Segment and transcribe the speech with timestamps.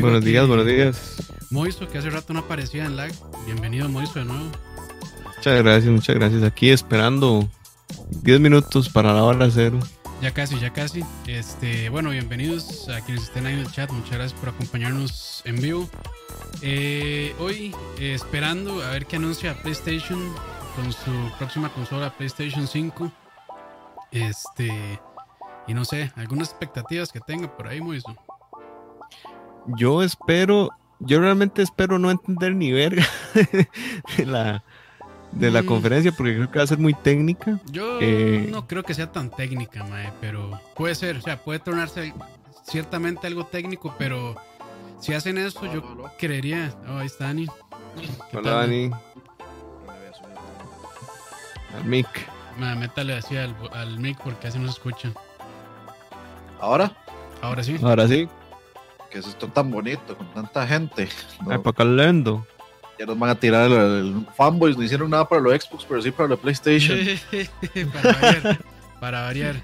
[0.00, 1.16] buenos días, buenos días.
[1.50, 3.12] Moiso, que hace rato no aparecía en lag.
[3.46, 4.50] Bienvenido, Moiso, de nuevo.
[5.36, 6.42] Muchas gracias, muchas gracias.
[6.42, 7.48] Aquí esperando
[8.22, 9.78] 10 minutos para la hora cero.
[10.22, 11.04] Ya casi, ya casi.
[11.26, 13.90] Este, bueno, bienvenidos a quienes estén ahí en el chat.
[13.90, 15.88] Muchas gracias por acompañarnos en vivo.
[16.62, 20.18] Eh, hoy eh, esperando a ver qué anuncia PlayStation
[20.74, 23.12] con su próxima consola PlayStation 5.
[24.10, 25.00] Este,
[25.66, 28.16] y no sé, algunas expectativas que tenga por ahí, Moiso.
[29.68, 30.70] Yo espero,
[31.00, 33.04] yo realmente espero no entender ni verga
[34.16, 34.62] de la,
[35.32, 35.66] de la Mm.
[35.66, 37.60] conferencia porque creo que va a ser muy técnica.
[37.70, 41.58] Yo Eh, no creo que sea tan técnica, mae, pero puede ser, o sea, puede
[41.58, 42.14] tornarse
[42.64, 44.36] ciertamente algo técnico, pero
[45.00, 45.82] si hacen eso, yo
[46.18, 46.72] creería.
[46.88, 47.46] Oh, ahí está Dani.
[48.30, 48.60] ¿Qué Hola, tal?
[48.70, 48.90] Dani.
[51.76, 52.06] Al mic.
[52.58, 55.10] Mae, métale así al, al mic porque así no se escucha.
[56.60, 56.90] Ahora,
[57.42, 57.76] Ahora sí.
[57.82, 58.28] Ahora sí.
[59.16, 61.08] Que es esto tan bonito, con tanta gente.
[61.42, 61.50] ¿no?
[61.52, 62.46] Ay, para lento.
[62.98, 66.02] Ya nos van a tirar el, el fanboys, no hicieron nada para los Xbox, pero
[66.02, 66.98] sí para la PlayStation.
[67.94, 68.58] para variar.
[69.00, 69.56] Para variar.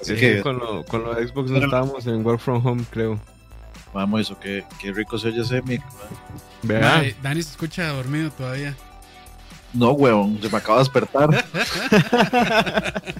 [0.00, 2.84] Así Sí, que, con, lo, con lo de Xbox no estábamos en Work From Home,
[2.90, 3.20] creo.
[3.92, 5.82] vamos, eso, qué, qué rico se oye ese mic.
[6.62, 6.80] Vea.
[6.80, 8.74] Mae, Dani se escucha dormido todavía.
[9.74, 11.28] No, huevón, se me acaba de despertar.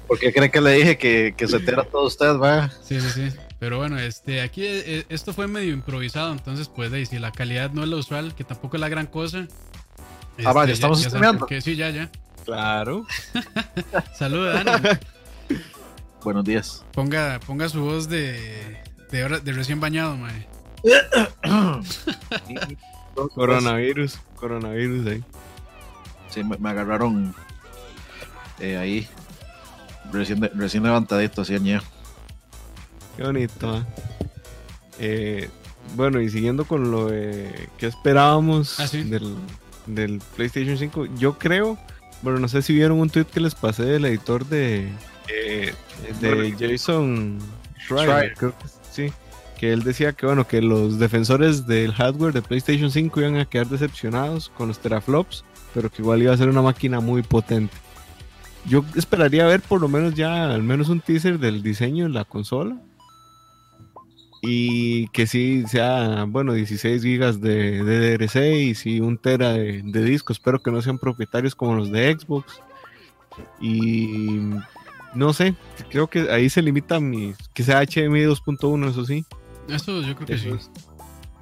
[0.08, 2.70] ¿Por qué cree que le dije que, que se entera todo usted, va?
[2.82, 3.36] Sí, sí, sí.
[3.60, 7.70] Pero bueno, este, aquí eh, esto fue medio improvisado, entonces pues de, si la calidad
[7.72, 9.46] no es la usual, que tampoco es la gran cosa.
[10.44, 11.60] Ah, vaya, ya- estamos qué.
[11.60, 12.10] Sí, ya, ya.
[12.46, 13.06] Claro.
[14.18, 14.88] Saludos, Dani.
[16.24, 16.84] Buenos días.
[16.92, 18.78] Ponga, ponga su voz de,
[19.10, 20.46] de, hora- de recién bañado, mae.
[23.34, 24.18] Coronavirus.
[24.36, 25.24] Coronavirus ahí.
[26.30, 27.34] Sí, me, me agarraron
[28.58, 29.06] eh, ahí,
[30.12, 31.84] recién, de- recién levantadito, así añejo.
[33.20, 33.84] Qué bonito.
[34.98, 35.50] Eh,
[35.94, 39.02] bueno, y siguiendo con lo de que esperábamos Ah, sí.
[39.02, 39.34] del,
[39.86, 41.76] del PlayStation 5, yo creo,
[42.22, 44.88] bueno, no sé si vieron un tweet que les pasé del editor de,
[45.28, 45.74] eh,
[46.22, 47.38] de Jason
[47.78, 48.34] Schreier, Schreier.
[48.38, 49.12] creo que sí,
[49.58, 53.44] que él decía que bueno, que los defensores del hardware de PlayStation 5 iban a
[53.44, 55.44] quedar decepcionados con los teraflops,
[55.74, 57.74] pero que igual iba a ser una máquina muy potente.
[58.64, 62.24] Yo esperaría ver por lo menos ya al menos un teaser del diseño de la
[62.24, 62.76] consola.
[64.42, 70.32] Y que sí sea, bueno, 16 gigas de DDR6 y un tera de, de disco.
[70.32, 72.60] Espero que no sean propietarios como los de Xbox.
[73.60, 74.40] Y
[75.14, 75.54] no sé,
[75.90, 77.34] creo que ahí se limita mi.
[77.52, 79.24] Que sea HDMI 2.1, eso sí.
[79.68, 80.48] Eso yo creo que sí.
[80.48, 80.70] Eso es,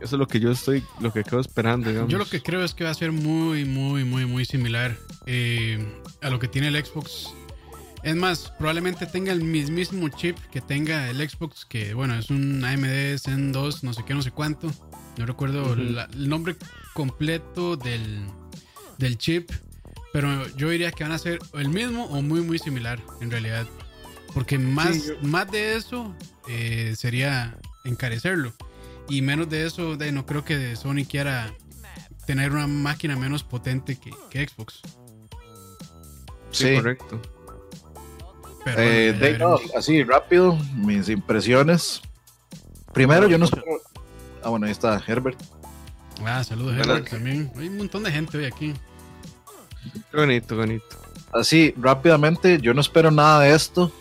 [0.00, 2.10] eso es lo que yo estoy, lo que quedo esperando, digamos.
[2.10, 5.84] Yo lo que creo es que va a ser muy, muy, muy, muy similar eh,
[6.22, 7.34] a lo que tiene el Xbox.
[8.08, 12.64] Es más, probablemente tenga el mismísimo chip que tenga el Xbox, que bueno, es un
[12.64, 14.70] AMD Zen 2, no sé qué, no sé cuánto.
[15.18, 16.56] No recuerdo la- el nombre
[16.94, 18.24] completo del,
[18.96, 19.50] del chip,
[20.10, 23.66] pero yo diría que van a ser el mismo o muy, muy similar en realidad.
[24.32, 26.14] Porque más, Sí, yo- más de eso
[26.48, 28.54] eh, sería encarecerlo.
[29.10, 31.52] Y menos de eso, de, no creo que Sony quiera
[32.26, 34.80] tener una máquina menos potente que, que Xbox.
[36.52, 37.20] Sí, correcto.
[38.64, 39.74] Pero Eh, bueno, ya de- no, veremos.
[39.76, 42.02] así rápido, mis impresiones.
[42.92, 43.64] Primero, yo no espero.
[44.42, 45.38] Ah, bueno, ahí está Herbert.
[46.24, 46.76] Ah, saludos.
[46.78, 47.50] Herbert, también.
[47.56, 48.74] Hay un montón de gente hoy aquí.
[50.10, 50.84] Qué bonito, bonito.
[51.32, 53.92] Así, rápidamente, yo no espero nada de esto.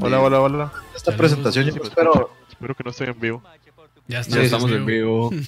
[0.00, 0.72] Hola, De hola, hola.
[0.94, 1.16] Esta Saludos.
[1.18, 2.30] presentación, yo no espero.
[2.48, 3.42] Espero que no estén en vivo.
[4.06, 5.30] Ya, Ya estamos en vivo.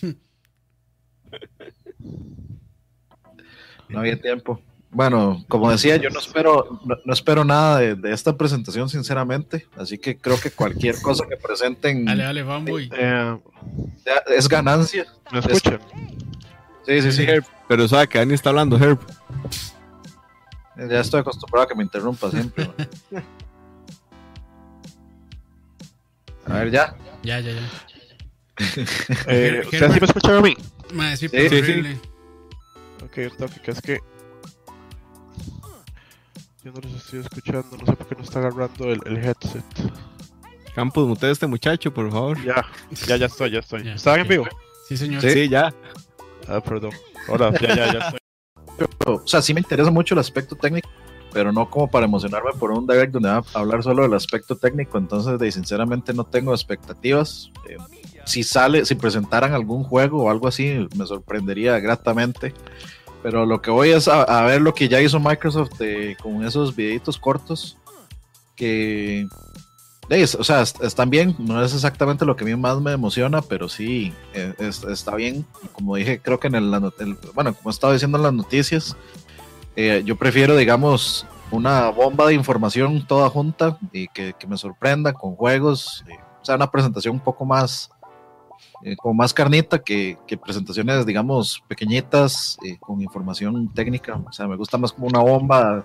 [3.89, 4.61] No había tiempo.
[4.93, 9.69] Bueno, como decía, yo no espero, no, no espero nada de, de esta presentación, sinceramente.
[9.77, 12.91] Así que creo que cualquier cosa que presenten Dale, dale, fanboy.
[12.93, 13.39] Eh,
[14.37, 15.07] es ganancia.
[15.31, 15.79] ¿Me escuchan?
[16.87, 17.23] Sí, sí, sí.
[17.23, 17.45] Herb.
[17.69, 18.99] Pero sabe que Dani está hablando, Herb.
[20.77, 22.69] Ya estoy acostumbrado a que me interrumpa siempre.
[23.11, 23.23] ¿no?
[26.47, 26.97] A ver, ya.
[27.23, 27.61] Ya, ya, ya.
[29.29, 30.57] Eh, ¿Ustedes sí me escuchan a mí?
[30.93, 31.99] Madre, sí, Sí, pero sí, horrible.
[33.05, 34.01] Ok, topic es que.
[36.63, 39.65] Yo no los estoy escuchando, no sé por qué no está agarrando el, el headset.
[40.75, 42.43] Campos, mute a este muchacho, por favor.
[42.45, 42.67] Ya,
[43.07, 43.83] ya, ya estoy, ya estoy.
[43.85, 44.47] Ya, ¿Estaban en vivo?
[44.87, 45.23] Sí, señor.
[45.23, 45.73] Sí, ya.
[46.47, 46.91] Ah, perdón.
[47.29, 48.21] Hola, ya, ya, ya estoy.
[49.07, 50.89] O sea, sí me interesa mucho el aspecto técnico,
[51.33, 54.57] pero no como para emocionarme por un direct donde va a hablar solo del aspecto
[54.57, 54.99] técnico.
[54.99, 57.51] Entonces, de, sinceramente, no tengo expectativas.
[57.69, 57.79] Eh,
[58.27, 62.53] si sale, si presentaran algún juego o algo así, me sorprendería gratamente.
[63.23, 66.75] Pero lo que voy es a, ver lo que ya hizo Microsoft eh, con esos
[66.75, 67.77] videitos cortos
[68.57, 69.27] que
[70.09, 72.91] de, o sea, est- están bien, no es exactamente lo que a mí más me
[72.93, 75.47] emociona, pero sí, eh, es- está bien.
[75.73, 76.71] Como dije, creo que en el,
[77.35, 78.97] bueno, como estaba diciendo en las noticias,
[79.77, 85.37] eh, yo prefiero, digamos, una bomba de información toda junta y que, me sorprenda con
[85.37, 86.05] juegos,
[86.43, 87.91] o sea, una presentación un poco más,
[88.83, 94.21] eh, como más carnita que, que presentaciones, digamos, pequeñitas eh, con información técnica.
[94.27, 95.85] O sea, me gusta más como una bomba,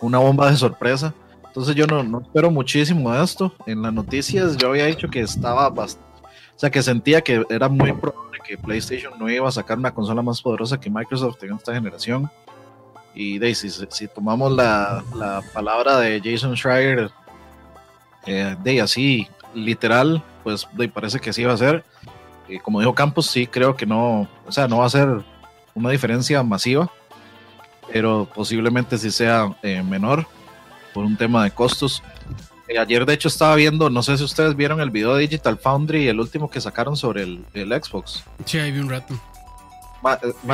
[0.00, 1.12] una bomba de sorpresa.
[1.46, 3.52] Entonces yo no, no espero muchísimo de esto.
[3.66, 6.08] En las noticias yo había dicho que estaba bastante,
[6.54, 9.92] o sea, que sentía que era muy probable que PlayStation no iba a sacar una
[9.92, 12.30] consola más poderosa que Microsoft en esta generación.
[13.14, 17.10] Y de, si, tomamos la, la palabra de Jason Schreier,
[18.26, 21.84] eh, de así literal, pues parece que sí va a ser.
[22.48, 25.08] Y como dijo Campos, sí creo que no, o sea, no va a ser
[25.74, 26.90] una diferencia masiva,
[27.92, 30.26] pero posiblemente sí sea eh, menor
[30.92, 32.02] por un tema de costos.
[32.68, 35.58] Eh, ayer, de hecho, estaba viendo, no sé si ustedes vieron el video de Digital
[35.58, 38.24] Foundry, el último que sacaron sobre el, el Xbox.
[38.44, 39.14] Sí, ahí vi un rato.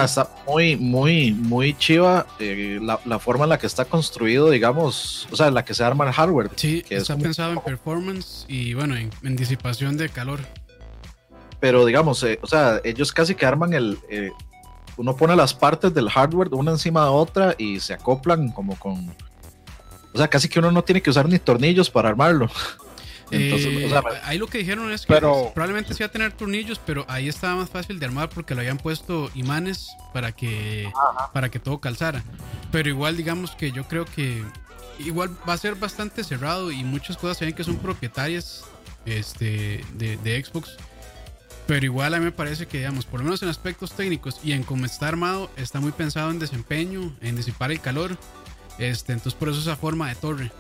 [0.05, 5.27] Está muy, muy, muy chiva eh, la, la forma en la que está construido, digamos,
[5.31, 6.51] o sea, en la que se arma el hardware.
[6.57, 10.41] Sí, Que es está como- pensado en performance y bueno, en, en disipación de calor.
[11.59, 13.99] Pero digamos, eh, o sea, ellos casi que arman el.
[14.09, 14.31] eh,
[14.97, 19.15] uno pone las partes del hardware una encima de otra y se acoplan como con.
[20.13, 22.49] O sea, casi que uno no tiene que usar ni tornillos para armarlo.
[23.31, 26.07] Entonces, Eh, o sea, me- ahí lo que dijeron es que Pero- probablemente sí va
[26.07, 29.89] a tener tornillos, pero ahí estaba más fácil de armar porque lo habían puesto imanes
[30.13, 30.91] para que
[31.33, 32.23] para que todo calzara.
[32.73, 34.45] Pero igual digamos que yo creo que
[34.99, 38.65] igual va a ser bastante cerrado y muchas cosas se ven que son propietarias
[39.07, 40.77] este de, de Xbox.
[41.67, 44.53] Pero igual a mí me parece que, digamos, por lo menos en aspectos técnicos y
[44.53, 48.17] en cómo está armado, está muy pensado en desempeño, en disipar el calor.
[48.79, 50.51] Este, entonces por eso esa forma de torre.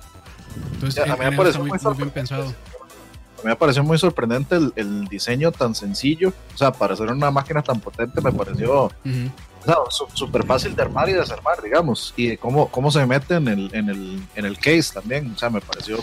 [0.74, 2.44] Entonces Ya, a mí me está muy, muy muy bien pensado.
[2.44, 6.32] a mí me pareció muy sorprendente el, el diseño tan sencillo.
[6.54, 9.30] O sea, para hacer una máquina tan potente me pareció Ujú.
[9.62, 12.12] o sea, su- súper fácil de armar y desarmar, digamos.
[12.16, 15.32] Y de cómo, cómo se mete en el, en, el, en el case también.
[15.34, 15.98] O sea, me pareció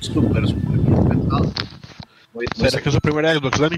[0.00, 1.52] súper, súper bien pensado.
[2.34, 3.76] Muy, muy ¿Será que es su primera Xbox, Dani?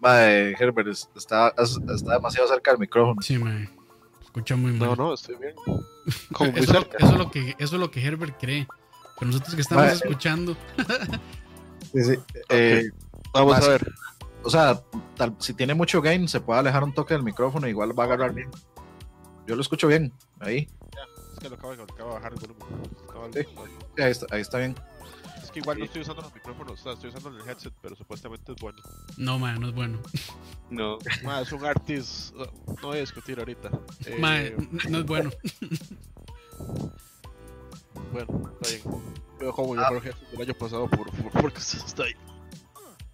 [0.00, 3.20] Mae, Herbert, es- está, es- está demasiado cerca del micrófono.
[3.22, 3.68] Sí, me
[4.22, 4.90] escucha muy mal.
[4.90, 5.54] No, no, estoy bien.
[6.32, 6.96] Como muy eso, cerca.
[6.98, 8.66] eso es lo que, eso es lo que Herbert cree.
[9.24, 9.94] Pero nosotros que estamos Mae.
[9.94, 10.56] escuchando,
[12.50, 12.90] Eh,
[13.32, 13.92] Vamos más- a ver.
[14.42, 14.82] o sea,
[15.16, 18.06] tal- si tiene mucho gain, se puede alejar un toque del micrófono, igual va a
[18.06, 18.50] agarrar bien.
[19.46, 20.68] Yo lo escucho bien, ahí.
[21.32, 22.66] Es que lo acabo, de- acabo de bajar el volumen.
[23.08, 23.32] Acabo Sí.
[23.32, 23.44] de-
[23.96, 24.74] Sí, Ahí está, ahí está bien.
[25.42, 27.96] Es que igual no estoy usando los micrófonos, o sea, estoy usando el headset, pero
[27.96, 28.78] supuestamente es bueno.
[29.16, 30.00] no, man, no es bueno.
[30.70, 30.98] No.
[31.24, 33.70] Ma, es un artist, no voy a discutir ahorita.
[34.04, 34.56] Eh,
[34.90, 35.30] no es bueno.
[38.14, 39.02] Bueno, está bien.
[39.40, 39.88] Yo como yo Ah.
[39.88, 42.12] creo que del año pasado por, por- porque está ahí.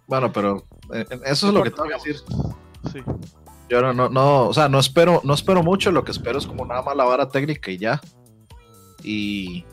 [0.07, 0.63] Bueno, pero
[0.93, 2.15] eh, eso es lo que tengo que decir.
[2.91, 2.99] Sí.
[3.69, 6.45] Yo no, no, no, o sea, no espero, no espero mucho, lo que espero es
[6.45, 7.99] como nada más la vara técnica y ya.
[9.03, 9.65] Y,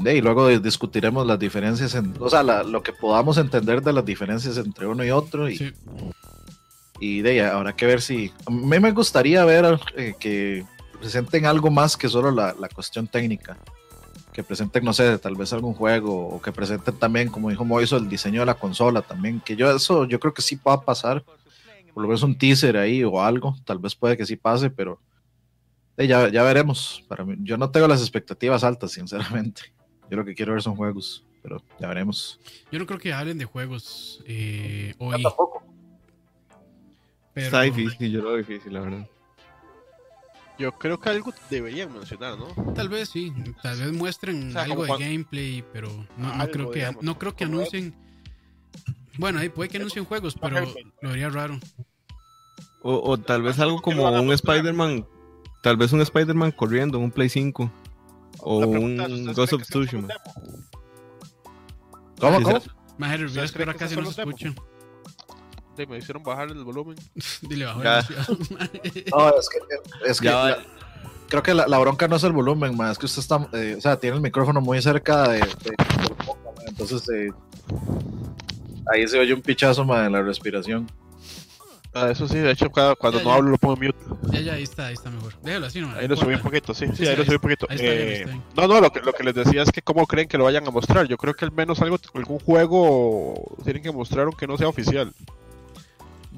[0.00, 3.92] y luego di- discutiremos las diferencias, en, o sea, la- lo que podamos entender de
[3.92, 5.48] las diferencias entre uno y otro.
[5.48, 5.72] Y, Sí.
[6.98, 8.32] y de ahí habrá que ver si.
[8.46, 10.64] A mí me gustaría ver eh, que
[10.98, 13.56] presenten algo más que solo la, la cuestión técnica.
[14.32, 17.96] Que presenten, no sé, tal vez algún juego, o que presenten también, como dijo Moiso,
[17.96, 19.40] el diseño de la consola también.
[19.40, 21.24] Que yo eso, yo creo que sí va a pasar.
[21.92, 23.56] Por lo menos un teaser ahí o algo.
[23.64, 24.98] Tal vez puede que sí pase, pero
[25.96, 27.04] eh, ya, ya veremos.
[27.08, 29.72] Para mí, yo no tengo las expectativas altas, sinceramente.
[30.10, 32.38] Yo lo que quiero ver son juegos, pero ya veremos.
[32.70, 35.22] Yo no creo que hablen de juegos eh, hoy.
[35.22, 35.62] tampoco.
[37.34, 39.06] Pero, Está difícil, yo lo veo difícil, la verdad.
[40.62, 42.46] Yo creo que algo deberían mencionar, ¿no?
[42.72, 43.32] Tal vez sí,
[43.64, 47.02] tal vez muestren O sea, algo de gameplay, pero no, no Algo, creo que digamos,
[47.02, 47.96] no creo que anuncien.
[49.18, 50.64] Bueno, ahí puede que anuncien juegos, pero
[51.00, 51.58] lo haría raro.
[52.80, 54.32] O, o tal vez algo ¿Qué lo como a un?
[54.32, 55.04] Spider-Man,
[55.64, 57.68] tal vez un Spider-Man corriendo, un Play 5
[58.38, 60.08] o un pregunta es, ¿ustedes Ghost of Tsushima.
[62.20, 62.62] ¿Cómo, cómo?
[62.98, 64.71] Más Herbert, ¿Ustedes espera creen que casi eso no se solo es
[65.88, 66.96] me hicieron bajar el volumen.
[67.42, 68.04] Dile bajo Ya.
[69.10, 69.58] No, es que,
[70.10, 70.58] es que Ya la-
[71.28, 73.74] creo que la, la bronca no es el volumen, más es que usted está, eh,
[73.78, 75.74] o sea, tiene el micrófono muy cerca de, de-
[76.66, 77.30] entonces eh,
[78.92, 80.90] ahí se oye un pichazo ma, de la respiración.
[81.94, 83.36] Ah, eso sí, de hecho, cada- cuando Ya, no ya.
[83.36, 83.98] hablo lo pongo en mute.
[84.32, 85.34] Ya, ya, ahí está, ahí está mejor.
[85.42, 87.26] Déjalo así, no Ahí lo subí un poquito, sí, sí, Sí, sí, ahí lo ahí
[87.26, 87.66] subí un poquito.
[87.68, 88.42] ahí está Eh, bien.
[88.56, 90.66] no, no, lo que, lo que les decía es que cómo creen que lo vayan
[90.66, 91.06] a mostrar.
[91.06, 95.12] Yo creo que al menos algo, algún juego tienen que mostrar aunque no sea oficial.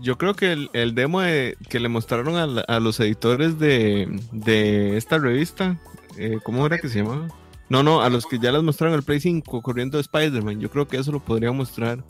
[0.05, 3.59] Yo creo que el, el demo de- que le mostraron a, la- a los editores
[3.59, 5.79] de, de esta revista,
[6.19, 7.29] eh, ¿cómo era que se llamaba?
[7.71, 10.87] No, no, a los que ya les mostraron el Play 5 corriendo Spider-Man, yo creo
[10.87, 12.05] que eso lo podría mostrar.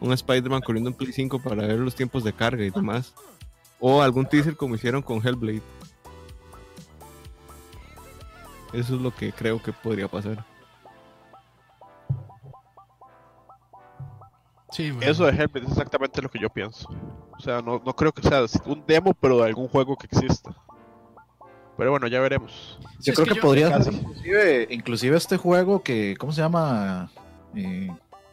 [0.00, 3.12] Un Spider-Man corriendo en Play 5 para ver los tiempos de carga y demás.
[3.78, 5.60] O algún teaser como hicieron con Hellblade.
[8.72, 10.44] Eso es lo que creo que podría pasar.
[14.70, 14.92] Sí.
[15.00, 16.88] Eso de Hellblade es exactamente lo que yo pienso.
[17.38, 20.54] O sea, no, no creo que sea un demo, pero de algún juego que exista.
[21.76, 22.78] Pero bueno, ya veremos.
[22.98, 23.84] Yo Sí, creo que que, yo- podría Casi.
[23.84, 27.10] ser inclusive, inclusive este juego que, ¿cómo se llama?
[27.54, 27.88] Eh,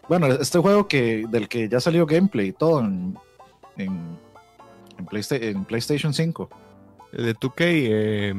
[0.09, 3.17] bueno, este juego que del que ya salió gameplay y todo en,
[3.77, 4.17] en,
[4.97, 6.49] en Playsta- en PlayStation 5.
[7.13, 8.33] El de 2K, eh,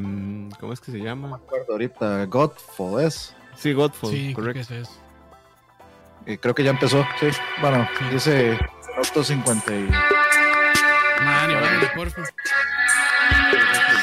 [0.58, 1.36] ¿cómo es que se No me llama?
[1.36, 3.34] acuerdo ahorita, Godfall es.
[3.54, 4.74] Sí, Godfall, Sí, creo que correcto.
[4.74, 5.00] es.
[6.26, 7.28] Eh, creo que ya empezó, sí.
[7.60, 8.04] Bueno, Sí.
[8.12, 8.58] dice
[8.96, 9.88] Auto 50 y...
[11.24, 12.24] Man, y bájale, porfa.
[12.24, 12.32] Se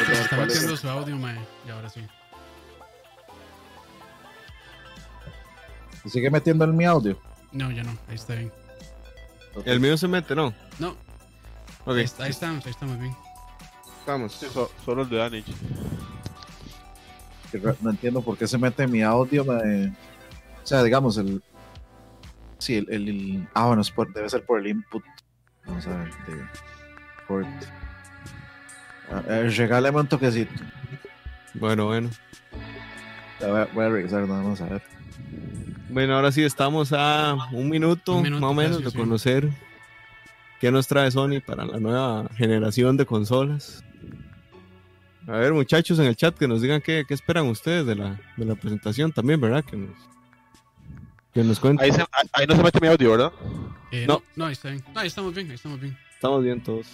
[0.06, 0.48] ¿Cuál está es?
[0.48, 1.38] metiendo su audio, man.
[1.68, 2.02] Y ahora sí.
[6.06, 7.18] ¿Y ¿Sigue metiendo en mi audio?
[7.52, 7.92] No, ya no.
[8.10, 8.52] Ahí está bien.
[9.66, 10.54] El mío se mete, ¿no?
[10.80, 10.96] No,
[11.86, 13.16] Ok, ahí, está- ahí estamos, ahí estamos bien.
[14.00, 14.34] estamos.
[14.34, 15.20] Sí, so- solo el de
[17.60, 19.46] re- No entiendo por qué se mete mi audio.
[19.46, 19.88] me-
[20.64, 21.44] O sea, digamos, el.
[22.58, 22.88] Sí, el.
[22.92, 25.04] el- el- Ah, bueno, es por- debe ser por el input.
[25.66, 26.10] Vamos a ver.
[26.26, 26.46] De...
[27.28, 27.48] Port.
[29.12, 30.52] A ver, regálame un toquecito.
[31.54, 32.10] Bueno, bueno.
[33.40, 34.82] Voy a, voy a revisar, nada más a ver.
[35.90, 38.98] Bueno, ahora sí estamos a un minuto, Un minuto más o menos casi, de sí.
[38.98, 39.50] conocer
[40.60, 43.84] qué nos trae Sony para la nueva generación de consolas.
[45.28, 48.20] A ver, muchachos en el chat que nos digan qué, qué esperan ustedes de la,
[48.38, 49.64] de la presentación también, ¿verdad?
[49.64, 49.92] Que nos,
[51.34, 51.86] que nos cuenten.
[51.86, 53.32] Ahí, se- ahí- ahí no se mete mi audio, ¿verdad?
[53.92, 54.16] Eh, No.
[54.16, 54.24] no.
[54.36, 54.84] no, ahí está bien.
[54.94, 55.98] No, ahí estamos bien, ahí estamos bien.
[56.24, 56.88] Estamos bien todos.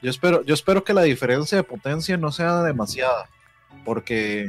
[0.00, 3.28] Yo espero, yo espero que la diferencia de potencia no sea demasiada.
[3.84, 4.48] Porque.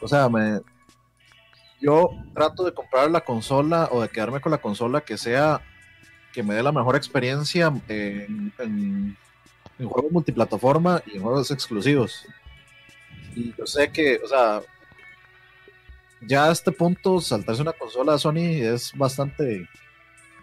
[0.00, 0.60] O sea, me.
[1.80, 5.60] Yo trato de comprar la consola o de quedarme con la consola que sea.
[6.32, 9.16] Que me dé la mejor experiencia en,
[9.78, 12.24] juegos multiplataforma y en juegos exclusivos.
[13.34, 14.62] Y yo sé que, o sea.
[16.20, 19.68] Ya a este punto, saltarse una consola Sony es bastante.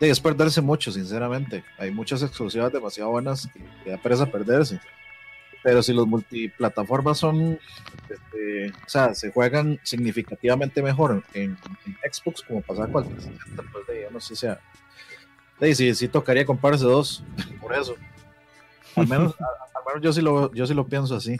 [0.05, 1.63] De- es perderse mucho, sinceramente.
[1.77, 4.79] Hay muchas exclusivas demasiado buenas que, que da pereza perderse.
[5.63, 7.57] Pero si los multiplataformas son,
[8.09, 13.63] este, o sea, se juegan significativamente mejor en, en Xbox como pasaba con el 360,
[13.71, 14.59] pues de, yo no sé, sea,
[15.61, 17.23] de, sí, sí tocaría comprarse dos,
[17.61, 17.95] por eso.
[18.97, 21.37] Al menos, a- al menos yo sí lo, yo sí lo pienso así.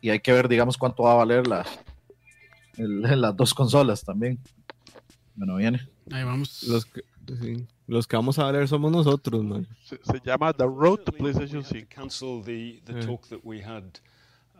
[0.00, 1.66] Y hay que ver, digamos, cuánto va a valer la,
[2.76, 4.38] el- las dos consolas también.
[5.34, 5.88] Bueno, viene.
[6.12, 6.62] Ahí vamos.
[6.64, 7.02] Los que,
[7.40, 9.66] sí, los que vamos a ver somos nosotros, man.
[9.84, 11.86] Se, se llama The Road to PlayStation to 5.
[11.88, 13.06] cancel the, the Yeah.
[13.06, 14.00] talk that we had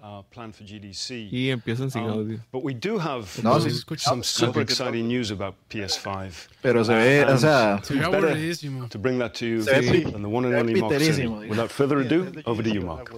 [0.02, 1.30] uh, planned for GDC.
[1.33, 2.38] Y empiezan sin Um, audio.
[2.52, 6.49] But we do have No, um, sí some super exciting news about PS5.
[6.62, 8.88] Pero se ve, o sea, Se ve aburridísimo.
[8.90, 11.49] To bring that to you, Se ve and the one and only Mark Cerny.
[11.49, 13.11] Without further ado, Sí, over to you, Mark.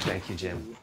[0.00, 0.74] Thank you, Jim.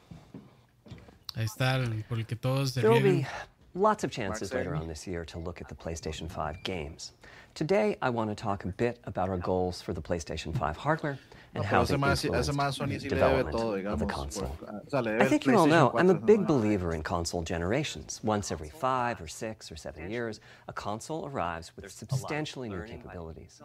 [1.35, 3.27] Ahí está, el- por el que todos se There will be
[3.73, 7.13] lots of chances later on this year to look at the PlayStation 5 games.
[7.57, 11.17] Today, I want to talk a bit about our goals for the PlayStation 5 hardware
[11.57, 13.57] and No, how they ese más, ese influence más Sony the sí le debe development
[13.57, 14.57] todo, of the console.
[14.61, 18.21] o sea, I think you all know I'm a big believer in console generations.
[18.23, 23.61] Once every five or six or seven years, a console arrives with substantially new capabilities.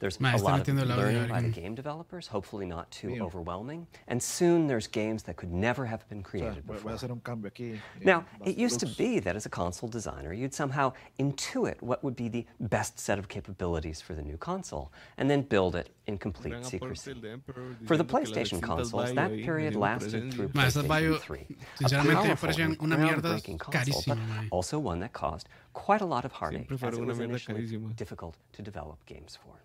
[0.00, 3.22] There's a lot of metiendo learning by the game developers, hopefully not too Mío.
[3.22, 6.90] overwhelming, and soon there's games that could never have been created voy voy before.
[6.92, 7.78] a hacer un cambio aquí.
[8.02, 12.02] Now, eh, it used to be that as a console designer, you'd somehow intuit what
[12.02, 15.90] would be the best set of capabilities for the new console, and then build it
[16.06, 17.14] in complete secrecy.
[17.34, 20.64] El de Emperor For the diciendo que las PlayStation consoles, that period lasted through Ma,
[20.64, 21.46] esas bio, PlayStation 3.
[21.80, 24.48] A sinceramente, powerful parecían and una mierda groundbreaking console, carísima, but eh.
[24.50, 28.36] also one that caused quite a lot of heartache Siempre as it was initially difficult
[28.52, 29.60] to develop games for.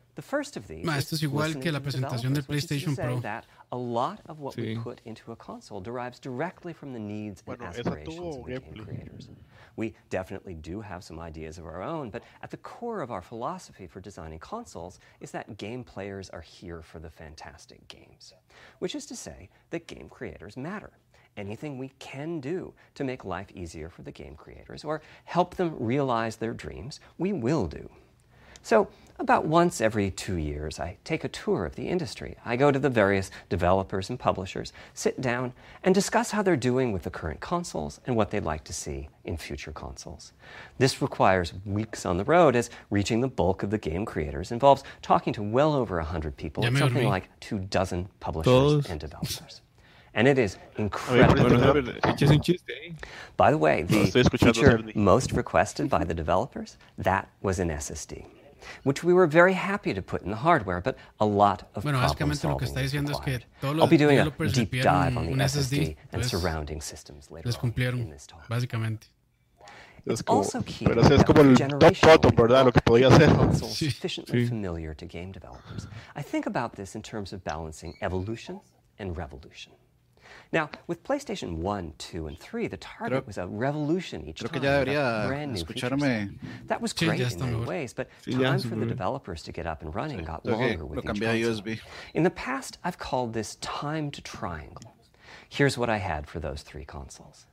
[0.00, 0.05] these
[0.84, 2.74] Ma, is esto es igual listening que la the presentación del developers, which is to
[2.74, 3.20] PlayStation say Pro.
[3.20, 4.82] that a lot of what we Sí.
[4.82, 8.46] put into a console derives directly from the needs and Bueno, esa aspirations tuvo of
[8.46, 8.84] the game gameplay.
[8.84, 9.28] creators.
[9.76, 13.20] We definitely do have some ideas of our own, but at the core of our
[13.20, 18.32] philosophy for designing consoles is that game players are here for the fantastic games,
[18.78, 20.92] which is to say that game creators matter.
[21.36, 25.76] Anything we can do to make life easier for the game creators or help them
[25.78, 27.90] realize their dreams, we will do.
[28.66, 28.88] So,
[29.20, 32.34] about once every two years, I take a tour of the industry.
[32.44, 35.52] I go to the various developers and publishers, sit down,
[35.84, 39.08] and discuss how they're doing with the current consoles and what they'd like to see
[39.24, 40.32] in future consoles.
[40.78, 44.82] This requires weeks on the road, as reaching the bulk of the game creators involves
[45.00, 48.90] talking to well over 100 people Ya at me something like two dozen publishers Todos.
[48.90, 49.60] and developers.
[50.14, 51.34] And it is incredible.
[51.36, 52.96] Bueno, Bueno, Herbert, eh, échese un chiste ahí.
[53.36, 58.24] By the way, the feature most requested by the developers, that was an SSD,
[58.84, 61.98] which we were very happy to put in the hardware, but a lot of Bueno,
[61.98, 65.16] problem básicamente lo que solving diciendo es que todos I'll be doing a deep dive
[65.16, 68.46] on the SSD, SSD, and entonces surrounding systems later Les on in this talk.
[68.48, 69.06] básicamente.
[70.08, 72.64] It's Es como- also key pero sí, es como el top bottom, ¿verdad?
[72.64, 73.28] Lo que podía hacer.
[73.54, 74.48] Sí, sufficiently sí.
[74.48, 75.88] familiar to game developers.
[76.14, 78.60] I think about this in terms of balancing evolution
[79.00, 79.72] and revolution.
[80.52, 84.62] Now, with PlayStation 1, 2, and 3, the target was a revolution each time.
[85.28, 86.38] brand new feature escucharme.
[86.66, 89.94] That was great in many ways, but time for the developers to get up and
[89.94, 91.62] running got longer with each console.
[91.62, 91.80] USB.
[92.14, 94.94] In the past, I've called this time to triangle.
[95.48, 97.46] Here's what I had for those three consoles.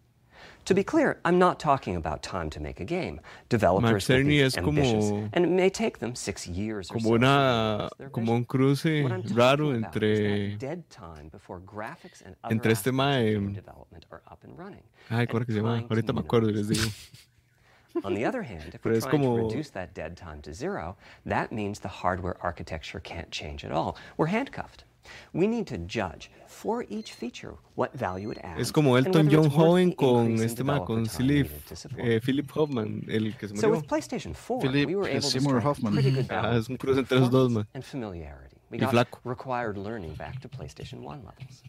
[0.66, 3.20] To be clear, I'm not talking about time to make a game.
[3.50, 7.10] Developers will be es como- ambitious, and it may take them six years or Como
[7.10, 11.28] so una, to realize their como un cruce What I'm talking raro entre dead time
[11.30, 15.46] before graphics and other entre este mae- game development are up and running, Ay, ¿cómo
[15.46, 15.84] que se llama?
[15.90, 16.90] Ahorita me acuerdo y les digo.
[18.06, 20.96] on the other hand, if we're trying como- to reduce that dead time to zero,
[21.26, 23.98] that means the hardware architecture can't change at all.
[24.18, 24.86] We're handcuffed.
[25.34, 28.62] We need to judge for each feature what value it adds.
[28.62, 32.20] Es como Elton John joven con este ma, con Philip, needed to support eh.
[32.20, 35.60] Philip Hoffman, el que se So with PlayStation 4, Philip we were able to Seymour
[35.60, 35.94] strike Hoffman.
[35.94, 37.68] pretty good Ah, balance es un cruce entre esos dos, man.
[37.74, 38.58] and familiarity.
[38.70, 39.20] We got flaco.
[39.24, 41.64] required learning back to PlayStation 1 levels.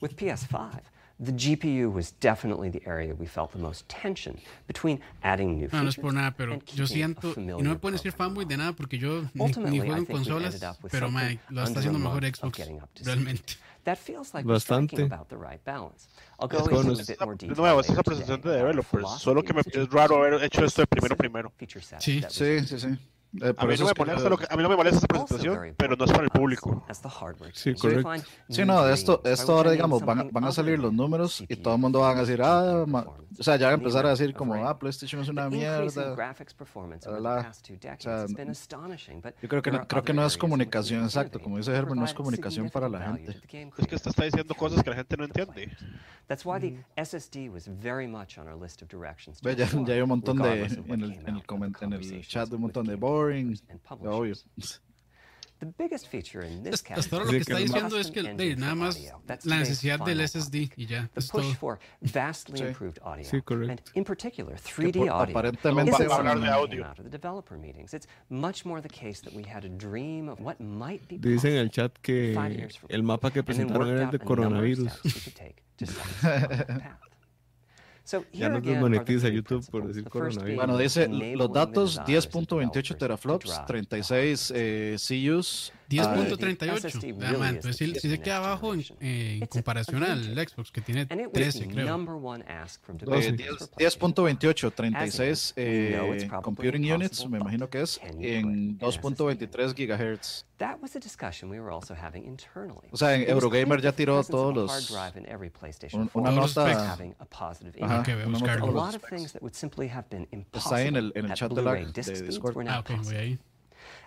[0.00, 0.80] With PS5,
[1.22, 4.36] the GPU was definitely the area we felt the most tension
[4.66, 7.30] between adding new No, no es features por nada, pero and yo keeping a siento,
[7.30, 9.94] y familiar no me pueden decir fanboy de nada porque yo ni, Ultimately, ni juego
[9.96, 12.22] I en think we consolas, ended up with pero something mae, lo está haciendo mejor
[12.24, 13.06] Xbox, getting up to speed.
[13.14, 13.54] realmente.
[13.84, 15.02] That feels like we're Bastante.
[15.02, 16.06] about the right balance.
[16.38, 19.10] I'll go Es into a es- bit more De nuevo, es la presentación de developers.
[19.20, 21.52] Solo que me, es raro haber hecho esto de primero primero.
[21.98, 22.22] Sí.
[22.28, 22.88] Sí, sí, sí.
[23.32, 24.76] Eh, A mí no me es que molesta, yo- lo que- a mí no me
[24.76, 26.84] molesta esta also presentación, pero no es para el público.
[27.54, 28.10] Sí, correcto.
[28.48, 31.54] Sí, no, de esto, esto ahora, digamos, van, a- van a salir los números y
[31.56, 33.40] todo el mundo van a decir, ah, ma- performance.
[33.40, 36.14] o sea, ya van a The empezar a decir como, ah, PlayStation es una mierda.
[36.16, 37.36] graphics performance bla, over bla.
[37.38, 40.12] the past two decades sea, has been astonishing, but Yo creo que no, creo que
[40.12, 43.32] no es comunicación, exacto, como dice Herbert, no es comunicación para la gente.
[43.34, 44.06] to the game Es que creators.
[44.08, 45.70] está diciendo cosas que la gente no entiende.
[46.26, 49.40] That's why the SSD was very much on our list of directions.
[49.40, 51.44] to Ve, ya, ya hay un montón de, en el, en el,
[51.80, 53.80] en el chat un montón de game boring, obvio.
[53.84, 54.80] publishers.
[55.60, 58.56] The biggest feature in this Hasta ahora category lo que está diciendo es que de,
[58.56, 58.98] nada más
[59.44, 61.54] la necesidad del SSD y ya, The es push todo.
[61.56, 62.64] for vastly Sí.
[62.68, 63.26] improved audio.
[63.26, 63.68] Sí, correcto.
[63.72, 65.36] And in particular, Que 3D por- audio.
[65.38, 66.78] aparentemente va a hablar de audio.
[66.78, 67.92] came out of the developer meetings.
[67.92, 71.50] It's much more the case that we had a dream of what might be Dicen
[71.52, 74.10] en el possible chat que five years from el now, mapa que presentaron era el
[74.12, 74.88] de coronavirus.
[78.32, 80.56] Ya the desmonetiza YouTube por decir coronavirus.
[80.56, 85.72] Bueno, dice los datos desires of 10.28 developers to teraflops, drive the 36 eh, CUs.
[85.98, 86.90] Ah, 10.38.
[86.90, 89.40] SSD Ah, man, the sí, sí se queda abajo en, generation.
[89.42, 90.34] en comparación al.
[90.48, 91.86] Xbox que tiene And it was 13, the creo.
[91.86, 93.36] number one ask from eh, developers 10
[93.98, 97.80] for PlayStation 10.28, 36 As in, we know it's eh, computing units, me imagino que
[97.82, 100.44] es, en put an 2.23 gigahertz.
[100.58, 102.86] That was a discussion we were also having internally.
[102.92, 106.08] O sea, en Eurogamer ya tiró todos a los- hard drive in every PlayStation un-
[106.08, 106.82] 4 una nota- specs.
[106.86, 108.08] having a positive Ajá, impact.
[108.08, 108.64] Ok, voy a una nota buscarlo.
[108.64, 109.16] A con los lot of specs.
[109.16, 111.74] things that would simply have been Está en el- en el at chat de la-
[111.74, 112.58] de Discord.
[112.60, 113.38] Ah, now ok, voy ahí.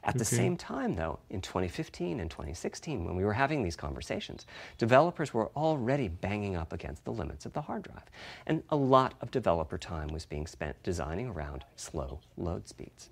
[0.06, 0.36] At the Okay.
[0.36, 4.46] same time, though, in 2015 and 2016, when we were having these conversations,
[4.78, 8.04] developers were already banging up against the limits of the hard drive.
[8.46, 13.10] And a lot of developer time was being spent designing around slow load speeds.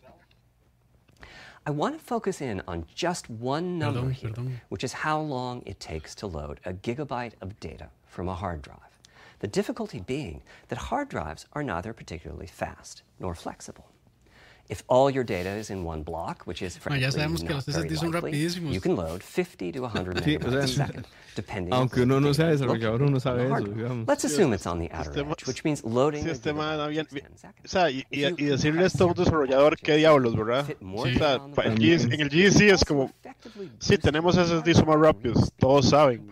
[1.65, 4.33] I want to focus in on just one number here,
[4.69, 8.63] which is how long it takes to load a gigabyte of data from a hard
[8.63, 8.79] drive.
[9.39, 13.90] The difficulty being that hard drives are neither particularly fast nor flexible.
[14.69, 17.53] If all your data is in one block, which is Bueno, ya frankly sabemos que
[17.53, 18.73] los SSD son rapidísimos.
[18.73, 22.19] you can load 50 to 100 Sí, o megabytes a second, depending aunque on uno
[22.21, 24.07] no sea desarrollador, uno sabe eso, digamos.
[24.07, 27.03] Let's assume it's on the outer Sistema- edge, which means loading este man gigabyte había-
[27.03, 27.65] takes 10 seconds.
[27.65, 28.05] O sea, y,
[28.45, 30.65] decirle esto a un desarrollador, qué diablos, ¿verdad?
[30.67, 30.75] Sí.
[30.85, 31.33] O sea,
[31.65, 33.11] el G- en el GC es como,
[33.79, 36.29] sí, tenemos the SSD son más rápidos, todos saben.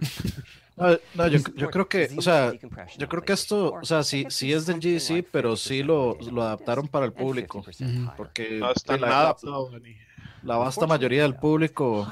[0.79, 2.53] No, no, yo, yo creo que, o sea,
[2.97, 3.79] yo creo que esto, 4.
[3.81, 6.47] o sea, sí, This sí is es del like pero 50% sí lo, lo on
[6.47, 7.61] adaptaron para el público.
[7.63, 8.15] 50% higher.
[8.15, 9.95] Porque No está la, nada la- adaptado, Dani.
[10.43, 12.07] la vasta mayoría del público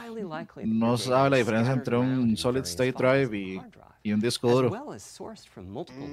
[0.65, 3.61] no sabe la diferencia entre un solid state drive y.
[4.07, 4.71] y un disco duro.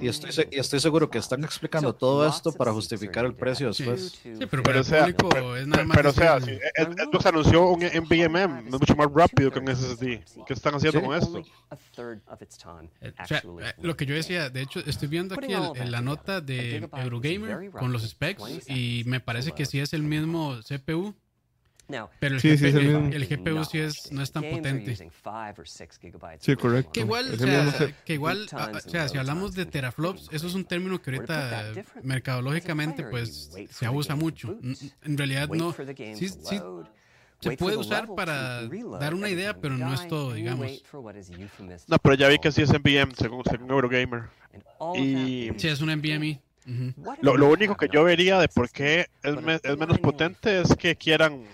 [0.01, 3.67] Y estoy, y estoy seguro que están explicando todo esto of para justificar el precio
[3.67, 4.19] después.
[4.21, 5.95] Sí, pero Pero para el sea, público pero, es nada más.
[5.97, 10.23] pero, o sea, si Xbox anunció un NVMe, es mucho más rápido que un SSD.
[10.45, 11.05] ¿Qué están haciendo Sí.
[11.05, 11.37] con esto?
[11.39, 11.43] Eh,
[13.21, 15.91] o sea, actually eh, lo que yo decía, de hecho, estoy viendo aquí el- el-
[15.91, 20.57] la nota de Eurogamer con los specs y me parece que sí es el mismo
[20.63, 21.15] CPU,
[22.19, 24.95] pero el, Sí, sí, GP- es el el- GPU sí es, no es tan potente.
[26.39, 26.91] Sí, correcto.
[26.91, 30.47] Que igual, o sea, que igual, ah, times o sea, si hablamos de teraflops, eso
[30.47, 34.57] es un término que ahorita mercadológicamente pues se abusa mucho.
[35.03, 35.73] En realidad no,
[36.17, 36.55] sí, sí,
[37.41, 38.61] se puede usar para
[38.99, 40.83] dar una idea, pero no es todo, digamos.
[41.87, 44.23] No, pero ya vi que sí es NVMe, según, según Eurogamer.
[44.95, 46.41] Y- Sí, es un NVMe.
[47.21, 50.75] Lo, lo único que yo vería de por qué es, me- es menos potente es
[50.75, 51.47] que quieran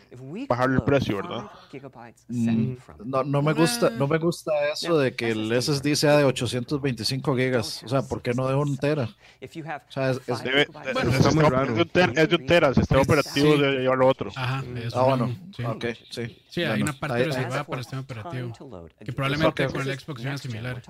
[0.47, 1.49] bajarle el precio, ¿verdad?
[1.71, 5.51] Gigabytes Mm, from it, No, no me gusta, no me gusta eso de que el
[5.51, 7.83] SSD sea de 825 gigas.
[7.83, 9.03] O sea, ¿por qué no de un tera?
[9.05, 11.69] O sea, es- es- Debe, Bueno, el está muy sistema raro.
[11.69, 13.61] es de un tera, es de un tera, el sistema operativo sí.
[13.61, 14.31] debe llevarlo otro.
[14.35, 15.63] Ajá, eso Ah, bueno, sí.
[15.63, 16.37] ok, sí.
[16.49, 18.51] Sí, hay una parte reservada para el sistema operativo.
[19.03, 19.71] Que probablemente Ok.
[19.73, 20.81] con el Xbox sea similar.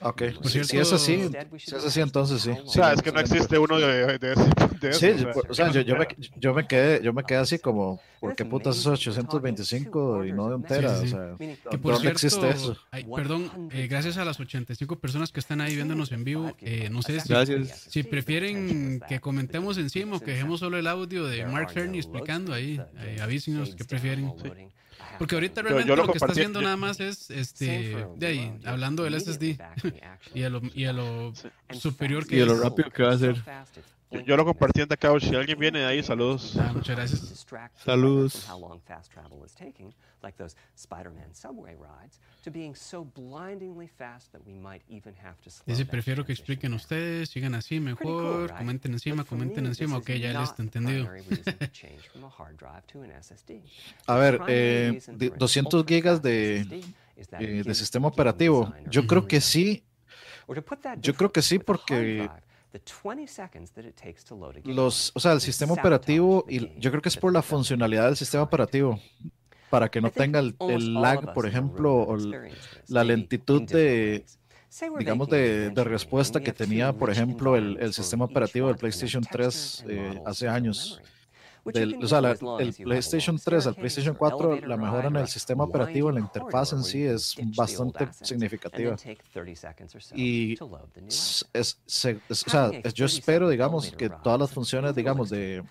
[0.00, 2.50] Ok, si, cierto- si es así, si es así, entonces sí.
[2.64, 5.80] O sea, es que no existe uno de, de, ese- de Sí, o sea, yo,
[5.80, 6.06] yo me,
[6.36, 9.87] yo me quedé, yo me quedé así como, ¿por qué putas es 825
[10.24, 10.96] y no de un tera?
[11.00, 11.14] Sí, sí, sí.
[11.14, 11.36] O sea,
[11.70, 12.76] Que por ¿dónde cierto, existe eso?
[12.90, 16.88] ay, perdón, eh, gracias a las 85 personas que están ahí viéndonos en vivo, eh,
[16.90, 17.32] no sé si,
[17.90, 22.52] si prefieren que comentemos encima o que dejemos solo el audio de Mark loads explicando
[22.52, 24.32] ahí, eh, avísenos qué prefieren.
[25.18, 28.26] Porque ahorita realmente yo lo lo que está haciendo yo- nada más es este de
[28.26, 29.58] ahí, hablando del SSD
[30.34, 31.32] y a lo, y a lo
[31.72, 33.36] superior que Y de lo rápido que va a ser.
[34.10, 35.24] Yo, yo lo compartí en The Couch.
[35.24, 36.56] Si alguien viene de ahí, saludos.
[36.56, 37.20] Ah, muchas gracias.
[37.84, 38.32] Saludos.
[38.32, 39.92] player from how long fast travel is taking,
[40.22, 45.36] like those Spider-Man subway rides, to being so blindingly fast that we might even have
[45.42, 49.98] to slow Dice, prefiero que expliquen ustedes, sigan así mejor, comenten encima, comenten me, encima,
[49.98, 51.04] ok, ya listo, the entendido.
[54.06, 56.60] a ver, eh, reason de- for an 200 gigas de,
[57.38, 58.72] eh, de sistema operativo.
[58.90, 59.84] Yo creo que sí,
[61.02, 62.30] yo creo que sí porque
[62.68, 64.74] drive, the 20 seconds that it takes to load a game.
[64.74, 68.16] Los, o sea, el sistema operativo, y yo creo que es por la funcionalidad del
[68.16, 69.00] sistema operativo,
[69.70, 70.54] para que no tenga el,
[70.94, 72.16] lag, por ejemplo, o
[72.88, 74.24] la lentitud de,
[74.98, 79.98] digamos, de, respuesta que tenía, por ejemplo, el, el sistema operativo del PlayStation textures 3
[79.98, 81.00] and eh, hace años.
[81.74, 85.08] Del- o sea, la- el PlayStation long 3 al PlayStation or 4, elevator la mejora
[85.08, 88.96] en el sistema operativo, en la interfaz en sí es bastante significativa.
[88.96, 90.56] then take 30 seconds or so Y
[91.52, 95.30] es, se- es- o sea, es- yo 30 espero, digamos, que todas las funciones, digamos,
[95.30, 95.62] de,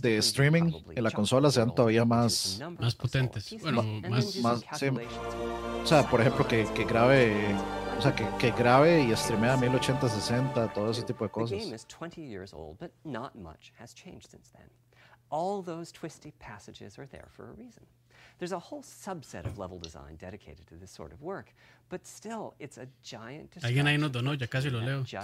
[0.00, 3.54] de streaming en la consola the sean todavía más, Más potentes.
[3.62, 4.86] Bueno, más- más- sí.
[4.88, 7.54] o sea, por ejemplo, que, que grabe,
[7.98, 11.58] o sea, que, que grabe y streamea a 1080, 60, todo ese tipo de cosas.
[15.32, 17.84] All those twisty passages are there for a reason.
[18.38, 21.54] There's a whole subset of level design dedicated to this sort of work,
[21.88, 23.50] but still, it's a giant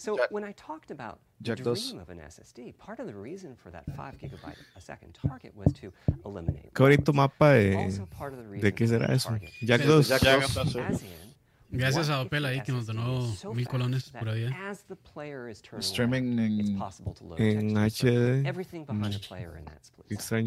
[0.01, 3.57] So when I talked about Jack the dream of an SSD, part of the reason
[3.57, 5.93] for that 5 gigabyte a second target was to
[6.25, 6.73] eliminate.
[6.75, 7.75] ¿Qué mapa de,
[8.61, 9.31] de qué será eso?
[9.63, 10.03] Jack 2.
[10.09, 11.03] Jack 2.
[11.71, 14.45] Gracias a Opel ahí que nos donó mil colones por ahí.
[14.69, 18.47] as the player is turning Streaming en, en HD.
[18.47, 20.47] everything behind the player in that split Qué second.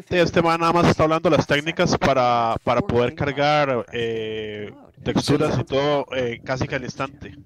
[0.00, 0.16] está.
[0.22, 5.58] Este man nada más está hablando de las técnicas para, para poder cargar eh, texturas
[5.58, 7.36] y todo eh, casi que al instante.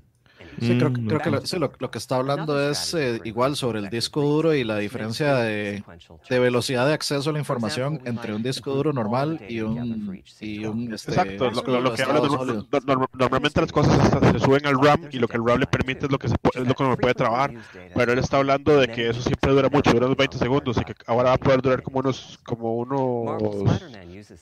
[0.60, 1.44] Sí, creo, que- Mm, creo que lo, ok.
[1.46, 4.78] sí, lo, lo que está hablando es eh, igual sobre el disco duro y la
[4.78, 5.82] diferencia de,
[6.30, 10.64] velocidad de acceso a la For información entre un disco duro normal y un, y
[10.64, 11.62] un este, Exacto, lo,
[11.94, 12.66] que habla estado norm- sólido.
[12.72, 15.58] no- norm- normalmente las cosas hasta se suben al RAM y lo que el RAM
[15.60, 17.52] le permite es lo que, se, es lo que uno puede trabajar.
[17.94, 20.84] Pero él está hablando de que eso siempre dura mucho, dura unos 20 segundos y
[20.84, 23.80] que ahora va a poder durar como unos como unos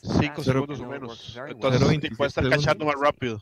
[0.00, 1.36] 5 segundos o menos.
[1.48, 1.80] Entonces
[2.16, 3.40] puede estar cachando más rápido.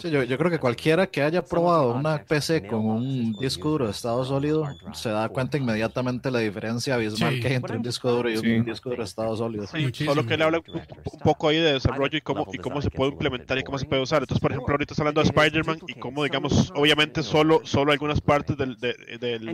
[0.00, 3.84] Sí, yo, yo creo que cualquiera que haya probado una PC con un disco duro
[3.86, 7.40] de estado sólido se da cuenta inmediatamente la diferencia abismal Sí.
[7.40, 8.60] que hay entre un disco duro y un Sí.
[8.62, 9.66] disco duro de estado sólido.
[9.66, 12.90] Solo que él habla un, un poco ahí de desarrollo y cómo, y cómo se
[12.90, 14.22] puede implementar y cómo se puede usar.
[14.22, 18.20] Entonces, por ejemplo, ahorita está hablando de Spider-Man y cómo, digamos, obviamente solo, solo algunas
[18.20, 19.48] partes del, de- del,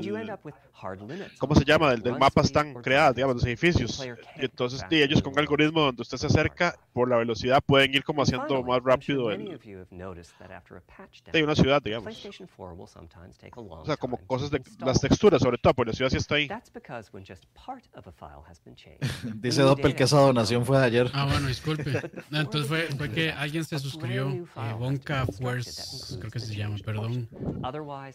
[1.38, 1.90] ¿cómo se llama?
[1.90, 4.02] Del, del mapa están creadas, digamos, los edificios.
[4.37, 7.94] Y entonces, sí, ellos con un algoritmo donde usted se acerca, por la velocidad pueden
[7.94, 11.22] ir como haciendo más rápido many el, of you have noticed that after a patch
[11.32, 12.04] de una ciudad, digamos.
[12.04, 15.58] PlayStation 4 will sometimes take a long O sea, como cosas de las texturas, sobre
[15.58, 16.48] todo, porque la ciudad sí está ahí.
[16.48, 19.00] That's because when just part of a file has been changed,
[19.40, 21.10] Dice Doppel que esa donación fue de ayer.
[21.12, 21.90] Ah, bueno, disculpe.
[22.30, 24.30] No, entonces fue, fue que alguien se suscribió.
[24.30, 27.28] Eh, Bonka Force, creo que se llama, perdón.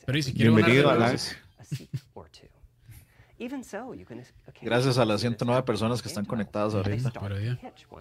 [0.05, 1.37] Pero y si Bienvenido a gracias.
[1.57, 1.61] la...
[1.61, 2.47] a seat or two.
[3.37, 6.25] Even so, you can occasionally Gracias a las see this 109 happen personas que están
[6.25, 7.11] conectadas ahorita.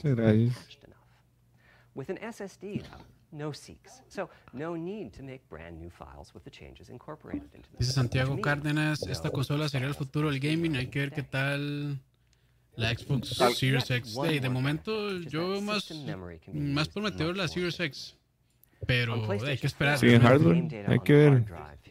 [0.00, 0.78] Sí, gracias.
[1.94, 6.42] With an SSD, though, no seeks, so no need to make brand new files with
[6.42, 7.78] the changes incorporated into them.
[7.78, 12.00] Dice Santiago Cárdenas, esta consola sería el futuro del gaming, hay que ver qué tal
[12.76, 14.16] la Xbox Series X.
[14.16, 15.92] One De, momento yo más,
[16.52, 18.16] más prometedor la Series X,
[18.86, 19.98] pero hay que esperar.
[19.98, 21.44] 4, Sí, en hardware, hay que the ver.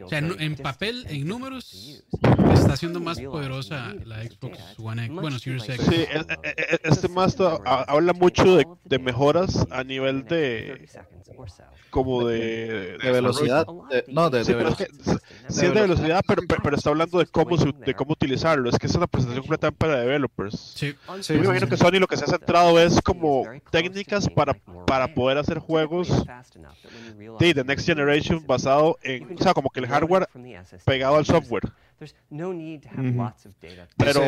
[0.03, 2.03] O sea, en, en papel, en números,
[2.53, 5.85] está siendo más poderosa la Xbox One X, bueno, Series X.
[5.85, 10.87] Sí, e- e- e- este más habla mucho de, de mejoras a nivel de
[11.23, 11.63] 30 seconds or so.
[11.89, 13.65] como de, De velocidad.
[13.89, 14.89] de- no, de, Sí, de pero velocidad.
[14.89, 18.69] que sí es de velocidad, pero, pero- pero está hablando de cómo de cómo utilizarlo.
[18.69, 20.59] Es que esa es una presentación completamente para developers.
[20.59, 21.69] Sí, Sí, Yo me imagino sí.
[21.71, 24.53] que Sony lo que se ha centrado es como técnicas para,
[24.85, 26.09] para poder hacer juegos
[27.39, 30.27] de The Next Generation basado en, o sea, como que el hardware
[30.85, 31.63] pegado al software.
[33.97, 34.21] Pero-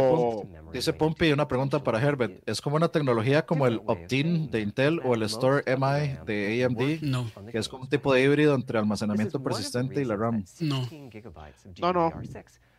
[0.73, 2.41] Dice Pompi una pregunta para Herbert.
[2.47, 6.77] ¿Es como una tecnología como el Optin de Intel o el Store MI de AMD?
[7.01, 10.45] no, Que es como un tipo de híbrido entre almacenamiento persistente y la RAM.
[10.61, 10.87] No.
[11.81, 12.09] No, no.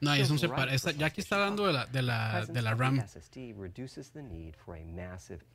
[0.00, 0.74] No, es un separa.
[0.74, 2.96] esta- ya aquí está hablando de la, de la, de la RAM,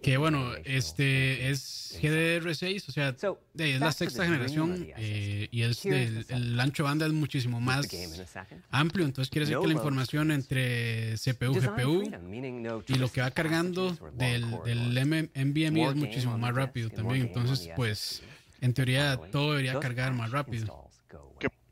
[0.02, 3.12] que bueno, este es GDR6, o sea,
[3.54, 7.60] de- es la sexta generación eh, y es del, el ancho de banda es muchísimo
[7.62, 7.86] más
[8.72, 12.02] amplio, entonces quiere decir que la información entre CPU, GPU
[12.88, 17.66] y lo que va cargando del, del M- NVMe es muchísimo más rápido también, entonces
[17.76, 18.22] pues
[18.62, 20.66] en teoría todo debería cargar más rápido.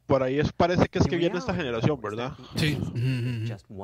[0.10, 2.34] Por ahí es, parece que es que viene esta generación, ¿verdad?
[2.56, 2.80] Sí.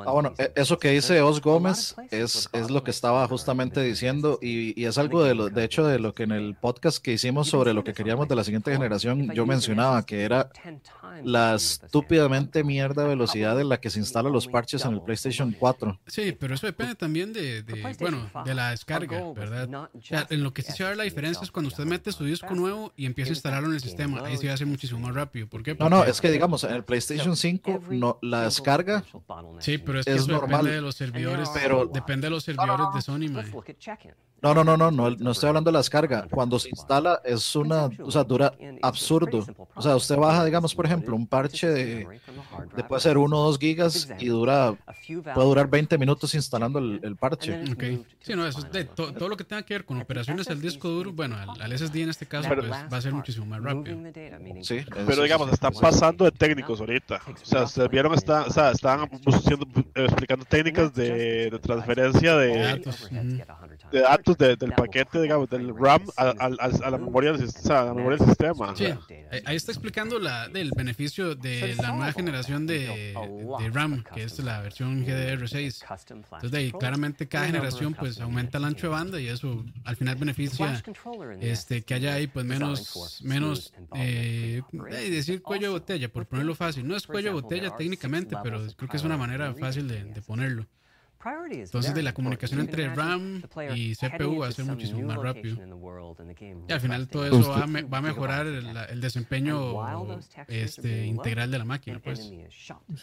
[0.07, 4.39] Ah, bueno, e- eso que dice Os Gómez es, es lo que estaba justamente diciendo
[4.41, 7.13] y, y es algo de lo, de hecho, de lo que en el podcast que
[7.13, 10.49] hicimos sobre lo que queríamos de la siguiente generación, yo mencionaba que era
[11.23, 15.99] la estúpidamente mierda velocidad en la que se instalan los parches en el PlayStation 4.
[16.07, 19.69] Sí, pero eso depende también de, de, bueno, de la descarga, ¿verdad?
[19.93, 21.85] O sea, en lo que sí se va a ver la diferencia es cuando usted
[21.85, 24.23] mete su disco nuevo y empieza a instalarlo en el sistema.
[24.25, 25.47] Ahí a ser muchísimo más rápido.
[25.47, 25.75] ¿Por qué?
[25.75, 29.03] No, no, es que digamos, en el PlayStation 5 no, la descarga
[29.61, 31.49] Sí, pero es que es eso normal, depende de los servidores.
[31.53, 33.43] pero- depende de los servidores de Sony, mae.
[34.41, 36.27] No, no, no, no, no, no estoy hablando de la descarga.
[36.29, 39.43] Cuando se instala es una, o sea, dura absurdo.
[39.73, 42.07] O sea, usted baja, digamos, por ejemplo, un parche de,
[42.75, 44.75] de puede ser 1 o 2 gigas y dura,
[45.33, 47.63] puede durar 20 minutos instalando el, el parche.
[47.71, 47.83] Ok.
[48.19, 50.61] Sí, no, eso es de to- todo lo que tenga que ver con operaciones al
[50.61, 53.63] disco duro, bueno, al, al SSD en este caso, pues va a ser muchísimo más
[53.63, 53.97] rápido.
[54.61, 57.21] Sí, Pero digamos, están pasando de técnicos ahorita.
[57.41, 62.59] O sea, ustedes vieron, está, o sea, eh, explicando técnicas de, de transferencia De de,
[62.63, 63.09] datos,
[63.91, 67.41] de datos de- del paquete, digamos, del RAM a, a- a- a la memoria del,
[67.47, 68.75] sis- o sea, a la memoria del sistema.
[68.75, 68.85] Sí,
[69.45, 73.13] ahí- está explicando la, del beneficio de la nueva generación de,
[73.59, 75.83] de RAM, que es la versión GDR6.
[76.37, 79.95] Entonces, de ahí, claramente cada generación pues aumenta el ancho de banda y eso al
[79.95, 80.65] final beneficia
[81.41, 84.61] este que haya ahí pues menos menos eh,
[84.91, 86.87] eh, decir cuello de botella por ponerlo fácil.
[86.87, 90.21] No es cuello de botella técnicamente pero creo que es una manera fácil de, de
[90.21, 90.65] ponerlo
[91.69, 93.41] Entonces, de la comunicación entre RAM
[93.75, 95.57] y CPU va a ser muchísimo más rápido.
[96.67, 99.73] y al final todo eso va a, me- va a mejorar el, desempeño
[100.47, 102.31] este integral de la máquina pues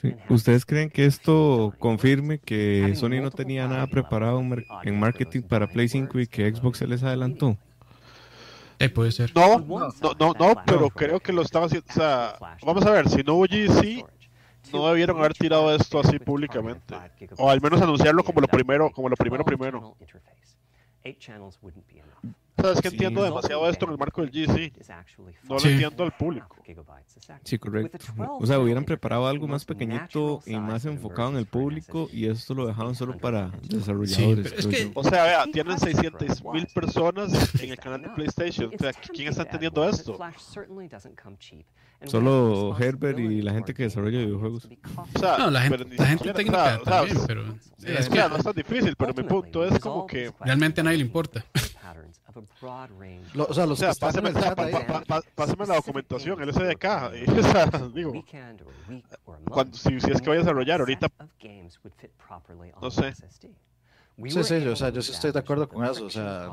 [0.00, 0.14] Sí.
[0.28, 5.42] ¿Ustedes creen que esto confirme que Sony no tenía nada preparado en mar- en marketing
[5.42, 7.56] para Play 5 y que Xbox se les adelantó?
[8.78, 11.86] Eh, puede ser No, no, no, no, pero creo que lo estaban haciendo.
[11.88, 14.04] O sea, vamos a ver, si no hubo GC,
[14.72, 16.94] no debieron haber tirado esto así públicamente.
[17.38, 19.96] O al menos anunciarlo como lo primero, como lo primero primero.
[22.58, 22.94] O sea, es que Sí.
[22.94, 24.72] entiendo demasiado esto en el marco del GC.
[25.48, 25.68] No lo Sí.
[25.70, 26.56] entiendo al público.
[27.42, 27.98] Sí, correcto.
[28.38, 32.54] O sea, hubieran preparado algo más pequeñito y más enfocado en el público y esto
[32.54, 34.52] lo dejaban solo para desarrolladores.
[34.52, 34.92] pero es que-.
[34.94, 38.70] O sea, vea, tienen 600 mil personas en el canal de PlayStation.
[38.72, 40.16] O sea, ¿quién está entendiendo esto?
[42.06, 44.68] Solo Herbert y la gente que desarrolla videojuegos.
[44.96, 47.44] O sea, no la pero gente la gente técnica o sea, o sea, también pero
[47.78, 50.84] sí, es que no es tan difícil, pero mi punto es como que realmente a
[50.84, 51.44] nadie le importa
[53.34, 56.40] Lo- o sea, O los pásame, o sea, chat pa- pa- pa- pásame la documentación,
[56.42, 56.84] el SDK.
[57.14, 58.12] y, o sea, digo,
[59.50, 61.08] cuando, si, si es que voy a desarrollar ahorita,
[62.80, 63.12] no sé.
[64.28, 66.48] Sí, sí, yo- o sea, yo sí estoy de acuerdo con eso, o sea,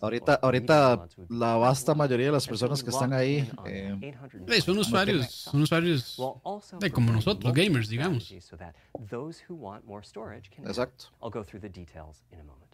[0.00, 4.78] Ahorita, or ahorita la vasta mayoría de las personas que están ahí eh, 820 son
[4.78, 6.16] usuarios, son usuarios
[6.80, 8.24] de como nosotros, gamers, digamos.
[8.24, 8.74] strategies so that
[9.10, 10.78] those who want more storage can have it.
[10.78, 11.04] Exacto.
[11.22, 12.70] I'll go through the details in a moment.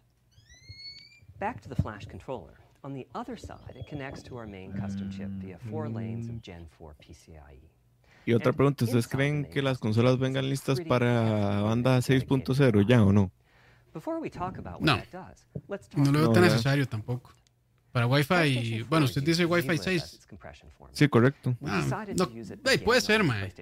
[1.39, 2.55] Back to the flash controller.
[2.83, 6.37] On the other side, it connects to our main custom chip via four lanes of
[6.43, 7.69] Gen 4 PCIe.
[8.25, 13.13] Y otra pregunta, ¿ustedes creen que las consolas vengan listas para banda 6.0 ya o
[13.13, 13.31] no?
[14.81, 14.97] No.
[16.05, 17.33] No lo veo tan necesario tampoco.
[17.93, 20.21] Para Wi-Fi, bueno, usted dice Wi-Fi 6.
[20.93, 21.57] Sí, correcto.
[21.65, 22.29] Ah, no,
[22.71, 23.53] eh, puede ser, mae.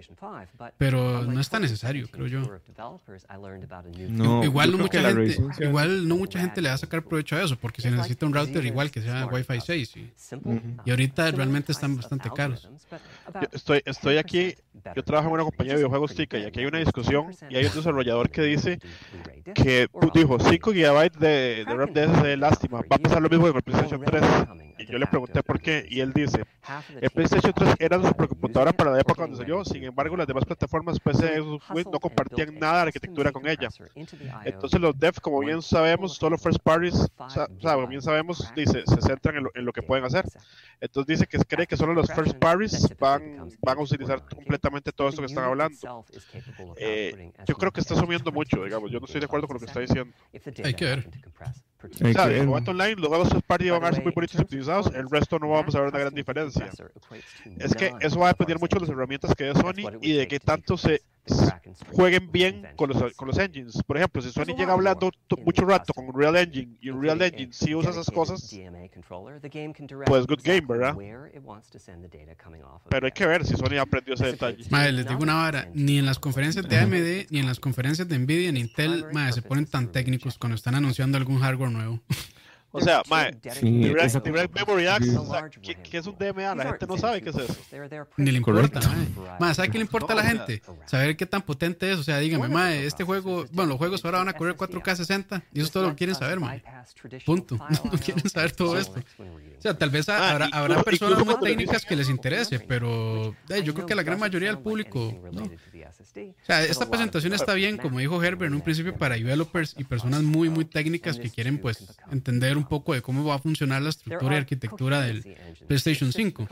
[0.76, 2.40] Pero no es tan necesario, creo yo.
[4.08, 7.36] No, igual no que mucha gente, igual no mucha gente le va a sacar provecho
[7.36, 9.96] a eso, porque se necesita un router igual que sea Wi-Fi 6.
[9.96, 10.12] Y,
[10.84, 12.68] y ahorita realmente están bastante caros.
[13.34, 14.54] Yo estoy, estoy aquí,
[14.94, 17.66] yo trabajo en una compañía de videojuegos tica y aquí hay una discusión y hay
[17.66, 18.78] un desarrollador que dice
[19.54, 23.46] que dijo 5 GB de, de RAM de SSD, lástima, va a pasar lo mismo
[23.46, 24.22] con el PlayStation 3.
[24.78, 26.44] Y yo le pregunté por qué y él dice,
[27.00, 30.44] el PlayStation 3 era su computadora para la época cuando salió, sin embargo las demás
[30.44, 33.68] plataformas PC Xbox no compartían nada de arquitectura con ella.
[34.44, 38.82] Entonces los devs, como bien sabemos, solo first parties, o sea, como bien sabemos, dice,
[38.86, 40.26] se centran en lo, en lo que pueden hacer.
[40.80, 45.08] Entonces dice que cree que solo los first parties van, van a utilizar completamente todo
[45.08, 46.04] esto que están hablando.
[46.76, 49.60] Eh, yo creo que está asumiendo mucho, digamos, yo no estoy de acuerdo con lo
[49.60, 50.14] que está diciendo.
[50.64, 51.08] Hay que ver.
[51.94, 52.46] O sea, en.
[52.46, 55.48] Momento Online, los juegos party van a ser muy bonitos y optimizados, el resto no
[55.48, 56.70] vamos a ver una gran diferencia.
[57.58, 60.28] Es que eso va a depender mucho de las herramientas que dé Sony y de
[60.28, 61.02] qué tanto se
[61.92, 63.82] jueguen bien con los, con los engines.
[63.86, 65.10] Por ejemplo, si Sony llega hablando
[65.44, 68.54] mucho rato con Unreal Engine y Unreal Engine sí usa esas cosas,
[70.06, 70.96] pues good game, ¿verdad?
[72.88, 74.64] Pero hay que ver si Sony aprendió ese detalle.
[74.70, 78.08] Madre, les digo una vara, ni en las conferencias de AMD, ni en las conferencias
[78.08, 82.00] de Nvidia, ni Intel, madre, se ponen tan técnicos cuando están anunciando alún hardware nuevo.
[82.76, 86.16] O sea, mae, Sí, Direct, esa- Direct Memory Access, o sea, ¿qué, qué es un
[86.18, 86.54] DMA?
[86.54, 87.56] La gente no sabe qué es eso.
[88.16, 89.36] Ni le importa, mae.
[89.40, 90.62] Mae, ¿sabe qué le importa a la gente?
[90.86, 91.98] Saber qué tan potente es.
[91.98, 95.42] O sea, dígame, mae, este juego, bueno, los juegos ahora van a correr 4K 60
[95.52, 96.62] y eso es todo lo que quieren saber, mae.
[97.24, 97.56] Punto.
[97.84, 99.00] No quieren saber todo esto.
[99.18, 103.62] O sea, tal vez Ah, habrá, habrá personas muy técnicas que les interese, pero eh,
[103.64, 105.44] yo creo que la gran mayoría del público, no.
[105.44, 109.84] O sea, esta presentación está bien, como dijo Herbert en un principio, para developers y
[109.84, 113.82] personas muy, muy técnicas que quieren, pues, entender un poco de cómo va a funcionar
[113.82, 116.48] la estructura y arquitectura del PlayStation 5.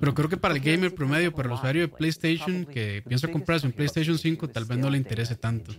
[0.00, 3.66] Pero creo que para el gamer promedio, para el usuario de PlayStation que piensa comprarse
[3.66, 5.72] un PlayStation 5, tal vez no le interese tanto.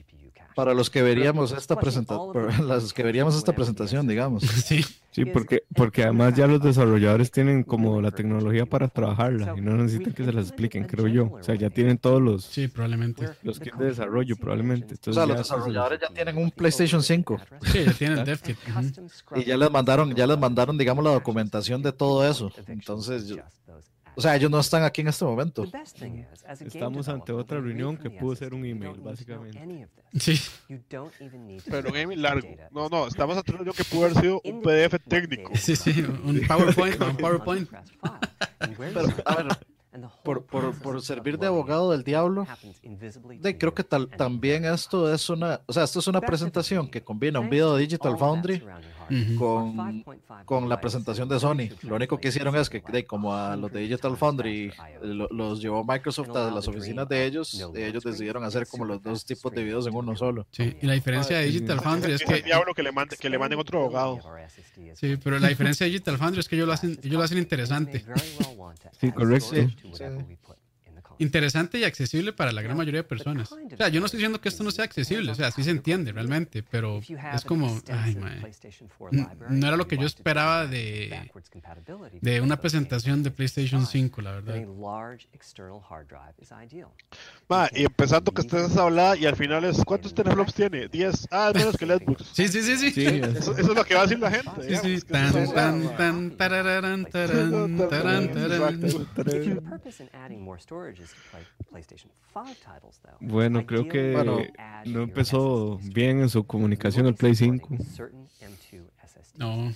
[0.60, 2.34] Para los que veríamos esta presentación,
[2.68, 4.44] las que veríamos esta presentación, digamos.
[4.70, 4.84] Sí.
[5.12, 9.76] Sí, porque, porque además ya los desarrolladores tienen como la tecnología para trabajarla y no
[9.76, 11.32] necesitan que se las expliquen, creo yo.
[11.32, 13.28] O sea, ya tienen todos los, Sí, probablemente.
[13.42, 14.86] los kits de desarrollo probablemente.
[14.86, 18.24] O Entonces sea, los pues, desarrolladores ya tienen un PlayStation 5 Sí, ya tiene el
[18.26, 18.58] dev kit.
[18.70, 19.40] ujú.
[19.40, 22.52] y ya les mandaron, ya les mandaron, digamos, la documentación de todo eso.
[22.68, 23.38] Entonces, yo-
[24.20, 25.66] o sea, ellos no están aquí en este momento.
[26.60, 29.88] Estamos ante otra reunión que pudo ser un email, básicamente.
[30.20, 30.38] Sí.
[31.70, 32.50] Pero un email largo.
[32.70, 35.54] No, no, estamos ante una reunión que pudo haber sido un PDF técnico.
[35.56, 37.70] Sí, sí, un PowerPoint, un PowerPoint.
[38.78, 39.48] Pero, a ver,
[40.24, 42.46] por, por, por servir de abogado del diablo,
[43.40, 47.02] de, creo que tal, también esto es una, o sea, esto es una presentación que
[47.02, 48.62] combina un video de Digital Foundry
[49.38, 50.04] Con,
[50.46, 51.70] con la presentación de Sony.
[51.84, 55.62] Lo único que hicieron es que, de, como a los de Digital Foundry lo- los
[55.62, 57.54] llevó Microsoft a las oficinas de ellos,
[57.88, 60.46] ellos decidieron hacer como los dos tipos de videos en uno solo.
[60.52, 63.16] Sí, y la diferencia de Digital Foundry es Es el que diablo que le, mande,
[63.18, 64.20] que le manden otro abogado.
[64.96, 67.38] Sí, pero la diferencia de Digital Foundry es que ellos lo hacen, ellos lo hacen
[67.38, 68.04] interesante.
[69.00, 69.56] Sí, correcto.
[71.20, 73.50] Interesante y accesible para la gran mayoría de personas.
[73.76, 75.72] O sea, yo no estoy diciendo que esto no sea accesible, o sea, sí se
[75.72, 77.02] entiende realmente, pero
[77.36, 77.68] es como,
[78.04, 78.40] ay, mae,
[79.12, 79.28] n-
[79.60, 81.10] no era lo que yo esperaba de,
[82.22, 84.56] de una presentación de PlayStation 5, la verdad.
[87.50, 90.88] Ma, y empezando que estés hablada y al final es, ¿cuántos teraflops tiene?
[90.88, 91.28] 10.
[91.32, 92.26] Ah, es menos que el Xbox.
[92.34, 92.92] Sí, sí, sí, sí.
[92.92, 94.50] Sí, es- Eso, eso es lo que va a decir la gente.
[94.62, 95.06] Sí, digamos, sí.
[95.08, 98.82] Tan, es- tan, tan, tarararán, tarán, tarán, tarán.
[103.20, 104.40] Bueno, creo que Bueno.
[104.86, 107.70] no empezó bien en su comunicación el Play 5.
[109.36, 109.74] No.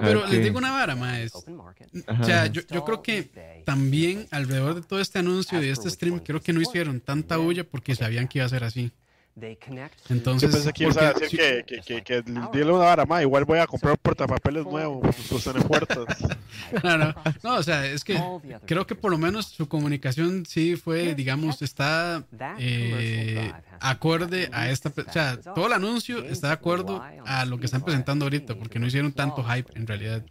[0.00, 1.32] Pero les digo una vara, más.
[1.34, 5.90] O sea, yo, yo creo que también alrededor de todo este anuncio y de este
[5.90, 8.90] stream, creo que no hicieron tanta bulla porque sabían que iba a ser así.
[9.38, 12.22] They connect to- Yo Entonces, pensé que ibas a porque- decir que, que, que, que
[12.52, 13.22] dile una vara más.
[13.22, 15.00] Igual voy a comprar un portapapeles nuevo.
[15.00, 16.06] Pues en puertas.
[16.84, 18.20] No, no, no, o sea, es que
[18.64, 22.24] creo que por lo menos su comunicación sí fue, digamos, está
[22.58, 27.66] eh, acorde a esta, o sea, todo el anuncio está de acuerdo a lo que
[27.66, 30.24] están presentando ahorita, porque no hicieron tanto hype en realidad.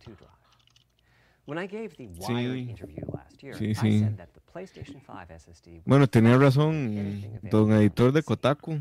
[1.45, 2.33] Sí.
[2.33, 3.99] Wired interview last year, Sí, I sí.
[3.99, 6.95] said that the PlayStation 5 SSD was Bueno, tenía razón
[7.43, 8.79] don editor de Kotaku,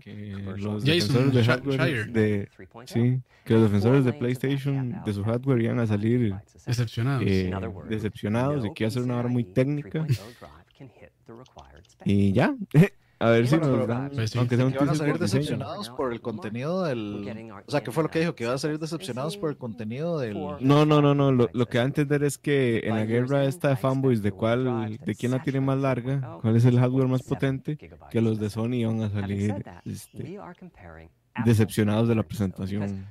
[0.00, 5.12] que los Jason defensores de hardware de 3.0, sí, que los defensores de PlayStation de
[5.12, 6.34] su hardware iban a salir.
[6.64, 7.24] Decepcionados.
[7.26, 7.50] eh,
[7.88, 11.32] decepcionados y que iba a ser una hora muy técnica 3.0 drive can hit the
[11.32, 12.06] required spec.
[12.06, 12.54] y ya.
[13.22, 14.38] A ver si Bueno, nos dan, Pues sí.
[14.38, 15.40] aunque sea un que van a salir diseño.
[15.40, 17.52] decepcionados por el contenido del...
[17.66, 18.34] O sea, ¿qué fue lo que dijo?
[18.34, 20.34] Que iban a salir decepcionados por el contenido del...
[20.60, 21.30] No, no, no, no.
[21.30, 24.32] Lo, lo que va a entender es que en la guerra esta de fanboys de
[24.32, 27.76] cuál, de quién la tiene más larga, cuál es el hardware más potente,
[28.10, 31.10] que los de Sony iban a salir este, we are comparing
[31.44, 33.06] decepcionados de la presentación.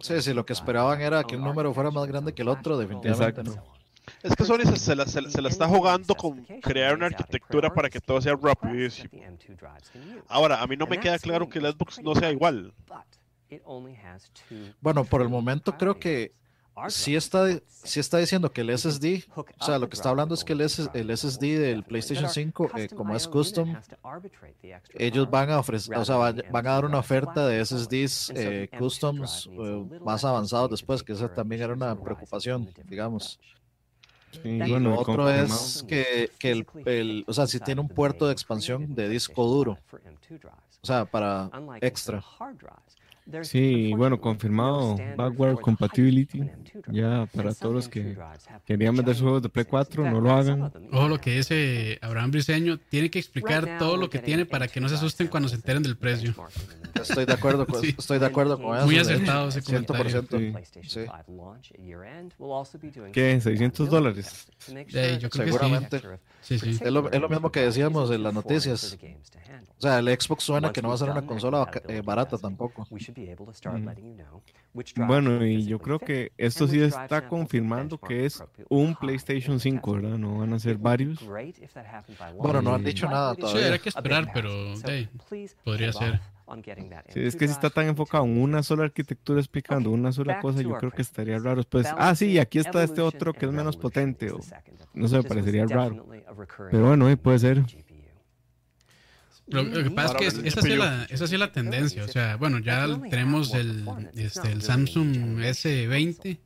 [0.00, 2.78] Sí, sí, lo que esperaban era que un número fuera más grande que el otro,
[2.78, 3.40] definitivamente.
[3.40, 3.60] Exacto.
[3.64, 3.79] ¿no?
[4.22, 7.06] Es que Sony se, se la, se, la- se la está jugando con crear una
[7.06, 9.08] arquitectura para que todo sea rapidísimo.
[10.28, 12.72] Ahora, a mí no me queda claro que el Xbox no sea igual.
[14.80, 16.32] Bueno, por el momento creo que
[16.88, 19.24] sí está, sí está diciendo que el SSD,
[19.58, 22.70] o sea, lo que está hablando es que el, S- el SSD del PlayStation 5,
[22.76, 23.74] eh, como es custom,
[24.94, 28.68] ellos van a ofrecer, o sea, van, van a dar una oferta de SSDs eh,
[28.78, 33.38] customs eh, más avanzados después, que esa también era una preocupación, digamos.
[34.32, 37.88] Sí, Y bueno, lo otro es que, que el, el- o sea, si tiene un
[37.88, 39.78] puerto de expansión de disco duro,
[40.82, 41.48] o sea, para
[41.80, 42.24] extra.
[43.42, 46.42] Sí, bueno, confirmado backward compatibility.
[46.88, 48.16] Ya para todos los que
[48.66, 50.72] querían vender sus juegos de Play 4, no lo hagan.
[50.92, 54.80] Ojo lo que dice Abraham Briseño, tiene que explicar todo lo que tiene para que
[54.80, 56.34] no se asusten cuando se enteren del precio.
[56.94, 57.94] Estoy de acuerdo con, Sí.
[57.96, 58.86] estoy de acuerdo con eso.
[58.86, 60.22] Muy acertado ese comentario.
[60.22, 60.64] 100%.
[60.86, 61.00] Sí.
[63.12, 63.40] ¿Qué?
[63.40, 64.48] ¿600 dólares?
[64.68, 65.58] Eh, yo creo que sí.
[65.58, 66.02] Seguramente.
[66.40, 66.78] Sí, sí.
[66.80, 68.98] Es lo, es lo mismo que decíamos en las noticias.
[69.78, 72.86] O sea, el Xbox suena que no va a ser una consola eh, barata tampoco.
[75.06, 80.18] Bueno, y yo creo que esto sí está confirmando que es un PlayStation 5, ¿verdad?
[80.18, 81.18] No van a ser varios.
[82.38, 83.66] Bueno, no han dicho nada Sí, todavía.
[83.66, 84.50] habrá que esperar, pero
[84.84, 85.08] hey,
[85.64, 86.20] podría ser.
[87.08, 90.60] Sí, es que si está tan enfocado en una sola arquitectura explicando una sola cosa,
[90.62, 91.86] yo creo que estaría raro después.
[91.96, 94.32] Ah, sí, aquí está este otro que es menos potente.
[94.32, 94.40] O,
[94.94, 96.06] no sé, me parecería raro.
[96.70, 97.64] Pero bueno, puede ser.
[99.50, 101.52] Lo, lo que pasa es que es- esa sí, es la, esa sí es la
[101.52, 102.04] tendencia.
[102.04, 103.84] O sea, bueno, ya tenemos el,
[104.14, 106.38] este, el Samsung S20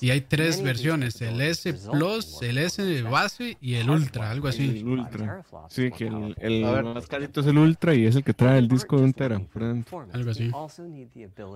[0.00, 4.78] y hay tres versiones: el S Plus, el S base y el Ultra, algo así.
[4.80, 5.42] El Ultra.
[5.68, 8.66] Sí, que el, el más carito es el Ultra y es el que trae el
[8.68, 9.40] disco de un tera.
[10.12, 10.50] Algo así.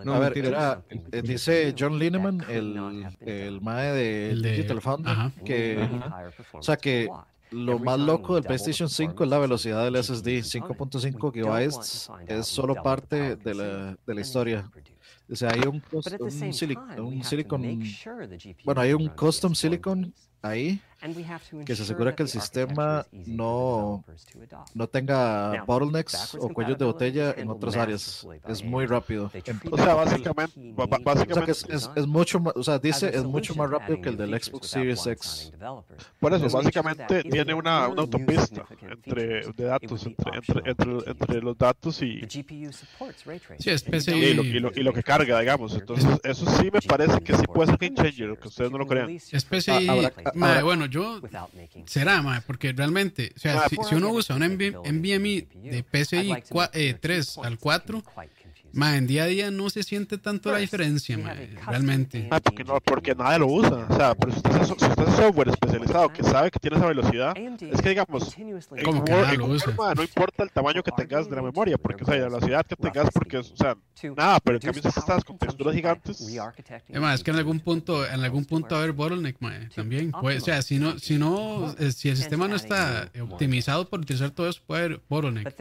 [0.04, 0.82] No, A ver, era,
[1.22, 5.32] dice John Lineman, el, el mae de, El de- Digital Foundry, ajá.
[5.44, 5.88] que
[6.52, 7.08] o sea que
[7.50, 12.74] lo más loco del PlayStation 5 es la velocidad del SSD, 5.5 gigabytes, es solo
[12.82, 14.70] parte de la, de la historia.
[15.30, 15.82] O sea, hay un,
[16.98, 17.82] un silicon,
[18.64, 20.80] bueno, hay un custom silicon ahí
[21.64, 24.04] que se asegura que el sistema no,
[24.74, 28.26] no tenga bottlenecks o cuellos de botella en otras áreas.
[28.48, 29.30] Es muy rápido.
[29.70, 32.78] O sea, básicamente, ba- o sea básicamente que es, es- es mucho más, o sea,
[32.78, 35.52] dice es mucho más rápido que el del Xbox Series X.
[36.18, 41.40] Por eso, Es- básicamente tiene una, una autopista entre de datos, entre, entre, entre, entre
[41.42, 42.20] los datos y,
[43.58, 44.12] Sí, es PCI.
[44.14, 45.74] y, lo, y, lo, y lo que carga, digamos.
[45.74, 48.86] Entonces, eso sí me parece que sí puede ser game changer, aunque ustedes no lo
[48.86, 49.10] crean.
[49.10, 49.88] Es PCI.
[49.88, 49.92] Ah,
[50.34, 51.20] habrá- bueno, yo
[51.86, 56.28] será, mae, porque realmente, o sea, si, si uno usa un NV NVMe de PCI
[56.50, 58.02] cua- eh, 3 al 4,
[58.74, 62.28] mae, en día a día no se siente tanto la diferencia, mae, realmente.
[62.30, 63.86] Ah, porque, no, porque nadie lo usa.
[63.88, 66.76] O sea, pero si usted, es, si usted es software especializado que sabe que tiene
[66.76, 69.74] esa velocidad, es que digamos, en ¿Cómo que lo Word, usa?
[69.76, 72.66] ma, no importa el tamaño que tengas de la memoria, porque, o sea, la velocidad
[72.66, 73.76] que tengas, porque, o sea,
[74.16, 76.20] nada, pero en cambio si estás con texturas gigantes,
[76.88, 79.68] Es más, es que en algún punto, en algún punto va a haber bottleneck, mae,
[79.74, 80.10] también.
[80.12, 84.00] Puede- o sea, si no, si no, eh, si el sistema no está optimizado por
[84.00, 85.54] utilizar todo eso, puede haber bottleneck.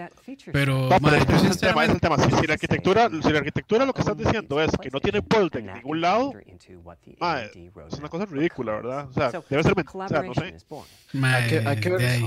[0.51, 2.17] Pero, No, pero mae, es yo el tema, es el sinceramente, tema.
[2.17, 5.19] Si, si la arquitectura, si la arquitectura lo que estás diciendo es que no tiene
[5.19, 6.31] bottleneck en ningún lado,
[7.87, 9.07] es una cosa ridícula, ¿verdad?
[9.09, 10.41] O sea, debe ser mentira, o sea, no sé.
[11.13, 12.21] mae, Hay que- hay que ver- ahí.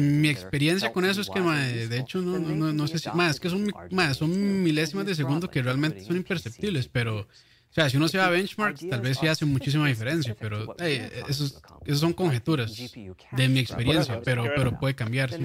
[0.00, 3.08] Mi experiencia con eso es que, mae, de hecho, no, no, no, no sé si,
[3.16, 4.30] mae, es que son, mae, son
[4.62, 7.26] milésimas de segundo que realmente son imperceptibles, pero, o
[7.74, 11.10] sea, si uno se va a benchmarks, tal vez sí hace muchísima diferencia, pero hey,
[11.28, 12.70] esos, esos son conjeturas
[13.36, 15.42] de mi experiencia, pero, pero puede cambiar, sí.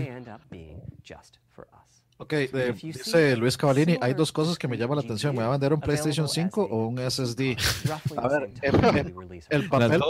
[2.22, 5.34] Ok, eh, dice Luis Cavallini, hay dos cosas que me llaman la atención.
[5.34, 7.56] ¿Me va a vender un PlayStation 5 o un SSD?
[8.18, 10.02] A ver, en- en- el papel,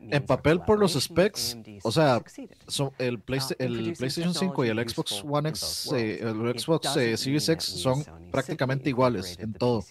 [0.00, 2.22] en papel por los specs, o sea,
[2.66, 7.16] son- el, Playsta- el PlayStation 5 y el Xbox One X, eh, el Xbox eh,
[7.18, 9.84] Series X son prácticamente iguales en todo.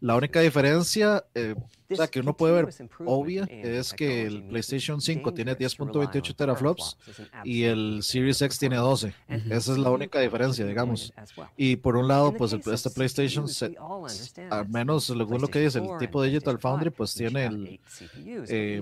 [0.00, 1.54] La única diferencia, eh,
[1.90, 2.64] o sea, que uno puede ver
[3.06, 3.44] obvia,
[3.80, 6.96] es que el PlayStation 5 tiene 10.28 teraflops
[7.44, 9.14] y el Series X tiene 12.
[9.50, 11.12] Esa es la única diferencia, digamos.
[11.56, 13.66] Y por un lado, pues el- este PlayStation, se-
[14.50, 17.80] al menos según lo que dice el tipo Digital Foundry, pues tiene el,
[18.50, 18.80] eh,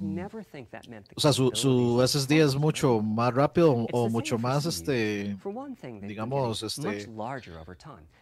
[1.16, 5.36] o sea, su, su SSD es mucho más rápido o, o mucho más, este,
[6.08, 6.88] digamos, este,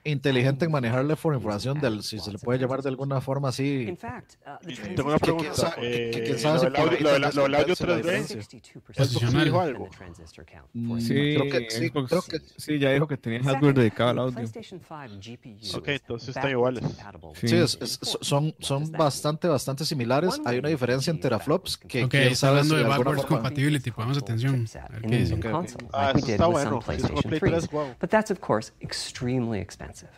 [0.04, 3.86] inteligente en manejarle por información del, si se le puede llamar de alguna forma así.
[4.94, 5.74] Tengo una pregunta.
[6.54, 7.96] lo si del audio- ahí lo del- tal vez lo del audio compense la 3D.
[7.96, 8.36] diferencia.
[9.04, 9.88] Xbox sí dijo algo.
[10.74, 14.18] Mm, Sí, creo que, sí, creo que sí, ya dijo que tenía hardware dedicado al
[14.18, 14.38] audio.
[15.74, 16.84] Ok, entonces están iguales.
[17.34, 17.48] Sí.
[17.48, 20.40] Sí, es- es- son, son bastante, bastante similares.
[20.44, 23.90] Hay una diferencia en teraflops que Ok, quién está sabe hablando si de backwards compatibility.
[23.90, 24.66] Pongamos atención.
[25.92, 26.80] Ah, eso está bueno.
[26.82, 27.86] Si es como Play 3, wow.
[28.00, 30.10] But that's, of course, extremely expensive.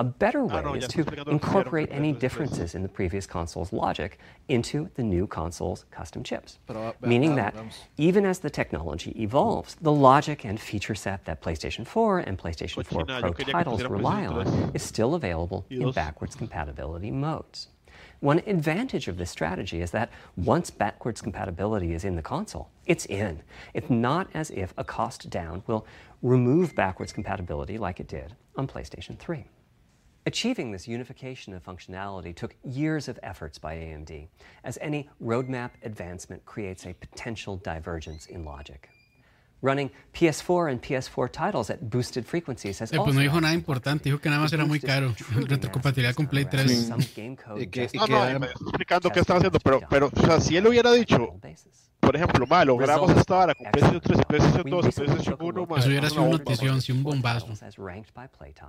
[0.00, 2.82] A better way no, ya is to explicando lo que vieron incorporate any differences in
[2.82, 4.18] the previous console's logic
[4.48, 6.58] into the new console's custom chips.
[6.68, 7.54] Ah, Meaning that
[7.96, 12.84] even as the technology evolves, the logic and feature set that PlayStation 4 and PlayStation
[12.84, 17.68] 4 Pro yo quería que titles rely on is still available in backwards compatibility modes.
[18.18, 23.06] One advantage of this strategy is that once backwards compatibility is in the console, it's
[23.06, 23.42] in.
[23.74, 25.86] It's not as if a cost down will
[26.20, 29.44] remove backwards compatibility like it did on PlayStation 3.
[30.26, 34.28] Achieving this unification of functionality took years of efforts by AMD,
[34.64, 38.88] as any roadmap advancement creates a potential divergence in logic.
[39.60, 43.68] Running PS4 and PS4 titles at boosted frequencies has pues also no dijo nada helped
[43.68, 45.14] importante, dijo que nada más era muy caro.
[45.34, 46.86] Retrocompatibilidad con Play 3.
[46.86, 49.20] some game code Y que- y just que- No, no, adem- me está explicando qué
[49.20, 51.90] están haciendo, pero, pero, o sea, si él hubiera dicho, basis.
[52.04, 54.86] Por ejemplo, ma, logramos Results esta vara con PlayStation 3 y PlayStation We 2 y
[54.86, 57.46] recently PlayStation took a 1, look ma, Eso hubiera sido una notición, sí, un bombazo.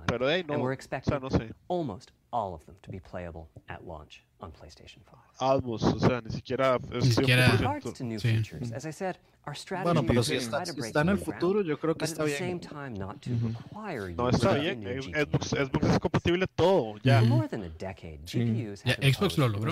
[0.06, 1.52] Pero de ahí no, o sea, no sé.
[1.68, 5.16] almost all of them to be playable at launch on PlayStation 5.
[5.38, 7.60] Atmos, o sea, ni siquiera es Ni siquiera- With 100%.
[7.60, 8.28] regards to new Sí.
[9.84, 12.36] Bueno, pero si está, si está en el futuro, yo creo que está at the
[12.36, 12.60] same bien.
[12.60, 14.82] time not to require you No, está a bien.
[14.84, 15.00] eh.
[15.24, 17.20] Xbox, Xbox es compatible todo, ya.
[17.20, 19.70] For more than a decade, GPUs Ya, have been Xbox lo a logró.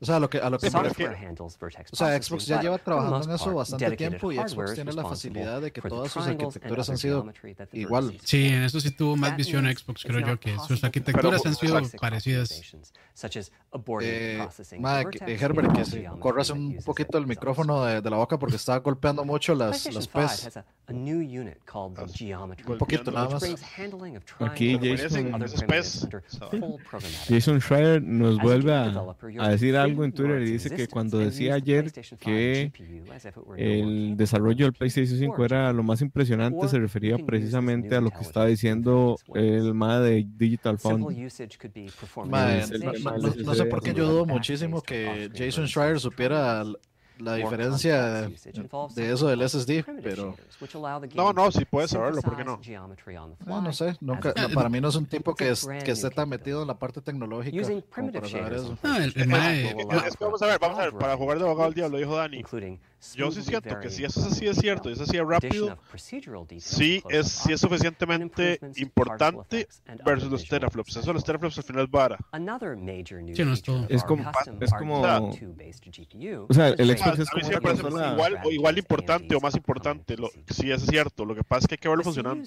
[0.00, 2.78] O sea, lo que, a lo que pero es O sea, processing, Xbox ya lleva
[2.78, 5.72] trabajando most en eso bastante dedicated tiempo y hardware Xbox tiene la responsible facilidad de
[5.72, 8.18] que todas sus triangles and arquitecturas han sido geometry that the igual.
[8.24, 11.54] Sí, en eso sí tuvo más visión Xbox, creo yo, que sus arquitecturas do han
[11.56, 12.50] sido basic parecidas.
[12.50, 17.84] optimizations, such as aborting Eh, vertex que- Herbert, que se corras un poquito el micrófono
[17.84, 20.46] de, de la boca porque estaba golpeando mucho las, las 5 PES.
[20.46, 23.42] has a, a new unit called the Geometry, Un poquito nada más.
[24.38, 25.32] Aquí Jason-
[27.28, 28.92] Jason Schreier nos vuelve a,
[29.40, 32.72] a decir algo en Twitter y dice que cuando and decía ayer PlayStation 5 que
[33.56, 38.20] el desarrollo del PlayStation 5 era lo más impresionante, se refería precisamente a lo que
[38.22, 41.16] estaba diciendo el MA de Digital Foundry.
[41.26, 42.64] eh,
[43.02, 46.64] no, no- sé por qué yo dudo muchísimo que Jason Schreier supiera
[47.18, 48.28] la diferencia
[48.94, 50.34] de eso del SSD, pero
[51.16, 52.58] No, no, sí puede saberlo, ¿por qué no?
[53.58, 55.90] ah, no fly sé, nunca, no, para mí no es un tipo que, es, que
[55.92, 57.56] esté tan metido en la parte tecnológica
[57.94, 58.78] como para saber eso.
[58.82, 59.28] No, el, el
[60.16, 62.38] que vamos a ver, vamos a ver, para jugar de abogado al diablo, dijo Dani.
[63.14, 65.66] Yo sí siento que si eso es así de cierto y es así de rápido,
[66.60, 69.68] sí es, sí es suficientemente importante
[70.04, 70.96] versus los teraflops.
[70.96, 72.18] Eso los teraflops al final es vara.
[73.36, 73.86] Sí, no es todo.
[73.88, 74.22] Es como-
[74.60, 78.50] es como- RDNA2-based GPU o sea, el Xbox es sí como una consola- igual, o
[78.50, 80.16] igual importante o más importante.
[80.16, 81.24] Lo, sí, eso es cierto.
[81.24, 82.42] Lo que pasa es que hay que verlo funcionando.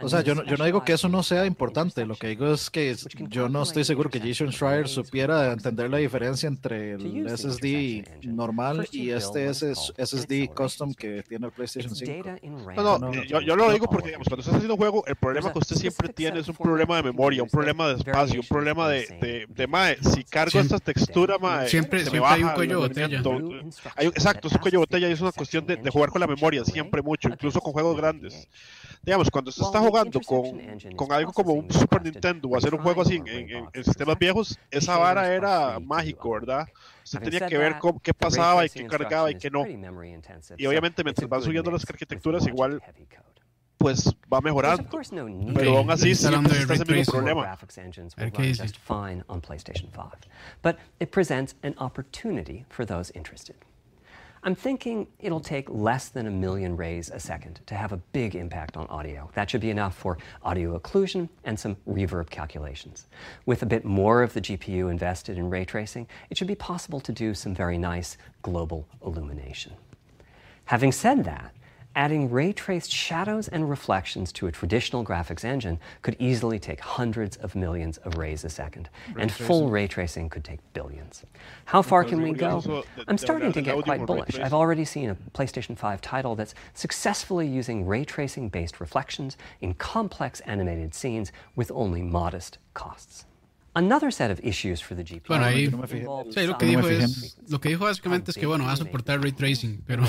[0.00, 2.52] O sea, yo no, yo no digo que eso no sea importante, lo que digo
[2.52, 6.92] es que es- yo no estoy seguro que Jason Schreier supiera entender la diferencia entre
[6.92, 12.12] el SSD normal y este SS SSD custom que tiene el PlayStation It's 5.
[12.24, 14.30] data in RAM No, no, yo, yo lo digo porque, digamos, it.
[14.30, 17.02] cuando estás haciendo un juego, el problema que usted siempre tiene es un problema de
[17.04, 21.38] memoria, un problema de espacio, un problema de, de, de mae, si cargo esta textura,
[21.38, 23.22] mae, Siempre- se me siempre hay un baja cuello botella.
[23.96, 26.20] Hay exacto, es un cuello de botella y es una cuestión de, de jugar con
[26.20, 28.48] la memoria siempre mucho, incluso con juegos grandes.
[29.02, 32.80] Digamos, cuando usted está jugando con, con algo como un Super Nintendo o hacer un
[32.82, 36.66] juego así en, en- en sistemas viejos, esa vara era mágico, ¿verdad?
[37.04, 39.64] Usted tenía que ver cómo, qué pasaba y qué cargaba y qué no.
[40.56, 43.22] Y obviamente mientras van subiendo las arquitecturas, igual heavy code.
[43.76, 44.88] pues va mejorando.
[45.54, 47.42] Pero aún así siempre está ese mismo problema.
[47.42, 48.62] graphics engines A will ver qué run dice.
[48.62, 50.26] just fine on PlayStation 5,
[50.62, 53.56] but it presents an opportunity for those interested.
[54.46, 58.36] I'm thinking it'll take less than a million rays a second to have a big
[58.36, 59.30] impact on audio.
[59.32, 63.06] That should be enough for audio occlusion and some reverb calculations.
[63.46, 67.00] With a bit more of the GPU invested in ray tracing, it should be possible
[67.00, 69.72] to do some very nice global illumination.
[70.66, 71.54] Having said that,
[71.94, 77.36] adding ray traced shadows and reflections to a traditional graphics engine could easily take hundreds
[77.36, 78.88] of millions of rays a second,
[79.18, 81.24] and full ray tracing could take billions.
[81.66, 82.84] How far can we go?
[83.08, 84.38] I'm starting to get quite bullish.
[84.38, 89.74] I've already seen a PlayStation 5 title that's successfully using ray tracing based reflections in
[89.74, 93.26] complex animated scenes with only modest costs.
[93.76, 95.26] Another set of issues for the GPU.
[95.26, 98.64] Bueno, ahí, involves sí, lo que dijo es, lo que dijo básicamente es que bueno,
[98.66, 100.04] va a soportar ray tracing, pero?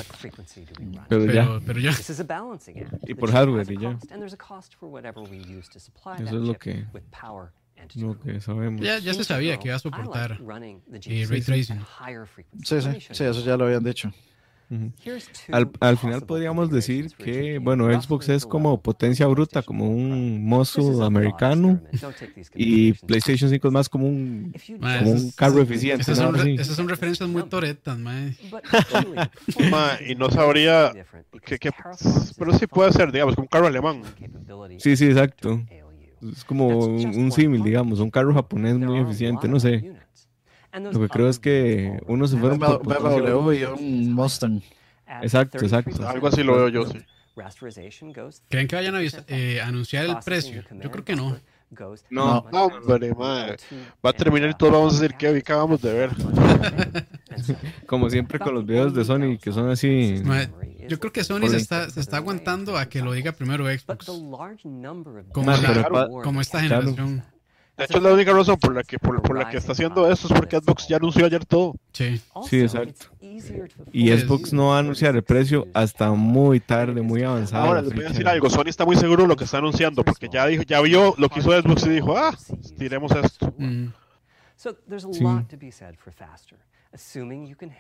[1.09, 1.43] Pero ya.
[1.43, 1.91] pero, pero ya.
[1.95, 3.09] This is a balancing act.
[3.09, 3.93] Y por hardware, y ya.
[3.93, 6.86] cost, And there's a cost for whatever we use to supply Eso es lo que-
[6.93, 8.82] with power and Lo que sabemos.
[8.82, 11.80] Ya, ya se sabía que iba a soportar eh, ray tracing.
[12.63, 14.11] Sí, sí, sí, eso ya lo habían dicho.
[15.51, 20.16] Al, al final podríamos decir que, bueno, Xbox es como potencia bruta, como un 4.
[20.18, 21.82] This is mozo americano,
[22.55, 26.01] y PlayStation 5 es más como un, Ma, como un carro eficiente.
[26.01, 26.26] Esas ¿no?
[26.26, 28.36] son, re- esas son referencias muy toretas, mae.
[30.07, 30.91] Y no sabría
[31.43, 31.72] que, que-
[32.38, 34.01] pero sí puede ser, digamos, como un carro alemán.
[34.80, 35.61] Sí, sí, exacto.
[36.22, 39.91] Es como un, símil, digamos, un carro japonés muy eficiente, no sé.
[40.84, 44.61] Those Lo que creo es que unos se fueron por BMW y un Mustang.
[45.21, 46.07] Exacto, 33% exacto.
[46.07, 46.99] Algo así lo veo yo, sí.
[48.49, 50.63] ¿Creen que vayan a eh, anunciar el precio?
[50.82, 51.38] Yo creo que no.
[52.09, 52.45] No.
[52.51, 53.09] No, hombre.
[53.09, 56.11] Two Va a terminar y todos vamos a decir que acabamos de ver.
[57.88, 60.23] Como siempre con los videos de Sony que son así.
[60.88, 64.05] Yo creo que Sony se está, se está aguantando a que lo diga primero Xbox.
[64.05, 66.93] Como, la- como esta claro.
[66.93, 67.34] generación.
[67.78, 70.09] De hecho, es la única razón por la que, por, por la que está haciendo
[70.09, 71.76] esto es porque Xbox ya anunció ayer todo.
[71.91, 72.21] Sí.
[72.49, 73.07] Sí, exacto.
[73.91, 77.65] Y Xbox no va a anunciar el precio hasta muy tarde, muy avanzado.
[77.65, 80.03] Ahora les voy a decir algo, Sony está muy seguro de lo que está anunciando
[80.03, 82.34] porque ya dijo, ya vio lo que hizo Xbox y dijo, ah,
[82.78, 83.53] tiremos esto.
[83.57, 83.88] Mm.
[84.55, 85.23] So there's a Sí.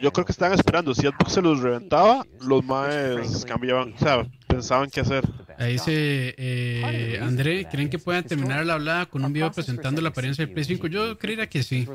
[0.01, 4.25] Yo creo que estaban esperando, si Xbox se los reventaba, los maes cambiaban, o sea,
[4.47, 5.23] pensaban qué hacer.
[5.57, 10.09] Ahí dice eh, André, ¿creen que puedan terminar la hablada con un video presentando la
[10.09, 10.87] apariencia del Play 5?
[10.87, 11.87] Yo creería que sí.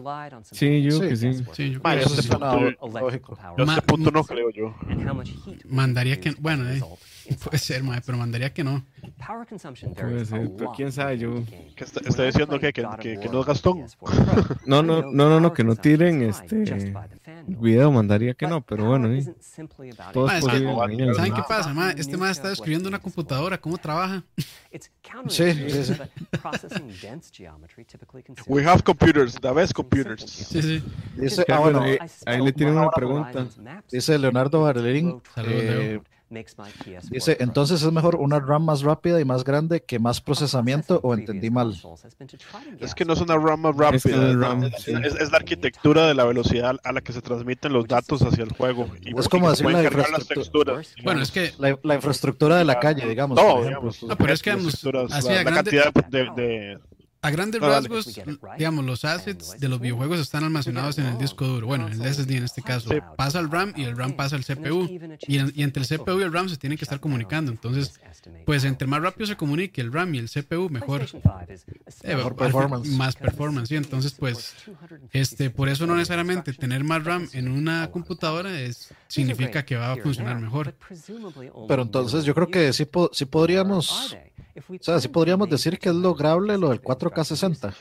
[0.53, 1.01] Sí, yo Sí.
[1.01, 1.35] que sí.
[1.53, 2.29] Sí, yo creo que sí.
[3.59, 4.75] Yo a este punto no creo yo.
[5.69, 6.81] Mandaría que, bueno, eh,
[7.45, 8.85] puede ser, mae, pero mandaría que no.
[9.95, 11.43] Puede ser, pero quién sabe, yo-
[11.77, 12.73] ¿Qué está- está diciendo qué?
[12.73, 13.85] ¿Que- que- que no es Gastón?
[14.67, 16.95] No, no, no, no, no, que no tiren este
[17.47, 19.25] video, mandaría que no, pero bueno, eh,
[20.13, 20.77] todo Ma, es es que- posible.
[20.77, 21.15] mañana.
[21.15, 21.95] ¿Saben qué pasa, mae?
[21.99, 24.23] Este mae está describiendo una computadora, ¿cómo trabaja?
[25.29, 25.95] Sí, sí, sí.
[28.47, 30.23] We have computers, the best computers.
[30.31, 30.83] Sí, sí.
[31.17, 33.47] Dice, Que, ah, bueno, bueno, eh, ahí le tienen una pregunta.
[33.91, 35.21] dice Leonardo Barlerín.
[35.35, 36.05] Saludos, eh, Leo.
[37.11, 41.15] Dice, entonces es mejor una RAM más rápida y más grande que más procesamiento o
[41.15, 41.75] entendí mal.
[42.81, 44.93] Es que no es una RAM más rápida, Es RAM, es- sí.
[45.03, 48.45] es- es la arquitectura de la velocidad a la que se transmiten los datos hacia
[48.45, 48.89] el juego.
[49.03, 50.77] Y Es como decir la las infraestructura.
[50.77, 50.95] texturas.
[51.05, 53.37] Bueno, es que La, la infraestructura de la calle, digamos.
[53.37, 54.75] No, por digamos, No, pero es que, digamos,
[55.13, 56.79] así la, la cantidad de, de-
[57.23, 58.07] a grandes rasgos,
[58.59, 61.67] digamos, los assets de los videojuegos están almacenados en el disco duro.
[61.67, 62.89] Bueno, en el SSD en este caso.
[63.17, 64.89] Pasa al RAM y el RAM pasa al CPU.
[65.27, 67.51] Y, en- y entre el CPU y el RAM se tienen que estar comunicando.
[67.53, 68.01] Entonces,
[68.47, 71.03] pues entre más rápido se comunique el RAM y el CPU, mejor.
[72.03, 72.89] Eh, Mejor performance.
[72.89, 73.77] Más performance, sí.
[73.77, 74.55] Entonces, pues,
[75.13, 79.93] este, por eso no necesariamente tener más RAM en una computadora es, significa que va
[79.93, 80.75] a funcionar mejor.
[81.69, 84.17] Pero entonces yo creo que sí, po- sí podríamos,
[84.69, 87.75] o sea, sí podríamos decir que es lograble lo del 4K 60.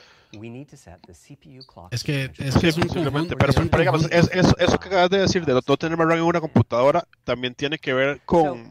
[1.91, 3.35] Es que es, que es un conjunto.
[3.39, 4.27] pero, es un pero digamos, conjunto.
[4.37, 6.39] es- eso, eso que acabas de decir de no no tener más RAM en una
[6.39, 8.63] computadora también tiene que ver con,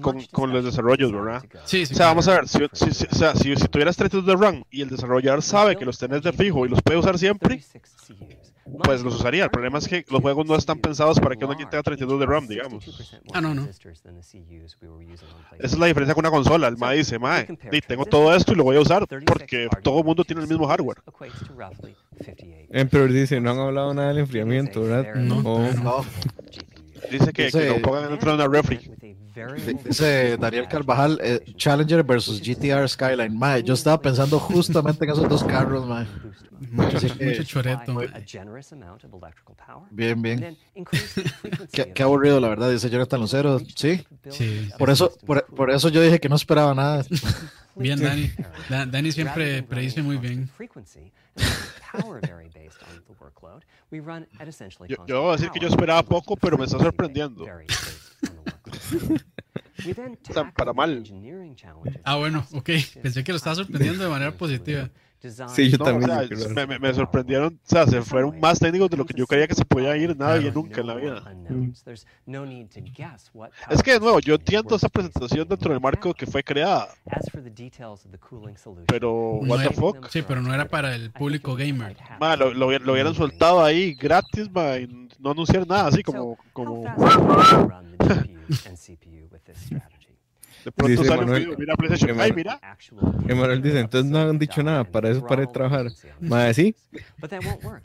[0.00, 1.42] con, con los desarrollos, ¿verdad?
[1.64, 1.94] Sí, sí.
[1.94, 4.44] O sea, vamos a ver, si, si, si- o sea, si, si tuvieras 32 de
[4.46, 7.60] RAM y el desarrollador sabe que los tenés de fijo y los puede usar siempre,
[8.84, 9.44] pues los usaría.
[9.44, 12.26] El problema es que los juegos no están pensados para que alguien tenga 32 de
[12.26, 12.84] RAM, digamos.
[13.32, 13.66] Ah, no, no.
[15.58, 16.68] Esa es la diferencia con una consola.
[16.68, 17.46] El MA dice, mae,
[17.86, 20.66] tengo todo esto y lo voy a usar porque todo el mundo tiene el mismo
[20.66, 20.98] hardware.
[22.70, 25.14] Emperor dice, no han hablado nada del enfriamiento, ¿verdad?
[25.16, 25.82] No, O- no.
[25.82, 26.04] No,
[27.10, 28.78] Dice que, que lo pongan dentro de una refri.
[29.66, 33.36] Di- dice Daniel Carvajal, eh, Challenger versus GTR Skyline.
[33.36, 36.06] Mae, yo estaba pensando justamente en esos dos carros, mae.
[36.70, 37.92] Mucho, mucho choreto.
[39.90, 40.56] Bien, bien.
[41.72, 43.58] Qué, qué aburrido, la verdad, dice Jonathan Lucero.
[43.74, 44.70] Sí, Sí.
[44.78, 47.04] por eso, por, por eso yo dije que no esperaba nada.
[47.74, 48.30] Bien, Dani.
[48.68, 50.50] Da- Dani siempre predice muy bien.
[54.88, 57.44] Yo, yo voy a decir que yo esperaba poco, pero me está sorprendiendo.
[59.94, 60.90] then sea, para the mal.
[60.96, 62.70] engineering challenges Ah, bueno, ok.
[63.02, 64.90] Pensé que lo estaba sorprendiendo de manera positiva.
[65.48, 66.10] Sí, yo No, también.
[66.10, 69.14] o sea, me, me- me sorprendieron, o sea, se fueron más técnicos de lo que
[69.14, 71.22] yo creía que se podía ir nadie nunca en la vida.
[71.30, 71.84] unknowns.
[71.84, 75.72] There's no need to guess what Es que de nuevo, yo entiendo esa presentación dentro
[75.72, 78.18] del marco que fue creada, the the
[78.86, 80.08] pero No what the es- fuck.
[80.08, 81.96] Sí, pero no era para el público gamer.
[82.18, 86.36] Ma, lo, lo, lo hubieran soltado ahí gratis, ma, y no anunciar nada, así como,
[86.52, 86.82] como
[90.64, 92.60] de pronto Dice sale un Manuel- video, mira PlayStation, ay, mira,
[93.28, 95.86] Emanuel dice, entonces no han dicho nada, para eso paré de trabajar.
[96.20, 96.74] Madre, sí.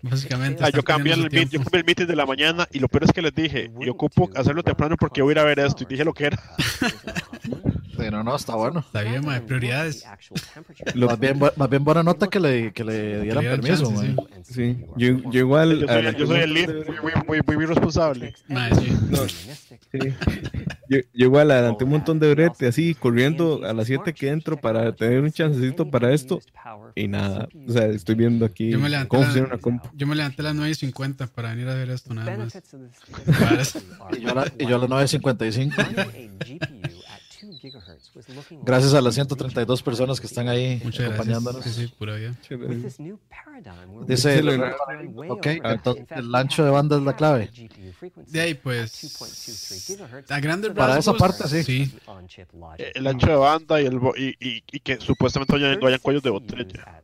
[0.03, 0.63] Básicamente.
[0.63, 3.05] Ah, yo cambié el, meet- yo cambié el meeting de la mañana y lo peor
[3.05, 5.83] es que les dije, y ocupo hacerlo temprano porque voy a ir a ver esto,
[5.83, 6.37] y dije lo que era.
[7.97, 8.79] Sí, no, no, está bueno.
[8.81, 10.05] Está bien, mae, prioridades.
[10.93, 13.91] Lo- Más bien, más bien buena nota que le, que le dieran permiso.
[14.43, 15.79] Sí, yo, yo igual.
[15.79, 16.67] Yo soy, adelanté yo soy un el de-
[17.01, 18.33] muy, muy, muy, muy responsable.
[18.47, 18.97] Mae, sí.
[19.91, 19.99] Sí.
[20.89, 24.55] Yo, yo igual adelanté un montón de brete así, corriendo a las 7 que entro
[24.57, 26.39] para tener un chancecito para esto.
[26.95, 29.89] Y nada, o sea, estoy viendo aquí Yo me levanté cómo la- funciona una compu.
[29.93, 32.55] Yo me levanté a las 9.50 para venir a ver esto nada más.
[34.17, 36.87] Y yo a, la- y yo a las 9.55.
[38.63, 41.61] Gracias a las 132 personas que están ahí Muchas acompañándonos.
[41.61, 41.75] gracias.
[41.75, 42.33] Sí, sí, pura vida.
[44.07, 44.41] Dice,
[45.29, 47.51] ok, entonces el ancho de banda es la clave.
[48.27, 49.17] De ahí, pues,
[50.29, 51.63] a grandes Para esa parte, sí.
[51.63, 51.97] sí.
[52.93, 56.29] El ancho de banda y, el, y, y, y que supuestamente no hayan, cuellos de
[56.29, 57.01] botella.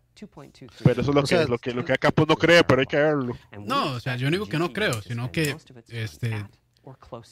[0.83, 2.63] Pero eso es lo, O sea- que, lo, que, lo que acá pues no cree,
[2.63, 3.37] pero hay que verlo.
[3.59, 5.55] No, o sea, yo no digo que no creo, sino que,
[5.89, 6.45] este,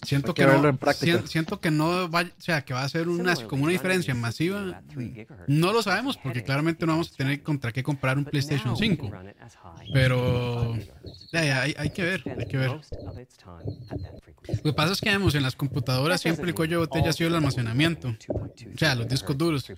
[0.06, 3.36] siento que, no, en siento que no va, o sea, que va a ser una
[3.48, 4.82] como una diferencia masiva.
[5.48, 9.12] No lo sabemos porque claramente no vamos a tener contra qué comprar un PlayStation 5.
[9.94, 10.76] Pero
[11.32, 12.72] ya, ya, hay, hay que ver, hay que ver.
[14.48, 17.14] Lo que pasa es que vemos en las computadoras siempre el cuello de botella ha
[17.14, 19.72] sido el almacenamiento, o sea, los discos duros.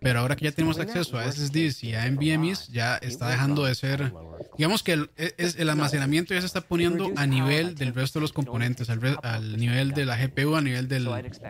[0.00, 3.74] Pero ahora que ya tenemos acceso a SSDs y a NVMe's, ya está dejando de
[3.74, 4.12] ser,
[4.58, 8.22] digamos que el, es, el almacenamiento ya se está poniendo a nivel del resto de
[8.22, 11.04] los componentes, al, re- al nivel de la GPU, a nivel del,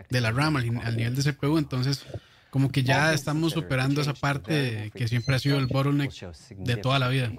[0.09, 1.57] de la RAM, al, al nivel de CPU.
[1.57, 2.05] Entonces,
[2.49, 6.11] como que ya estamos superando esa parte que siempre ha sido el bottleneck
[6.65, 7.31] de toda la vida.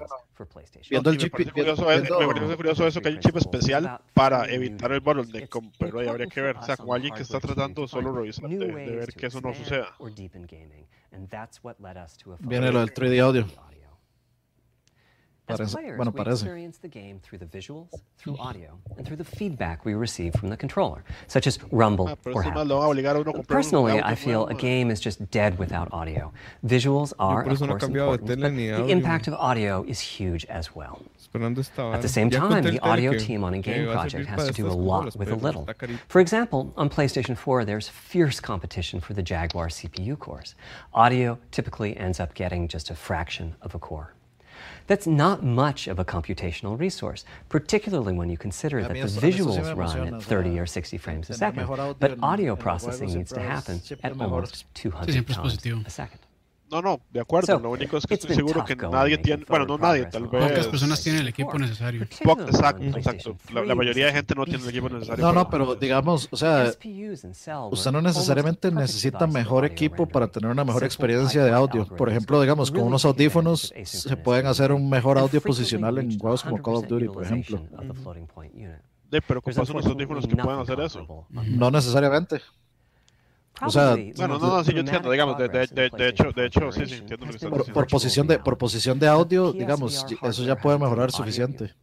[0.91, 3.21] Viendo el Y me GP parece curioso, viendo- me parece curioso eso que hay un
[3.21, 7.13] chip especial para evitar el bottleneck, pero ahí habría que ver, o sea, como alguien
[7.15, 9.89] que está tratando solo revisar, de, de ver que eso no suceda.
[12.41, 13.47] Viene lo del 3D audio.
[15.49, 16.35] As Parece- players, bueno, we parece.
[16.43, 20.51] experience the game through the visuals, through audio, and through the feedback we receive from
[20.51, 22.91] the controller, such as rumble Ah, or eso más lo va a haptics.
[22.93, 25.89] obligar a uno a comprar un Personally, I feel a game is just dead without
[25.93, 26.33] audio.
[26.65, 28.41] Visuals are, of eso no course, important, tele
[28.71, 31.03] but the impact of audio is huge as well.
[31.21, 31.97] Esperando esta vara.
[31.97, 34.73] At the same time, the audio team on a game project has to do a
[34.73, 35.67] lot with a little.
[36.07, 40.55] For example, on PlayStation 4, there's fierce competition for the Jaguar CPU cores.
[40.95, 44.15] Audio typically ends up getting just a fraction of a core.
[44.87, 49.07] That's not much of a computational resource, particularly when you consider A that mí the
[49.07, 50.99] eso- a mí eso sí visuals me run emociona, o at sea, 30 or 60
[50.99, 53.35] frames a tener second, mejor audio but en- en audio los processing juegos needs to
[53.37, 54.35] siempre es- happen siempre at es mejor.
[54.35, 55.83] almost 200 siempre es times positivo.
[55.87, 56.21] a second.
[56.73, 59.67] No, no, de acuerdo, So, lo único es que estoy seguro que nadie tiene, bueno,
[59.67, 60.49] no nadie, tal vez...
[60.49, 62.03] Pocas personas tienen el equipo 4, necesario.
[62.03, 62.47] Exacto,
[62.97, 63.37] exacto.
[63.53, 65.23] La, la 3, mayoría de gente no tiene el equipo necesario.
[65.23, 66.73] No, no, pero digamos, o sea,
[67.71, 71.87] usted no necesariamente necesita mejor equipo para tener una mejor experiencia de audio.
[71.87, 76.43] Por ejemplo, digamos, con unos audífonos se pueden hacer un mejor audio posicional en juegos
[76.43, 77.67] como Call of 100% Duty, por ejemplo.
[79.11, 81.27] De, pero ocupas unos audífonos que puedan nothing hacer eso.
[81.29, 82.41] No necesariamente.
[83.67, 86.47] O sea, Bueno, no, no, sí, yo entiendo, digamos, de, de, de, de hecho, de
[86.47, 89.53] hecho, sí, sí, 4 entiendo lo que Por, por posición de, por posición de audio,
[89.53, 91.17] digamos, eso ya puede mejorar audio.
[91.17, 91.75] suficiente.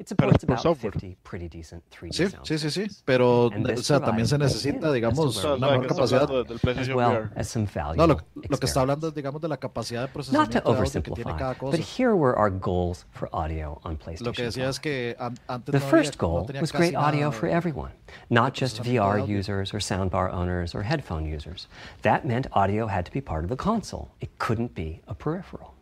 [0.00, 0.92] It Pero supports es about software.
[0.92, 2.80] 50 pretty decent 3D Sí, sound sí, sí, sí.
[2.82, 3.02] effects.
[3.04, 5.76] Pero, And o this sea, también se necesita, as to digamos, where O una sea,
[5.78, 6.22] mejor capacidad.
[6.22, 7.30] as well VR.
[7.34, 8.76] as some valuable No, lo, lo que está experiments.
[8.76, 11.50] hablando es, digamos, de la capacidad de Not procesamiento to de audio que tiene cada
[11.50, 11.76] oversimplify, cosa.
[11.76, 14.70] but here were our goals for audio on Lo PlayStation que decía 5.
[14.70, 17.48] es que an- antes The no first no goal tenía was great audio nada for
[17.48, 17.90] everyone,
[18.30, 19.26] not just VR audio.
[19.38, 21.66] users or soundbar owners or headphone users.
[22.02, 24.10] That meant audio had to be part of the console.
[24.20, 25.74] It couldn't be a peripheral.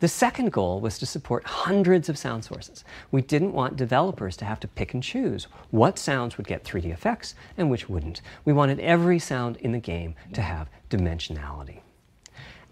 [0.00, 2.84] The second goal was to support hundreds of sound sources.
[3.10, 6.92] We didn't want developers to have to pick and choose what sounds would get 3D
[6.92, 8.22] effects and which wouldn't.
[8.44, 11.80] We wanted every sound in the game to have dimensionality.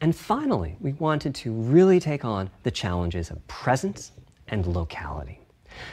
[0.01, 4.12] And finally, we wanted to really take on the challenges of presence
[4.47, 5.41] and locality.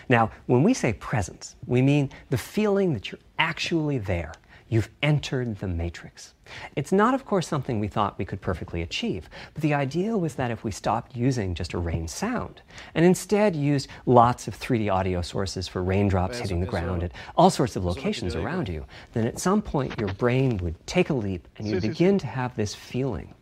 [0.10, 4.34] Now, when we say presence, we mean the feeling that you're actually there.
[4.70, 6.34] You've entered the matrix.
[6.76, 10.36] It's not, of course, something we thought we could perfectly achieve, but the idea was
[10.36, 12.62] that if we stopped using just a rain sound
[12.96, 17.50] and instead used lots of 3D audio sources for raindrops hitting the ground at all
[17.50, 21.48] sorts of locations around you, then at some point your brain would take a leap
[21.58, 23.34] and you'd begin to have this feeling.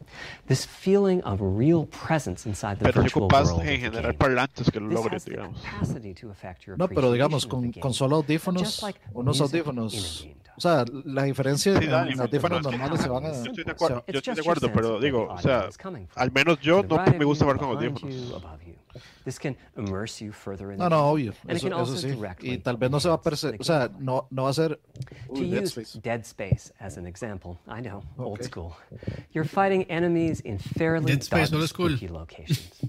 [0.47, 4.87] This feeling of real presence inside the pero virtual world en generar parlantes que lo
[4.87, 5.61] logren, digamos.
[6.77, 10.27] No, pero digamos, con, con solo audífonos, like unos audífonos.
[10.57, 13.31] O sea, la diferencia sí, en los audífonos normales se van a.
[13.31, 15.69] Yo estoy de acuerdo, yo estoy de acuerdo pero digo, o sea,
[16.15, 18.43] al menos yo no me gusta hablar con audífonos.
[19.25, 21.33] This can immerse you further in no, no, obvio.
[21.47, 22.11] And eso, it can also sí.
[22.15, 24.53] Directly y tal vez no se va a percibir, o sea, no, no va a
[24.53, 24.79] ser...
[25.33, 25.93] To Ooh, use dead space.
[26.01, 28.23] dead space as an example, I know, okay.
[28.23, 28.75] old school.
[29.31, 31.97] You're fighting enemies in fairly Dead Space, no es cool.
[32.09, 32.80] locations.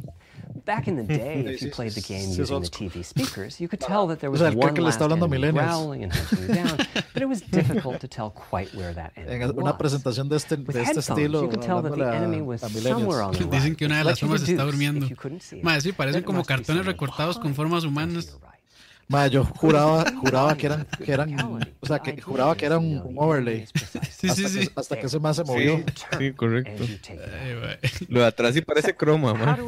[0.64, 3.80] Back in the day, if you played the game using the TV speakers, you could
[3.80, 6.76] tell that there was one growling and hunting down,
[7.12, 9.52] but it was difficult to tell quite where that enemy.
[9.56, 12.62] Una presentación de este, estilo, you tell that the enemy was.
[12.62, 15.06] Dicen que una de las sombras está durmiendo.
[15.40, 18.38] Sí, parecen como cartones recortados con formas humanas.
[19.12, 21.36] Ma, yo juraba, juraba que eran, que eran,
[21.80, 23.66] o sea, que juraba que era un, un overlay.
[24.10, 24.66] Sí, hasta sí, sí.
[24.66, 25.84] Que, hasta que ese más se movió.
[26.18, 26.82] Sí, correcto.
[27.10, 29.58] Ay, Lo de atrás sí parece croma, man.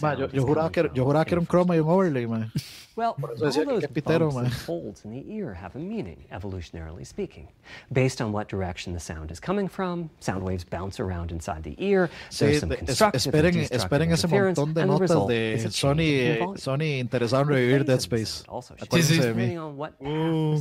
[0.00, 2.52] Ma, yo, yo, juraba que, yo juraba que era un croma y un overlay, man.
[2.98, 7.46] Well, all those bumps and folds in the ear have a meaning, evolutionarily speaking.
[7.92, 11.76] Based on what direction the sound is coming from, sound waves bounce around inside the
[11.78, 17.42] ear, sí, some constructive esperen, and esperen ese montón de notas de Sony, Sony interesado
[17.42, 18.42] en revivir Dead Space.
[18.48, 19.56] Acuérdense de mí.
[19.56, 20.60] Uh,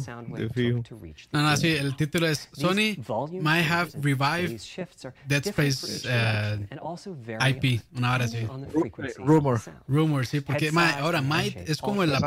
[1.32, 2.98] no, no, sí, el título es Sony
[3.42, 4.62] might have revived
[5.28, 6.60] Dead Space uh,
[7.50, 8.48] IP, una hora así.
[9.18, 9.60] Rumor.
[9.88, 10.70] Rumor, sí, porque
[11.00, 12.26] ahora might es como la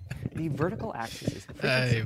[0.35, 2.05] The vertical axis is the frequency.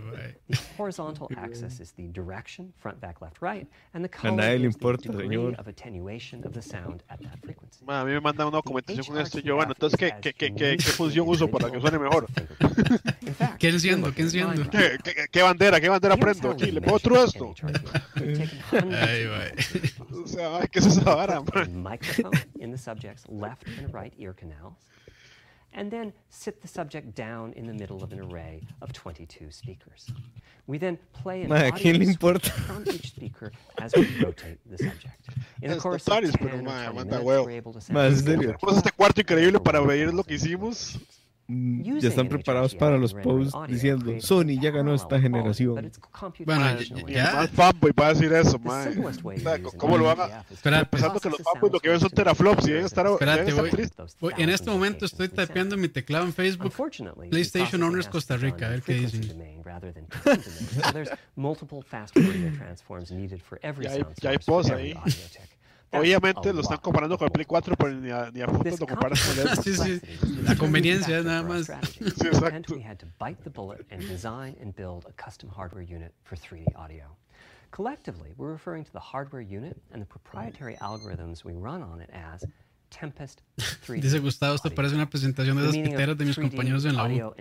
[0.49, 4.97] the horizontal axis is the direction, front, back, left, right, and the color is the
[4.97, 7.86] degree of attenuation of the sound at that frequency.
[7.86, 10.34] Ma, a mí me manda una documentación con esto y yo, bueno, entonces, ¿qué, qué,
[10.34, 12.28] qué, qué, qué función uso para que suene mejor?
[13.59, 14.13] ¿Qué enciendo?
[14.13, 14.70] ¿Qué enciendo?
[14.70, 15.80] ¿Qué, qué, qué bandera?
[15.80, 16.72] ¿Qué bandera prendo aquí?
[16.72, 17.53] ¿Le puedo otro esto?
[18.16, 20.24] Ay, güey.
[20.24, 24.76] O sea, ¿qué es esa vara, Microphone in the subject's left and right ear canals
[25.76, 30.08] and then sit the subject down in the middle of an array of 22 speakers.
[30.68, 35.30] We then play an Ma, audio from each speaker as we rotate the subject.
[35.62, 37.94] In the course of 10 or 20 minutes, we're able to send...
[37.94, 38.56] Ma, ¿en serio?
[38.60, 40.98] Pues este cuarto increíble para ver lo que hicimos.
[41.48, 45.91] Mm, ya están preparados para los posts diciendo Sony ya ganó esta generación.
[46.43, 47.48] Bueno, ya.
[47.48, 48.96] fanboy va a decir eso, man.
[49.78, 50.46] ¿Cómo lo van a.?
[50.50, 53.70] Espérate, pensando que los fanboys lo que ven son teraflops y deben estar, Espérate, voy,
[54.20, 56.74] voy, en este momento estoy tapeando mi teclado en Facebook.
[57.30, 59.22] PlayStation Owners Costa Rica, a ver qué dicen.
[63.82, 64.96] ya hay, hay post ahí.
[65.92, 68.88] Obviamente lo están comparando con el Play 4, pero ni a, ni a punto lo
[68.88, 70.02] comparan con el sí, sí.
[70.44, 71.68] La conveniencia nada más.
[71.68, 72.76] sí, exacto.
[77.72, 82.10] Collectively, we're referring to the hardware unit and the proprietary algorithms we run on it
[82.14, 82.42] as
[82.90, 83.42] Tempest
[83.88, 87.06] 3D Dice Gustavo, esto parece una presentación de las piteras de mis compañeros en la
[87.06, 87.08] U.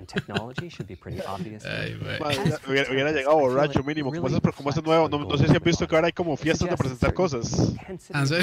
[1.67, 1.99] Ay,
[2.69, 4.13] hubiera, hubiera, llegado borracho mínimo.
[4.13, 6.13] Como, es, como este es nuevo, no, no, sé si han visto que ahora hay
[6.13, 7.75] como fiestas de presentar cosas.
[8.13, 8.35] ¿Ah, sí?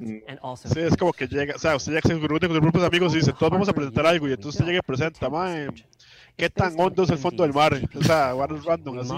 [0.00, 0.56] Mm.
[0.56, 3.12] sí, es como que llega, o sea, usted ya se con un grupo de amigos
[3.14, 5.68] y dice, todos vamos a presentar algo y entonces usted llega y presenta, mae.
[6.40, 7.78] ¿Qué tan hondo es el fondo del mar?
[7.94, 9.08] O sea, Warner Random, así.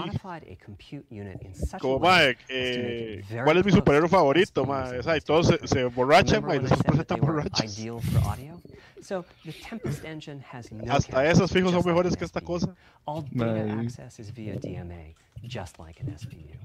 [1.79, 4.99] Como, mae, eh, ¿cuál es mi superhéroe favorito, mae?
[4.99, 7.59] O sea, y todos se, se borrachan, mae, y después presentan borrachos.
[10.89, 12.73] Hasta esos fijos son mejores que esta cosa.
[13.05, 13.25] All
[14.33, 15.03] via DMA,
[16.17, 16.57] SVU.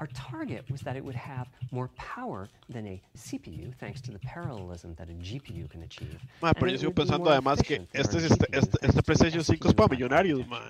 [0.00, 4.20] Our target was that it would have more power than a CPU, thanks to the
[4.20, 6.18] parallelism that a GPU can achieve.
[6.40, 9.88] Ma, pero yo sigo pensando además que este, este, PlayStation este, este 5 es para
[9.88, 10.60] millonarios, ma.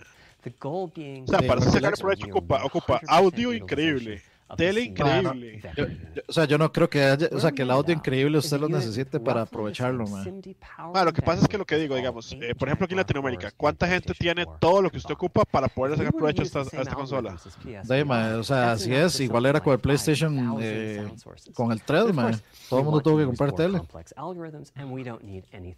[0.64, 4.22] O sea, para sacar provecho ocupa, ocupa audio increíble
[4.56, 5.60] tele increíble.
[5.76, 8.38] Yo, yo, o sea, yo no creo que haya, o sea, que el audio increíble
[8.38, 10.24] usted lo necesite para aprovecharlo, man.
[10.42, 12.94] Bueno, ah, lo que pasa es que lo que digo, digamos, eh, por ejemplo aquí
[12.94, 16.44] en Latinoamérica, ¿cuánta gente tiene todo lo que usted ocupa para poder sacar provecho a
[16.44, 17.36] esta, a esta consola?
[17.38, 21.06] Sí, man, o sea, así es, igual era con el PlayStation, eh,
[21.54, 22.40] con el 3, man.
[22.68, 23.80] Todo el mundo tuvo que comprar tele.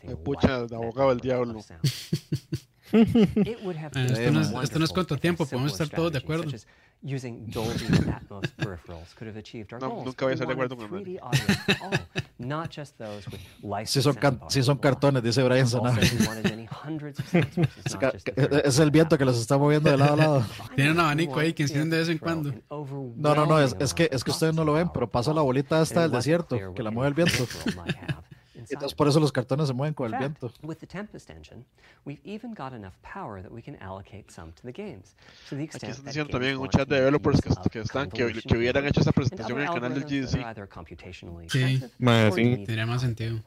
[0.02, 1.60] Eh, pucha, abogado del diablo.
[2.92, 6.50] Ah, esto, no es, esto no es cuánto tiempo, podemos estar todos de acuerdo.
[7.02, 10.04] Using Dolby Atmos peripherals could have achieved our No, goals.
[10.04, 12.00] nunca voy a estar de acuerdo con 3D audio for all,
[12.38, 13.66] not just those with Sí
[14.02, 16.04] licensed son, sí son cartones, dice Brian Sanabria.
[16.04, 16.12] Es
[17.94, 18.68] not ca- just the que- 30.
[18.68, 20.44] es el viento que los está moviendo de lado a lado.
[20.76, 22.50] Tiene un abanico ahí que enciende de vez en cuando.
[22.50, 22.62] an
[23.16, 25.40] No, no, no, es, es que, es que ustedes no lo ven, pero pasa la
[25.42, 27.44] bolita esta del desierto, que la mueve el viento.
[28.68, 30.52] Entonces por eso los cartones se mueven con el viento.
[30.62, 31.64] with the Tempest engine,
[32.04, 35.14] we've even got enough power that we can allocate some to the games.
[35.48, 37.80] To the Aquí extent están that diciendo también en un chat de developers que, que
[37.80, 40.30] están que, que hubieran hecho esta and presentación en el canal del GDC.
[40.30, 40.38] Sí.
[40.60, 40.68] or
[42.32, 42.64] sí.
[42.64, 43.42] Tendría más sentido.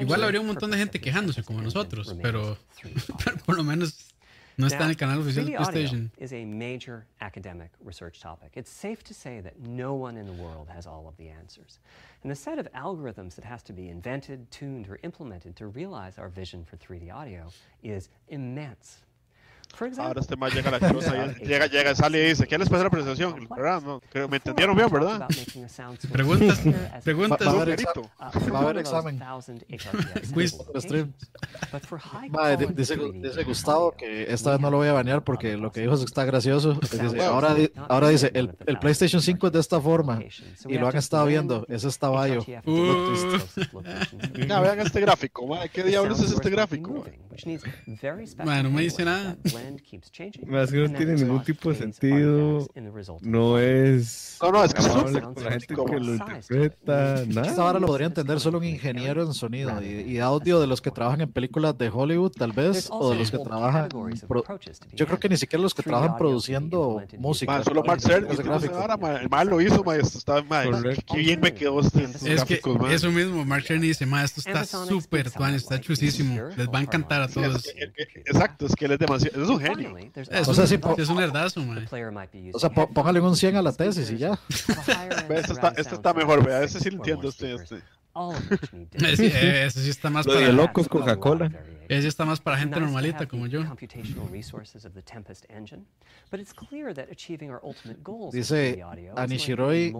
[0.00, 3.16] Igual habría un montón de gente quejándose como nosotros, pero, 3D audio.
[3.24, 4.11] pero por lo menos
[4.58, 6.10] no está en el canal oficial de 3D audio PlayStation.
[6.18, 8.52] is a major academic research topic.
[8.54, 11.78] It's safe to say that no one in the world has all of the answers.
[12.22, 16.18] And the set of algorithms that has to be invented, tuned, or implemented to realize
[16.18, 17.48] our vision for 3D audio
[17.82, 18.98] is immense.
[20.02, 22.68] Ahora este más llega a la cosa, y llega, llega, sale y dice, ¿qué les
[22.68, 23.48] parece la presentación?
[23.54, 23.82] ¿Verdad?
[23.82, 25.26] No, creo- me entendieron bien, ¿verdad?
[26.12, 27.38] Preguntas, Va, preguntas.
[27.46, 27.78] va a haber,
[28.52, 29.18] va a haber examen.
[30.34, 30.56] Quiz.
[30.78, 31.12] Stream.
[32.74, 35.94] Dice, dice Gustavo que esta vez no lo voy a banear porque lo que dijo
[35.94, 36.74] está gracioso.
[36.74, 37.56] Dice, ahora,
[37.88, 40.20] ahora dice, el, el PlayStation 5 es de esta forma
[40.68, 41.66] y lo han estado viendo.
[41.68, 42.44] Ese está Bayo.
[42.66, 43.14] Uh.
[44.62, 47.04] Vean este gráfico, madre, ¿qué diablos es este gráfico?
[48.44, 49.36] Ma, no me dice nada.
[50.46, 52.66] Ma, es que no tiene ningún tipo de sentido.
[53.22, 54.38] No es.
[54.42, 57.14] No, no, es que es amable un- con la gente como- que lo interpreta.
[57.22, 57.24] Esta
[57.56, 57.62] Nada.
[57.62, 60.90] ahora lo podría entender solo un ingeniero en sonido y, y audio de los que
[60.90, 63.88] trabajan en películas de Hollywood, tal vez, o de los que trabajan.
[64.28, 64.44] pro-
[64.94, 67.52] yo creo que ni siquiera los que trabajan produciendo música.
[67.52, 68.00] Ma, solo Mark
[69.20, 70.42] el mal lo hizo, ma, esto está,
[71.12, 72.60] qué bien me quedó este, Es que
[72.94, 76.40] eso mismo, Mark Cerny dice, ma, esto está súper está chusísimo.
[76.56, 77.62] Les va a encantar a todos.
[77.62, 79.96] que- eh, eh, Exacto, es que él es demasiado, es un genio.
[80.14, 81.80] Es O sea, po- es un herdazo, ma.
[82.54, 84.38] O sea, po- póngale un 100 a la tesis y ya.
[85.28, 87.56] Ve, Este está, está mejor, vea, este sí lo entiendo, este.
[89.16, 91.50] Sí, Ese sí está más Lo de para, locos Coca-Cola.
[91.92, 93.60] Ese está más para gente normalita como yo.
[98.32, 98.72] Dice
[99.16, 99.90] Anishiroi,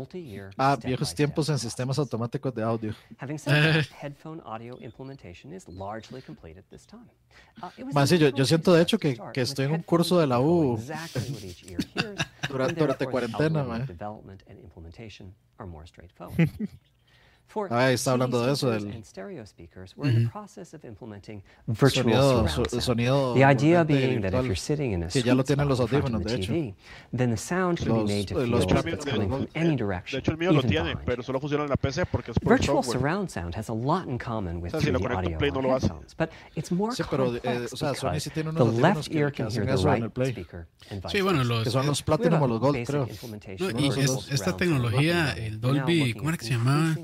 [0.59, 2.95] ah, viejos tiempos en sistemas automáticos de audio.
[3.19, 7.09] Having said that, headphone audio implementation is largely complete at this time.
[7.63, 7.69] Uh,
[8.31, 10.77] yo- siento, de hecho, que- que estoy en un curso de la U.
[12.49, 13.87] durante the cuarentena, man.
[17.71, 20.85] Ah, ahí está hablando de eso, del- and stereo speakers, we're in the process of
[20.85, 22.83] implementing virtual Sonido, surround so- sound.
[22.83, 25.45] sonido The idea envolvente being that if virtual, you're sitting in a que ya lo
[25.45, 26.53] tienen los audífonos, the de hecho.
[26.53, 26.75] TV,
[27.17, 29.05] then the sound can Los- be made to eh, feel los as if chami- it's
[29.05, 31.05] de- coming from any De direction, hecho, el mío lo even tiene, behind.
[31.07, 32.99] pero solo funciona en la PC porque es por Virtual software.
[33.01, 35.39] surround sound has a lot in common with O sea, si lo 3D conecto audio
[35.39, 35.89] Play no lo hace.
[36.19, 38.85] but it's more Sí, pero, eh, complex o sea, Sony sí tiene the unos left
[38.97, 41.53] audífonos que- ear can hacen hear the right speaker and Sí, vice bueno, versa.
[41.55, 43.07] los, Que son los Platinum o Gold, creo.
[43.59, 46.95] No, y es- esta tecnología, el Dolby, ¿cómo era que se llamaba?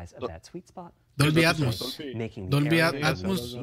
[0.00, 1.98] Increasing the size of that sweet spot, Dolby Atmos.
[2.48, 3.56] Dolby Atmos.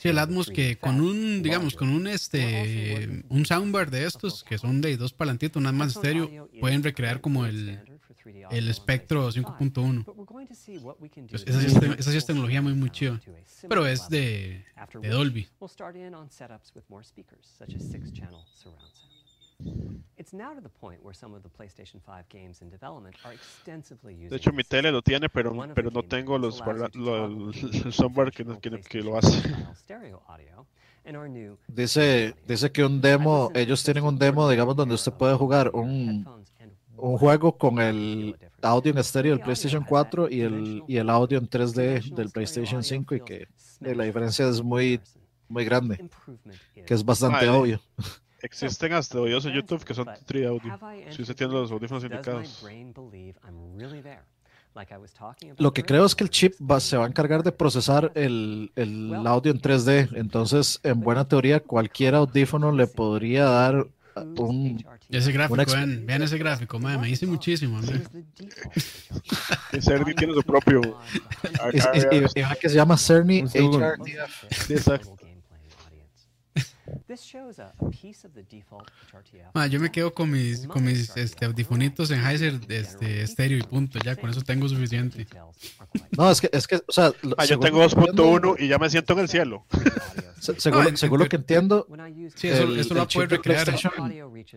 [0.00, 4.42] Sí, el Atmos que 3D con un, digamos, con un este, un soundbar de estos
[4.42, 8.44] que son de dos palantitos, nada más estéreo, pueden recrear como el, standard for 3D
[8.44, 10.04] audio el espectro PlayStation 5, 5.1.
[10.04, 11.66] but we're going to see what we can do Pues esa sí
[11.98, 13.18] esa sí es tecnología muy, muy sound chiva.
[13.18, 14.64] to a similar Pero es de,
[15.00, 15.48] de Dolby.
[24.30, 28.30] De hecho, mi tele lo tiene, pero, pero the no games tengo los, el software
[28.30, 29.42] que, que, que lo PlayStation hace.
[31.68, 36.26] Dice, dice que un demo, ellos tienen un demo, digamos, donde usted puede jugar un,
[36.96, 41.38] un juego con el audio en estéreo del PlayStation 4 y el, y el audio
[41.38, 43.48] en 3D del PlayStation 5 y que
[43.82, 45.00] eh, la diferencia es muy,
[45.48, 46.08] muy grande,
[46.86, 47.50] que es bastante Vale.
[47.50, 47.80] obvio.
[48.44, 50.72] Existen hasta videos en YouTube que son 3D audio.
[51.10, 52.60] Si usted tiene los audífonos indicados.
[55.58, 58.70] Lo que creo es que el chip va- se va a encargar de procesar el,
[58.76, 63.86] el audio en 3D, entonces en buena teoría cualquier audífono le podría dar
[64.36, 64.84] un...
[65.10, 67.80] Ese gráfico, vean, vean ese gráfico, madre, me dice muchísimo.
[69.80, 70.80] Cerny tiene su propio.
[71.72, 73.42] Y, y- y- que se llama Cerny.
[73.42, 74.66] HRDF.
[74.66, 75.16] Sí, exacto.
[79.54, 83.62] Ma, yo me quedo con mis, con mis este, audifonitos en Heiser este, estéreo y
[83.62, 85.26] punto, ya con eso tengo suficiente.
[86.16, 88.68] No, es que, es que, o sea, lo- Ah, yo tengo estoy viendo- 2.1 y
[88.68, 89.64] ya me siento en el cielo.
[90.40, 91.86] Se- según, No, según lo que entiendo,
[92.34, 93.38] Sí, eso, el- eso lo el chip de.
[93.40, 93.92] PlayStation-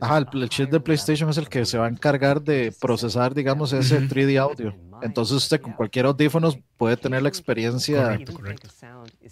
[0.02, 3.34] ajá, el, el chip de PlayStation es el que se va a encargar de procesar,
[3.34, 4.08] digamos, ese Ujú.
[4.08, 4.76] 3D audio.
[5.04, 8.68] Entonces usted con cualquier audífonos puede tener la experiencia Correcto, correcto.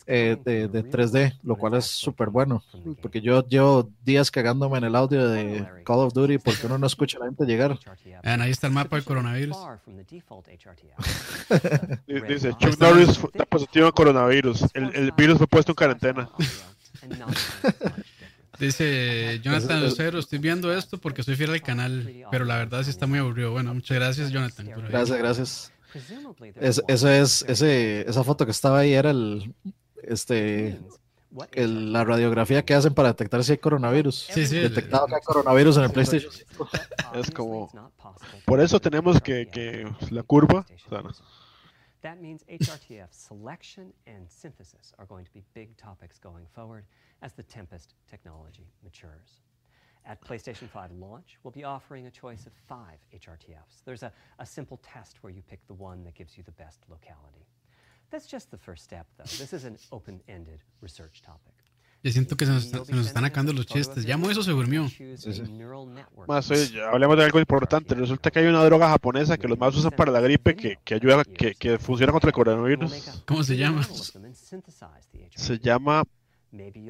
[0.05, 2.63] eh, de, de 3D, lo cual es súper bueno.
[3.01, 6.87] Porque yo llevo días cagándome en el audio de Call of Duty porque uno no
[6.87, 7.77] escucha a la gente llegar.
[8.23, 9.55] Vean, ahí está el mapa del coronavirus.
[12.07, 14.65] Di- Dice, Chuck Norris fue- está positivo en coronavirus.
[14.73, 16.29] El, el virus fue puesto en cuarentena.
[18.59, 22.89] Dice Jonathan Lucero, estoy viendo esto porque soy fiel al canal, pero la verdad sí
[22.89, 23.51] está muy aburrido.
[23.51, 24.67] Bueno, muchas gracias Jonathan.
[24.73, 24.87] por.
[24.87, 25.71] Gracias, gracias.
[26.55, 29.53] Es, eso es, ese, esa foto que estaba ahí era el,
[30.03, 30.79] este,
[31.53, 34.27] el- la radiografía que hacen para detectar si hay coronavirus.
[34.31, 36.31] Sí, sí, Detectado que hay coronavirus en el PlayStation.
[37.13, 37.69] Es como-
[38.45, 40.65] Por eso tenemos que, que la curva.
[40.69, 41.11] o sea, no.
[42.01, 46.86] That means HRTF selection and synthesis are going to be big topics going forward
[47.21, 49.41] as the Tempest technology matures.
[50.07, 53.81] At PlayStation 5 launch, we'll be offering a choice of five HRTFs.
[53.86, 56.81] There's a, a simple test where you pick the one that gives you the best
[56.88, 57.47] locality.
[58.16, 59.26] That's just the first step, though.
[59.26, 61.53] This is an open ended research topic.
[62.01, 64.05] Yo siento que se nos, está- se nos están acabando los chistes.
[64.05, 64.89] Ya eso se durmió.
[66.26, 67.93] Más, oye, ya hablemos de algo importante.
[67.93, 70.95] Resulta que hay una droga japonesa que los más usan para la gripe que, que
[70.95, 73.22] ayuda, que, que funciona contra el coronavirus.
[73.26, 73.86] ¿Cómo se llama?
[75.36, 76.05] Se llama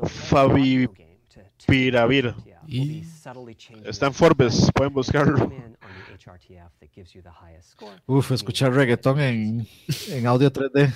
[0.04, 2.36] Favipiravir.
[2.68, 3.03] Y-
[3.86, 5.51] Está en Forbes, pueden buscarlo.
[8.05, 9.68] Uf, escuchar reggaetón en,
[10.09, 10.93] en audio 3D.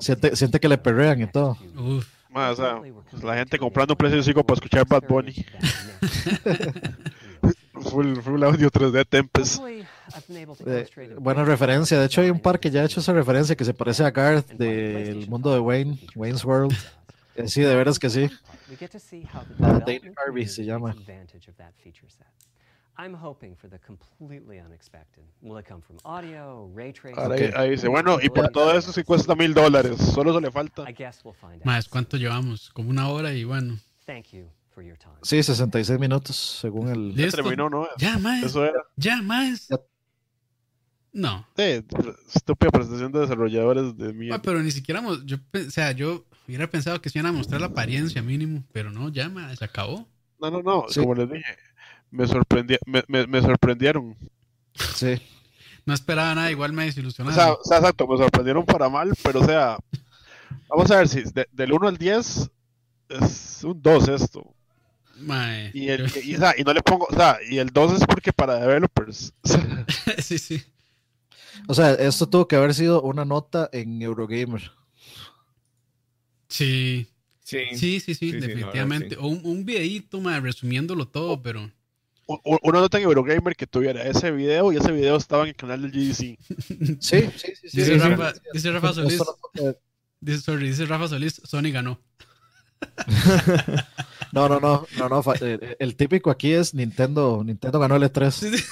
[0.00, 1.56] Siente, siente que le perrean y todo.
[1.76, 2.06] Uf.
[2.30, 2.80] Más, o sea,
[3.10, 5.32] pues, la gente comprando un 5 para escuchar Bad Bunny.
[7.90, 9.62] full, full audio 3D Tempest.
[10.66, 10.86] Eh,
[11.18, 11.98] buena referencia.
[11.98, 14.10] De hecho, hay un par que ya ha hecho esa referencia que se parece a
[14.10, 16.76] Garth del mundo de Wayne, Wayne's World.
[17.38, 18.30] Eh, sí, de veras que sí.
[18.68, 20.94] Ah, Dana Carvey se llama.
[22.98, 25.22] I'm hoping for the completely unexpected.
[25.42, 27.18] Will it come from audio, ray tracing?
[27.18, 29.98] Ahora ahí, ahí dice, bueno, y por todo eso sí cuesta mil dólares.
[29.98, 30.88] Solo eso le falta.
[30.88, 31.64] I guess we'll find out.
[31.66, 32.70] Más, ¿cuánto llevamos?
[32.70, 33.78] Como una hora y bueno.
[34.06, 35.12] Thank you for your time.
[35.22, 37.14] Sí, 66 minutos según el...
[37.14, 37.42] Ya Listo.
[37.42, 37.86] terminó, ¿no?
[37.98, 38.44] Ya, más.
[38.44, 38.80] Eso era.
[38.96, 39.68] Ya, más.
[39.68, 39.76] Ya.
[41.12, 41.46] No.
[41.54, 41.84] Sí,
[42.34, 44.42] estúpida presentación de desarrolladores de Ah, mierda.
[44.42, 47.68] pero ni siquiera, yo, o sea, yo hubiera pensado que se iban a mostrar la
[47.68, 50.06] apariencia mínimo, pero no, ya, ma, se acabó.
[50.40, 50.84] No, no, no.
[50.88, 51.00] Sí.
[51.00, 51.56] Como les dije,
[52.10, 54.16] me, sorprendi me, me, me sorprendieron.
[54.94, 55.20] Sí.
[55.84, 57.34] No esperaba nada, igual me O desilusionaron.
[57.38, 59.78] sea, o sea, exacto, me sorprendieron para mal, pero o sea,
[60.68, 62.50] vamos a ver si de- del 1 al 10
[63.08, 64.52] es un 2 esto.
[65.18, 67.68] Mae, Y, el, yo- y, o sea, y no le pongo, o sea, y el
[67.70, 69.32] 2 es porque para developers.
[70.18, 70.62] sí, sí.
[71.68, 74.72] O sea, esto tuvo que haber sido una nota en Eurogamer.
[76.48, 77.06] Sí,
[77.44, 77.58] Sí.
[77.76, 79.10] sí, sí, definitivamente.
[79.14, 79.20] sí.
[79.20, 81.70] O un, un videíto, ma, resumiéndolo todo, pero
[82.26, 85.82] Una nota en Eurogamer que tuviera ese video y ese video estaba en el canal
[85.82, 86.36] del GDC.
[87.00, 87.68] Sí, sí, sí.
[87.68, 87.98] sí, dice, sí.
[87.98, 89.20] Rafa, dice Rafa Solís,
[90.20, 92.00] dice, sorry, dice Rafa Solís, Sony ganó.
[94.32, 95.22] No, no, no, no, no.
[95.40, 97.42] eh, El típico aquí es Nintendo.
[97.44, 98.30] Nintendo ganó el E E3.
[98.30, 98.64] Sí, sí.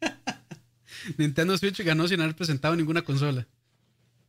[1.18, 3.46] Nintendo Switch ganó sin haber presentado ninguna consola.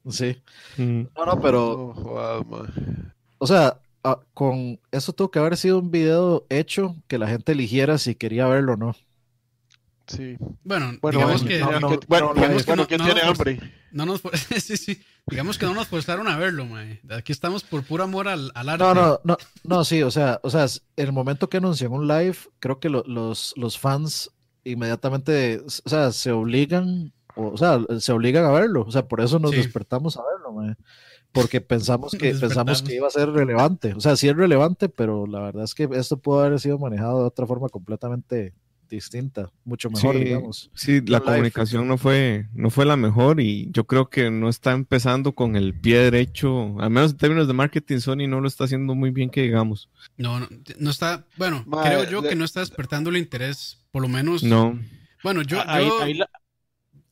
[0.10, 0.42] Sí.
[0.78, 1.04] Mm.
[1.16, 3.14] No, no, pero, man.
[3.38, 7.52] o sea, ah, con eso tuvo que haber sido un video hecho que la gente
[7.54, 8.96] eligiera si quería verlo o no.
[10.06, 10.36] Sí.
[10.66, 13.00] Bueno, Bueno, digamos bueno, que no, no, ¿quién- bueno, no, digamos que bueno, no- ¿quién
[13.00, 13.74] no tiene nos- hambre?
[13.94, 14.22] no nos
[14.62, 15.02] sí, sí.
[15.28, 17.00] Digamos que no nos forzaron a verlo, mae.
[17.10, 18.84] Aquí estamos por puro amor al, al arte.
[18.84, 20.66] No, no, no, no, sí, o sea, o sea,
[20.98, 24.30] el momento que anuncian un live, creo que lo- los, los fans
[24.66, 29.22] inmediatamente, o sea, se obligan, o, o sea, se obligan a verlo, o sea, por
[29.22, 29.58] eso nos Sí.
[29.58, 30.76] despertamos a verlo,
[31.32, 35.26] porque pensamos que pensamos que iba a ser relevante, o sea, sí es relevante, pero
[35.28, 38.54] la verdad es que esto pudo haber sido manejado de otra forma completamente
[38.90, 40.70] distinta, mucho mejor, Sí, digamos.
[40.76, 44.74] sí, la comunicación no fue, no fue la mejor y yo creo que no está
[44.74, 48.66] empezando con el pie derecho, al menos en términos de marketing, Sony no lo está
[48.66, 49.90] haciendo muy bien que digamos.
[50.18, 51.26] No, no, no está.
[51.38, 53.80] Bueno, creo yo le- que no está despertando el interés.
[53.92, 54.44] Por lo menos.
[54.44, 54.78] No,
[55.24, 55.58] Bueno, yo.
[55.66, 56.30] Ahí- yo- ahí la-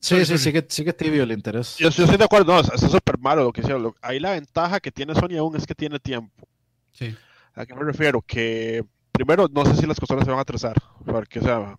[0.02, 0.38] Sí, Sorry, sí, sorry.
[0.42, 1.76] sigue, sigue tibio el interés.
[1.78, 3.84] yo, yo estoy de acuerdo, no, está súper malo lo que hicieron.
[3.84, 6.44] Lo- Ahí la ventaja que tiene Sony aún es que tiene tiempo.
[6.92, 7.14] Sí.
[7.54, 8.20] ¿A qué me refiero?
[8.20, 10.74] Que primero, no sé si las consolas se van a atrasar,
[11.06, 11.78] porque, o sea,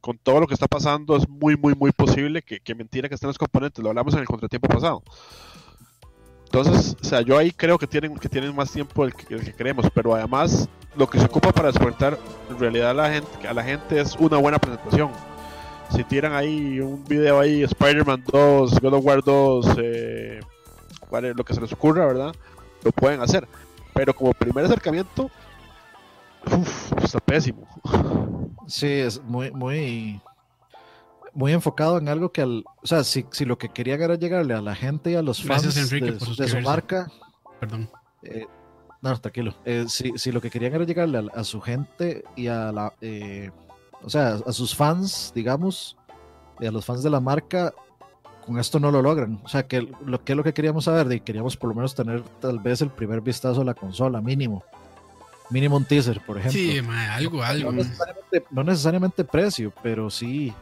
[0.00, 3.14] con todo lo que está pasando, es muy, muy, muy posible que, que mentira que
[3.14, 3.80] estén los componentes.
[3.82, 5.04] Lo hablamos en el contratiempo pasado.
[6.46, 9.44] Entonces, o sea, yo ahí creo que tienen, que tienen más tiempo del que, del
[9.44, 12.18] que creemos, pero además, lo que se ocupa para despertar
[12.50, 15.10] en realidad a la gente, a la gente es una buena presentación.
[15.90, 20.40] Si tiran ahí un video ahí, Spider-Man 2, God of War 2, eh,
[21.08, 22.34] cuál es lo que se les ocurra, ¿verdad?
[22.82, 23.46] lo pueden hacer.
[23.94, 25.30] Pero como primer acercamiento,
[26.46, 27.66] uf, está pésimo.
[28.66, 30.20] Sí, es muy, muy,
[31.32, 34.54] muy enfocado en algo que, al, o sea, si, si lo que querían era llegarle
[34.54, 37.10] a la gente y a los Gracias, fans Enrique, de, por de su marca,
[37.58, 37.90] Perdón.
[38.22, 38.46] eh,
[39.02, 39.54] no, tranquilo.
[39.64, 42.92] Eh, si, si lo que querían era llegarle a, a su gente y a la,
[43.00, 43.50] eh,
[44.02, 45.96] o sea, a sus fans, digamos,
[46.60, 47.74] y a los fans de la marca,
[48.46, 49.40] con esto no lo logran.
[49.44, 51.94] O sea, que lo que es lo que queríamos saber, de queríamos por lo menos
[51.94, 54.64] tener tal vez el primer vistazo a la consola, mínimo.
[55.50, 56.58] Mínimo un teaser, por ejemplo.
[56.58, 57.70] Sí, algo, algo.
[57.70, 60.52] No necesariamente, no necesariamente precio, pero sí.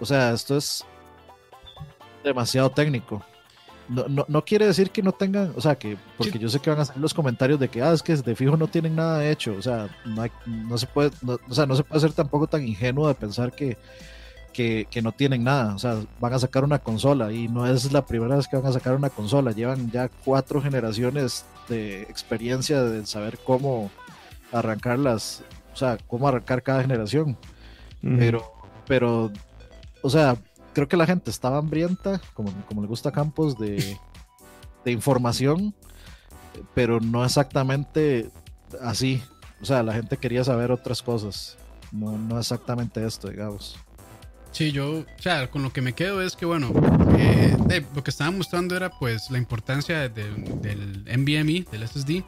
[0.00, 0.84] O sea, esto es
[2.24, 3.22] demasiado técnico.
[3.88, 6.38] No, no, no quiere decir que no tengan, o sea, que porque Sí.
[6.40, 8.56] yo sé que van a salir los comentarios de que, ah, es que de fijo
[8.56, 11.76] no tienen nada hecho, o sea, no, hay- no se puede, no- o sea, no
[11.76, 13.76] se puede ser tampoco tan ingenuo de pensar que,
[14.52, 17.92] que, que no tienen nada, o sea, van a sacar una consola y no es
[17.92, 22.82] la primera vez que van a sacar una consola, llevan ya cuatro generaciones de experiencia
[22.82, 23.90] de saber cómo
[24.52, 25.42] arrancarlas,
[25.72, 27.36] o sea, cómo arrancar cada generación.
[28.00, 28.42] Pero,
[28.86, 29.32] pero,
[30.02, 30.36] o sea,
[30.76, 33.98] creo que la gente estaba hambrienta, como, como le gusta a Campos, de,
[34.84, 35.74] de información,
[36.74, 38.30] pero no exactamente
[38.82, 39.22] así.
[39.62, 41.56] O sea, la gente quería saber otras cosas,
[41.92, 43.78] no, no exactamente esto, digamos.
[44.52, 46.70] Sí, yo, o sea, con lo que me quedo es que, bueno,
[47.18, 50.30] eh, de- lo que estaban mostrando era pues la importancia de-
[50.60, 52.22] del NVMe, del SSD,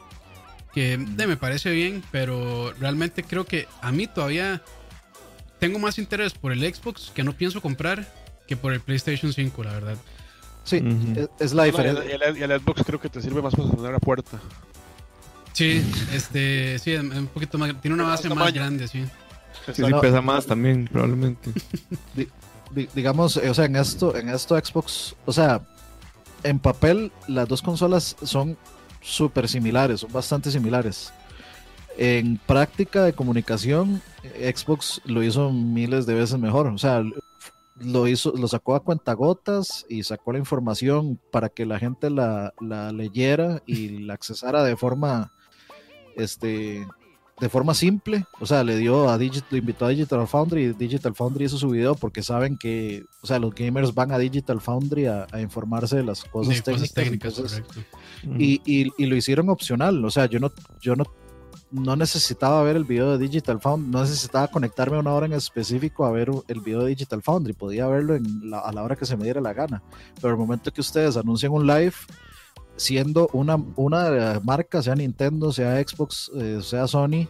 [0.73, 4.61] que de, me parece bien, pero realmente creo que a mí todavía
[5.59, 8.07] tengo más interés por el Xbox que no pienso comprar
[8.49, 9.95] que por el PlayStation 5, la verdad.
[10.63, 10.81] Sí,
[11.15, 12.03] es, es la Y diferencia.
[12.03, 14.39] el, y el Xbox creo que te sirve más para sonar la puerta.
[15.53, 19.03] Sí, este, sí, es un poquito más, tiene una base más grande, sí.
[19.73, 21.51] Sí, sí, pesa más también, probablemente.
[22.71, 25.61] Di- digamos, eh, o sea, en esto, en esto Xbox, o sea,
[26.43, 28.57] en papel las dos consolas son
[29.01, 31.11] súper similares, son bastante similares.
[31.97, 36.67] En práctica de comunicación, Xbox lo hizo miles de veces mejor.
[36.67, 37.03] O sea,
[37.81, 42.53] lo hizo, lo sacó a cuentagotas y sacó la información para que la gente la,
[42.59, 45.31] la leyera y la accesara de forma,
[46.15, 46.85] este,
[47.39, 48.25] de forma simple.
[48.39, 51.69] O sea, le dio a Digital, invitó a Digital Foundry y Digital Foundry hizo su
[51.69, 55.95] video porque saben que, o sea, los gamers van a Digital Foundry a, a informarse
[55.97, 56.81] de las cosas De técnicas.
[56.81, 58.37] cosas técnicas, entonces- correcto.
[58.43, 60.03] y, y- y lo hicieron opcional.
[60.03, 60.51] O sea, yo no,
[60.81, 61.05] yo no,
[61.71, 65.33] no necesitaba ver el video de Digital Foundry, no necesitaba conectarme a una hora en
[65.33, 68.17] específico a ver el video de Digital Foundry, podía verlo
[68.63, 69.83] a la hora que se me diera la gana.
[70.15, 71.93] Pero el momento que ustedes anuncian un live,
[72.75, 77.27] siendo una, una marca, sea Nintendo, sea Xbox, eh, sea Sony,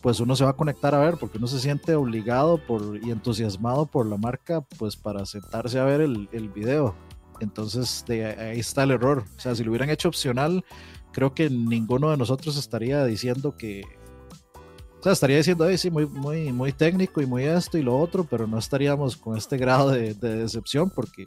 [0.00, 2.60] pues uno se va a conectar a ver porque uno se siente obligado
[3.02, 6.94] y entusiasmado por la marca, pues para sentarse a ver el, el video.
[7.40, 9.24] Entonces, de ahí está el error.
[9.36, 10.64] O sea, si lo hubieran hecho opcional,
[11.16, 13.84] creo que ninguno de nosotros estaría diciendo que.
[15.00, 17.96] O sea, estaría diciendo, "Ay, sí, muy, muy, muy técnico y muy esto y lo
[17.98, 21.26] otro, pero no estaríamos con este grado de, de decepción porque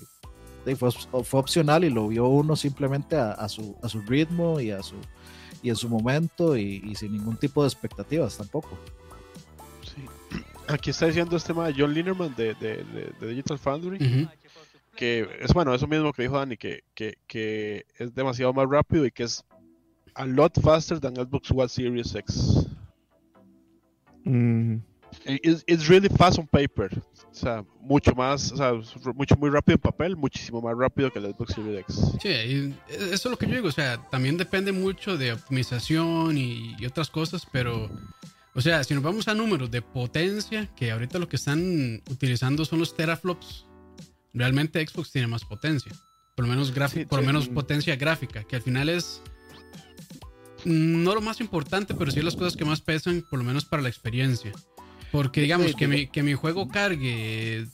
[0.78, 0.92] fue,
[1.24, 4.84] fue opcional y lo vio uno simplemente a, a su, a su ritmo y a
[4.84, 4.96] su
[5.64, 8.78] y en su momento y, y sin ningún tipo de expectativas tampoco.
[9.84, 10.06] Sí.
[10.68, 13.98] Aquí está diciendo este tema de John Linerman de, de, de- de Digital Foundry,
[14.96, 19.06] que es bueno, eso mismo que dijo Dani, que, que, que es demasiado más rápido
[19.06, 19.44] y que es
[20.20, 22.66] a lot faster than Xbox One Series X.
[24.26, 24.82] Mm,
[25.26, 26.90] It's, it's really fast on paper.
[27.32, 28.74] O sea, mucho más, o sea,
[29.16, 31.96] mucho muy rápido en papel, muchísimo más rápido que el Xbox Series X.
[32.22, 36.38] Sí, y eso es lo que yo digo, o sea, también depende mucho de optimización
[36.38, 37.90] y, y otras cosas, pero,
[38.54, 42.66] o sea, si nos vamos a números de potencia, que ahorita lo que están utilizando
[42.66, 43.66] son los teraflops,
[44.34, 45.92] realmente Xbox tiene más potencia,
[46.36, 47.28] por lo menos, Sí, por lo sí.
[47.28, 49.22] menos potencia gráfica, que al final es
[50.66, 53.82] no lo más importante, pero sí las cosas que más pesan, por lo menos para
[53.82, 54.52] la experiencia.
[55.12, 57.66] Porque digamos que mi, que mi juego cargue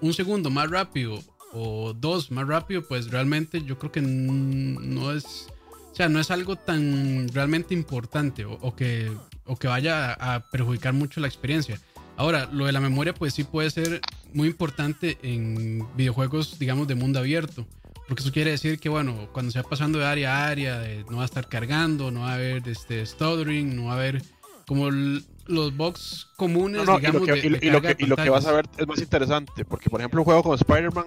[0.00, 1.22] un segundo más rápido
[1.52, 5.48] o dos más rápido, pues realmente yo creo que no es,
[5.90, 9.10] o sea, no es algo tan realmente importante o, o que,
[9.46, 11.80] o que vaya a, a perjudicar mucho la experiencia.
[12.16, 14.00] Ahora, lo de la memoria, pues sí puede ser
[14.34, 17.66] muy importante en videojuegos, digamos, de mundo abierto.
[18.12, 21.02] Porque eso quiere decir que, bueno, cuando se va pasando de área a área, de-
[21.10, 24.22] no va a estar cargando, no va a haber este, stuttering, no va a haber
[24.66, 27.70] como l- los bugs comunes, No, no, y digamos, lo que, de- y, de y
[27.70, 30.24] lo que, y lo que vas a ver es más interesante, porque por ejemplo un
[30.26, 31.06] juego como Spider-Man,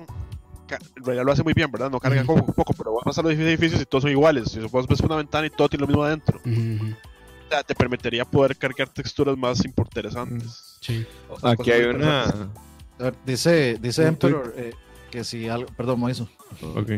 [0.96, 1.92] en realidad lo hace muy bien, ¿verdad?
[1.92, 2.40] No carga Ujú.
[2.40, 4.50] poco, poco, pero vas a pasar los edificios y todos son iguales.
[4.50, 6.86] Si vos ves una ventana y todo tiene lo mismo adentro, Ujú, ujú.
[7.46, 10.80] o sea, te permitiría poder cargar texturas más interesantes.
[10.82, 11.06] Sí.
[11.30, 12.24] O sea, Aquí hay una.
[12.98, 14.74] A ver, dice dice Emperor eh,
[15.16, 16.30] que si algo, perdón, Moiso.
[16.76, 16.92] Ok.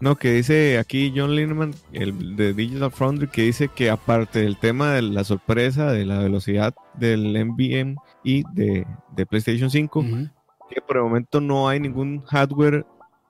[0.00, 4.56] No, que dice aquí John Lineman, el de Digital Foundry, que dice que aparte del
[4.56, 8.86] tema de la sorpresa de la velocidad del NVMe y de,
[9.16, 10.28] de PlayStation 5, Ujú.
[10.70, 12.86] que por el momento no hay ningún hardware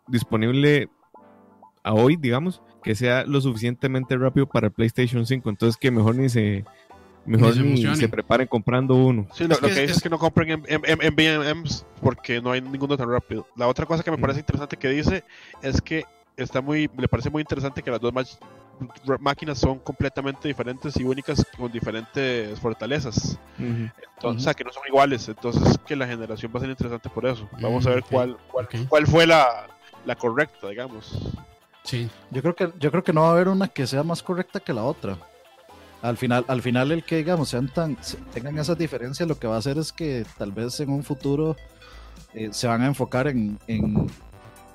[0.08, 0.88] disponible
[1.82, 5.48] a hoy, digamos, que sea lo suficientemente rápido para el PlayStation 5.
[5.48, 6.64] Entonces que mejor ni se
[7.28, 9.26] mejor Ni se preparen comprando uno.
[9.32, 11.02] Sí, lo, Es lo que que dice es- es que no compren en, en, en-
[11.02, 13.46] en BMMs porque no hay ninguno tan rápido.
[13.56, 14.20] La otra cosa que me Mm.
[14.20, 15.24] parece interesante que dice
[15.62, 16.04] es que
[16.36, 18.12] está muy, le parece muy interesante que las dos
[19.20, 23.38] máquinas son completamente diferentes y únicas con diferentes fortalezas.
[23.58, 23.92] Entonces,
[24.22, 25.28] O sea, que no son iguales.
[25.28, 27.48] Entonces, que la generación va a ser interesante por eso.
[27.60, 29.66] Vamos a Mm, ver cuál, cuál, cuál fue la,
[30.04, 31.18] la correcta, digamos.
[31.84, 32.08] Sí.
[32.30, 34.60] Yo creo que yo creo que no va a haber una que sea más correcta
[34.60, 35.16] que la otra.
[36.02, 37.96] Al final, al final el que digamos sean tan
[38.32, 41.56] tengan esas diferencias, lo que va a hacer es que tal vez en un futuro
[42.34, 44.06] eh, se van a enfocar en, en,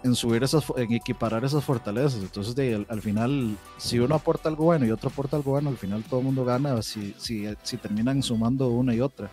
[0.04, 2.16] en subir esas, en equiparar esas fortalezas.
[2.16, 5.70] Entonces, de, al, al final, si uno aporta algo bueno y otro aporta algo bueno,
[5.70, 9.30] al final todo el mundo gana si, si, si terminan sumando una y otra.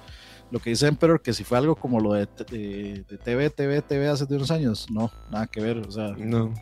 [0.51, 4.09] Lo que dice Emperor, que si fue algo como lo de, de, TV, TV, TV
[4.09, 5.79] hace unos años, no, nada que ver.
[5.79, 6.53] O sea, No.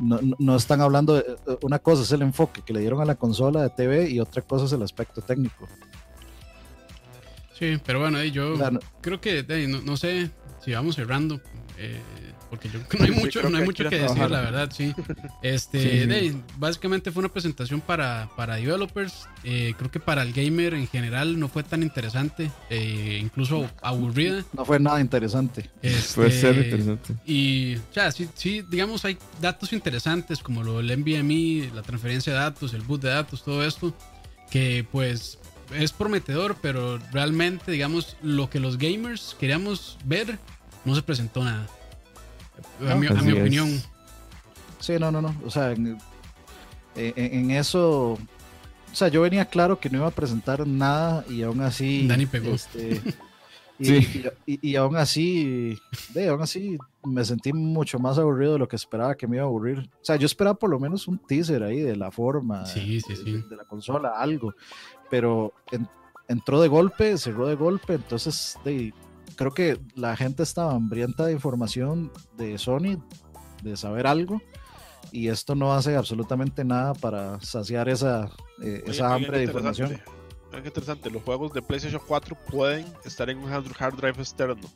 [0.00, 3.04] No, no- están hablando de eh, una cosa es el enfoque que le dieron a
[3.04, 5.68] la consola de TV y otra cosa es el aspecto técnico.
[7.58, 10.30] Sí, pero bueno, ahí yo O sea, no- creo que no, no sé
[10.64, 11.40] si vamos cerrando.
[11.78, 12.00] eh,
[12.50, 14.30] porque yo no hay mucho, no hay que mucho que que decir, trabajar.
[14.30, 14.92] la verdad, sí.
[15.42, 16.06] Este, Sí, sí.
[16.06, 19.28] de ahí, básicamente fue una presentación para, para developers.
[19.44, 24.44] eh, creo que para el gamer en general no fue tan interesante, eh, incluso aburrida.
[24.52, 25.70] no fue nada interesante.
[25.80, 27.14] Puede ser Este, interesante.
[27.24, 32.32] Y, o sea, sí, sí, digamos, hay datos interesantes como lo del NVMe, la transferencia
[32.32, 33.94] de datos, el boot de datos, todo esto,
[34.50, 35.38] que pues
[35.74, 40.38] es prometedor, pero realmente, digamos, lo que los gamers queríamos ver,
[40.84, 41.68] no se presentó nada.
[42.88, 43.68] A, mi, a mi opinión.
[44.78, 45.34] Sí, no, no, no.
[45.44, 45.98] O sea, en,
[46.94, 48.12] en- en eso.
[48.12, 52.06] O sea, yo venía claro que no iba a presentar nada y aún así.
[52.08, 52.50] Dani pegó.
[52.50, 53.00] este,
[53.78, 54.22] y, Sí.
[54.46, 55.78] y- y- y aún así.
[56.12, 59.44] De, aún así me sentí mucho más aburrido de lo que esperaba que me iba
[59.44, 59.78] a aburrir.
[59.78, 62.66] O sea, yo esperaba por lo menos un teaser ahí de la forma.
[62.66, 63.44] Sí, sí, de- sí.
[63.48, 64.54] de la consola, algo.
[65.08, 65.88] Pero en-
[66.28, 68.92] entró de golpe, cerró de golpe, entonces de-
[69.36, 73.02] creo que la gente estaba hambrienta de información de Sony,
[73.62, 74.40] de saber algo,
[75.12, 78.26] y esto no hace absolutamente nada para saciar esa,
[78.62, 80.00] eh, Oye, esa hambre de información.
[80.50, 81.10] qué interesante.
[81.10, 84.68] Los juegos de PlayStation 4 pueden estar en un hard drive externo.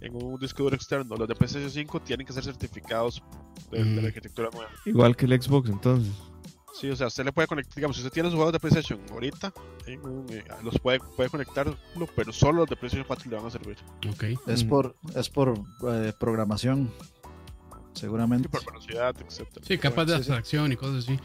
[0.00, 1.16] En un disco duro externo.
[1.16, 3.22] Los de PlayStation 5 tienen que ser certificados
[3.70, 3.96] de, de Mm.
[4.02, 4.68] la arquitectura nueva.
[4.84, 6.12] Igual que el Xbox, entonces.
[6.80, 9.00] Sí, o sea, usted le puede conectar, digamos, si usted tiene sus juegos de PlayStation
[9.12, 9.52] ahorita,
[10.02, 11.76] un, eh, los puede, puede conectarlo,
[12.16, 13.76] pero solo los de PlayStation 4 le van a servir.
[14.10, 14.24] Ok.
[14.48, 14.68] Es Mm.
[14.68, 15.54] por, es por
[15.88, 16.90] eh, programación,
[17.92, 18.48] seguramente.
[18.48, 19.46] Y por velocidad, etc.
[19.62, 20.30] Sí, capas de Sí, sí.
[20.30, 21.18] abstracción y cosas así.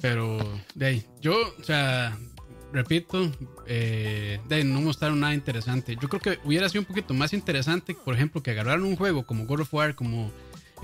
[0.00, 0.38] Pero,
[0.74, 2.16] de ahí, yo, o sea,
[2.72, 3.30] repito,
[3.66, 5.96] eh, de ahí no mostraron nada interesante.
[6.00, 9.24] Yo creo que hubiera sido un poquito más interesante, por ejemplo, que agarraran un juego
[9.24, 10.30] como God of War, como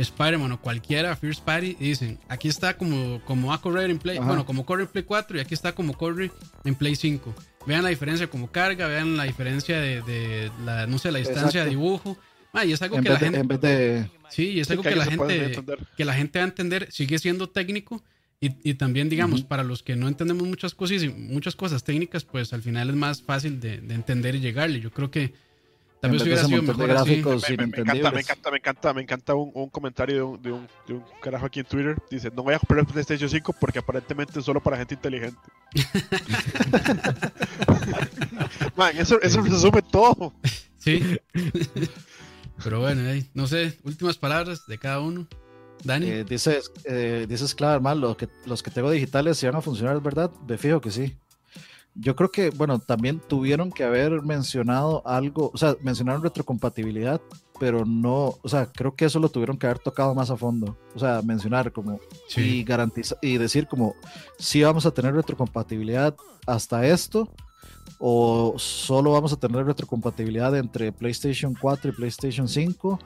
[0.02, 3.98] Spider-Man o cualquiera, First Party, y dicen, aquí está como, como va a correr en
[3.98, 4.26] Play, Ajá.
[4.26, 6.30] bueno, como corre en Play 4 y aquí está como corre
[6.64, 7.34] en Play 5.
[7.66, 11.64] Vean la diferencia como carga, vean la diferencia de, de la, no sé, la distancia
[11.64, 11.70] de Exacto.
[11.70, 12.18] dibujo.
[12.52, 13.40] Ah, y es algo En que la de, gente...
[13.40, 15.62] en vez de Sí, y es Sí, algo que que la gente
[15.96, 18.02] que la gente va a entender, sigue siendo técnico
[18.40, 22.24] y, y también digamos para los que no entendemos muchas cosas y muchas cosas técnicas,
[22.24, 24.80] pues al final es más fácil de, de entender y llegarle.
[24.80, 25.34] Yo creo que
[26.00, 27.22] de hubiera sido de mejor así.
[27.22, 30.22] gráficos Me, me- me encanta, me encanta, me encanta, me encanta un, un comentario de
[30.22, 31.96] un, de, un, de un carajo aquí en Twitter.
[32.10, 35.38] Dice, no voy a comprar el PlayStation 5 porque aparentemente es solo para gente inteligente.
[38.76, 40.32] Man, eso, eso resume todo.
[40.78, 41.02] Sí.
[42.62, 45.26] Pero bueno, ahí, no sé, últimas palabras de cada uno.
[45.84, 46.06] Dani.
[46.08, 49.60] Eh, dices, eh, dices, claro, mal, lo que, los que tengo digitales si van a
[49.60, 50.30] funcionar, ¿es verdad?
[50.48, 51.16] Me fijo que sí.
[52.00, 57.20] Yo creo que, bueno, también tuvieron que haber mencionado algo, o sea, mencionaron retrocompatibilidad,
[57.58, 60.76] pero no, o sea, creo que eso lo tuvieron que haber tocado más a fondo.
[60.94, 61.98] O sea, mencionar como
[62.28, 62.40] Sí.
[62.60, 63.94] y garantizar y decir como
[64.38, 66.14] si vamos a tener retrocompatibilidad
[66.46, 67.28] hasta esto
[67.98, 72.98] o solo vamos a tener retrocompatibilidad entre PlayStation 4 y PlayStation 5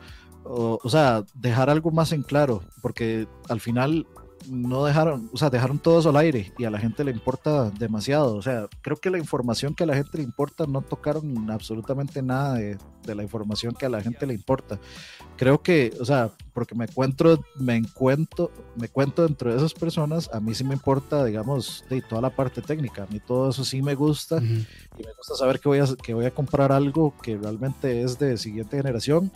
[0.45, 4.07] o, o sea dejar algo más en claro porque al final
[4.49, 7.71] no dejaron, o sea, dejaron todo eso al aire y a la gente le importa
[7.71, 8.35] demasiado.
[8.37, 12.23] O sea, creo que la información que a la gente le importa no tocaron absolutamente
[12.23, 14.79] nada de, de la información que a la gente le importa.
[15.37, 20.29] Creo que, o sea, porque me encuentro, me encuentro, me cuento dentro de esas personas,
[20.33, 23.05] a mí sí me importa, digamos, de toda la parte técnica.
[23.05, 26.15] A mí todo eso sí me gusta y me gusta saber que voy a, que
[26.15, 29.33] voy a comprar algo que realmente es de siguiente generación.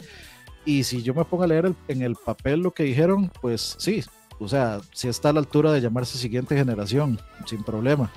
[0.65, 3.77] Y si yo me pongo a leer el- en el papel lo que dijeron, pues
[3.78, 4.03] sí,
[4.39, 8.11] o sea, sí está a la altura de llamarse siguiente generación, sin problema.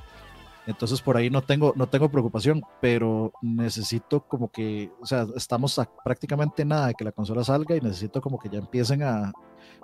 [0.67, 5.79] Entonces por ahí no tengo, no tengo preocupación, pero necesito como que, o sea, estamos
[5.79, 9.31] a prácticamente nada de que la consola salga y necesito como que ya empiecen a,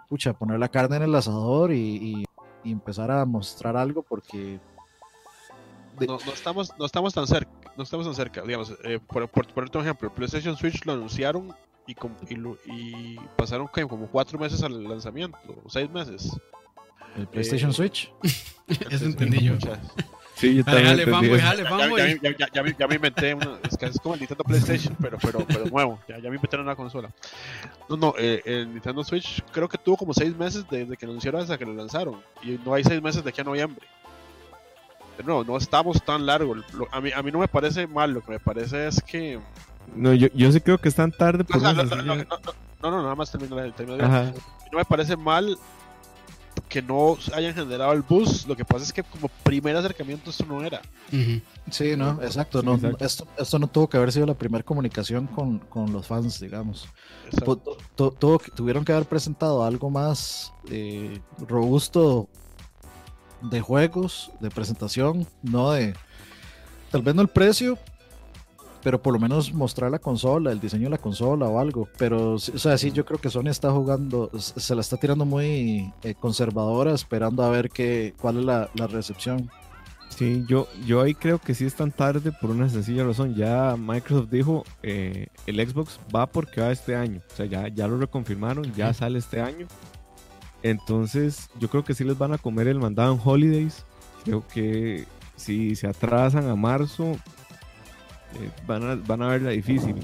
[0.09, 1.77] pucha, poner la carne en el asador y,
[2.21, 2.25] y-
[2.63, 4.59] y empezar a mostrar algo porque
[6.07, 9.63] No, estamos, no estamos tan cerca, no estamos tan cerca, digamos, eh, por, por, por
[9.65, 11.53] otro ejemplo, PlayStation Switch lo anunciaron
[11.87, 13.85] y, com- y, lo- y pasaron ¿qué?
[13.85, 16.29] como cuatro meses al lanzamiento, o seis meses.
[17.17, 18.11] el PlayStation Eh, Switch,
[18.89, 19.53] Eso entendí yo.
[19.53, 19.79] Muchas-
[20.35, 20.97] Sí, yo también
[22.51, 25.39] Ya, me- ya me inventé una, es, que es como el Nintendo PlayStation, pero, pero,
[25.47, 27.09] pero nuevo, ya, ya me inventé una consola.
[27.87, 31.13] No, no, eh, el Nintendo Switch creo que tuvo como seis meses desde que lo
[31.13, 33.87] anunciaron hasta que lo lanzaron, y no hay seis meses de aquí a noviembre.
[35.23, 36.53] No, no estamos tan largo.
[36.55, 39.39] Lo- a, mí, a mí no me parece mal, lo que me parece es que...
[39.95, 41.73] No, yo, yo sí creo que están tarde por no,
[42.81, 44.33] no, no, nada más termino el Ajá.
[44.71, 45.57] No me parece mal
[46.69, 50.45] que no hayan generado el bus, lo que pasa es que como primer acercamiento esto
[50.45, 50.81] no era.
[51.71, 53.05] Sí, no, exacto, sí, no, exacto.
[53.05, 56.87] Esto, esto no tuvo que haber sido la primera comunicación con, con los fans, digamos.
[57.95, 62.27] Tu- tuvieron que haber presentado algo más eh, robusto
[63.41, 65.93] de juegos, de presentación, no de.
[66.91, 67.77] Tal vez no el precio,
[68.85, 71.89] pero por lo menos mostrar la consola, el diseño de la consola o algo.
[71.97, 75.91] Pero, o sea, sí, yo creo que Sony está jugando, se la está tirando muy
[76.03, 79.49] eh, conservadora, esperando a ver qué, cuál es la, la recepción.
[80.09, 83.33] Sí, yo, yo ahí creo que sí están tarde por una sencilla razón.
[83.33, 87.21] Ya Microsoft dijo, eh, el Xbox va porque va este año.
[87.33, 89.65] O sea, ya, ya lo reconfirmaron, ya sale este año.
[90.61, 93.83] Entonces, yo creo que sí les van a comer el mandado en Holidays.
[94.25, 95.05] Creo que
[95.35, 97.17] si se atrasan a marzo,
[98.39, 99.95] eh, van, a, van a verla difícil.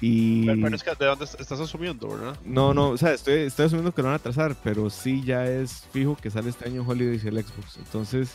[0.00, 0.46] Y...
[0.46, 2.36] Pero, pero es que de dónde est- estás asumiendo, ¿verdad?
[2.44, 5.46] No, no, o sea, estoy, estoy asumiendo que lo van a atrasar, pero sí ya
[5.46, 7.76] es fijo que sale este año Holidays el Xbox.
[7.76, 8.34] Entonces,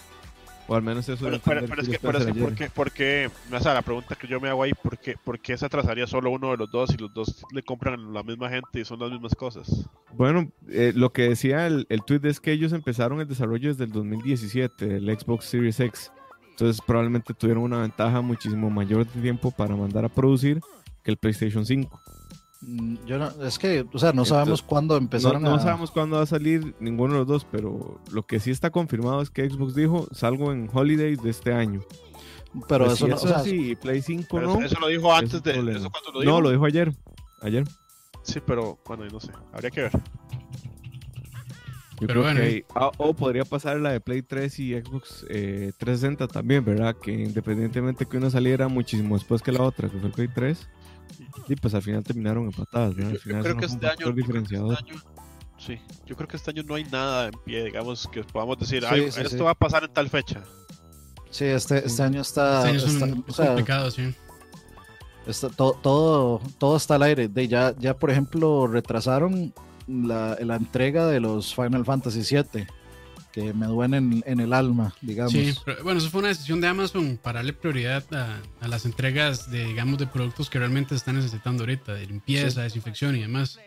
[0.69, 2.57] o al menos eso Pero, pero- pero es que, pero es que Spencer ¿por ayer.
[2.57, 5.39] qué, por qué- o sea, la pregunta que yo me hago ahí, ¿por qué, por
[5.41, 8.23] qué se atrasaría solo uno de los dos y los dos le compran a la
[8.23, 9.89] misma gente y son las mismas cosas?
[10.13, 13.83] Bueno, eh, lo que decía el, el tweet es que ellos empezaron el desarrollo desde
[13.83, 16.11] el 2017, el Xbox Series X.
[16.59, 20.59] Entonces probablemente tuvieron una ventaja muchísimo mayor de tiempo para mandar a producir
[21.03, 22.01] que el PlayStation 5.
[22.61, 25.59] Mm, Yo no, es que, o sea, no sabemos cuándo No, empezaron no a.
[25.59, 29.21] sabemos cuándo va a salir ninguno de los dos, pero lo que sí está confirmado
[29.21, 31.81] es que Xbox dijo, salgo en Holidays de este año.
[32.67, 34.65] Pero Pues eso si no, o eso sea, sí, Play 5 Pero no.
[34.65, 36.31] eso, lo dijo antes de eso cuando lo dijo.
[36.31, 36.91] No, lo dijo ayer.
[37.43, 37.65] Ayer.
[38.23, 39.91] Sí, pero bueno, no sé, habría que ver.
[41.99, 45.25] Yo Pero creo bueno, que ah, o podría pasar la de Play 3 y Xbox
[45.29, 46.95] eh, 360 también, ¿verdad?
[47.01, 50.69] Que independientemente que una saliera muchísimo después que la otra, que fue el Play 3,
[51.47, 53.09] y pues al final terminaron empatadas, Yo, ¿verdad?
[53.11, 54.77] Al yo final creo que este año, yo creo que este diferenciador.
[54.77, 55.01] año-
[55.57, 58.83] sí, yo creo que este año no hay nada en pie, digamos, que podamos decir,
[58.83, 59.43] Sí, "Ay, sí, esto sí.
[59.43, 60.43] va a pasar en tal fecha.
[61.31, 62.57] sí, este, este año está.
[62.59, 64.13] Este año es está- un- o sea, complicado, sí.
[65.25, 67.27] está- todo, todo, todo está al aire.
[67.27, 69.53] De ya, ya, por ejemplo, retrasaron
[69.87, 72.65] la, la entrega de los Final Fantasy VII,
[73.31, 75.31] que me duele en, en el alma, digamos.
[75.33, 78.85] Sí, pero, bueno, eso fue una decisión de Amazon para darle prioridad a, a las
[78.85, 83.59] entregas de, digamos, de productos que realmente están necesitando ahorita, de limpieza, desinfección y demás.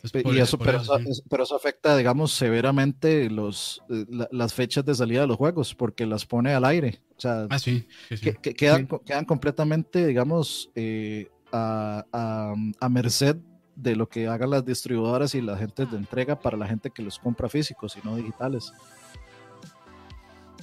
[0.00, 1.22] Entonces, y eso, pero, eso, sí.
[1.28, 5.74] pero eso afecta, digamos, severamente los, eh, la- las fechas de salida de los juegos,
[5.74, 7.00] porque las pone al aire.
[7.16, 13.36] O sea, Ah, sí, que, que quedan, quedan completamente, digamos, eh, a, a- a merced
[13.80, 17.00] de lo que hagan las distribuidoras y las gentes de entrega para la gente que
[17.02, 18.72] los compra físicos y no digitales.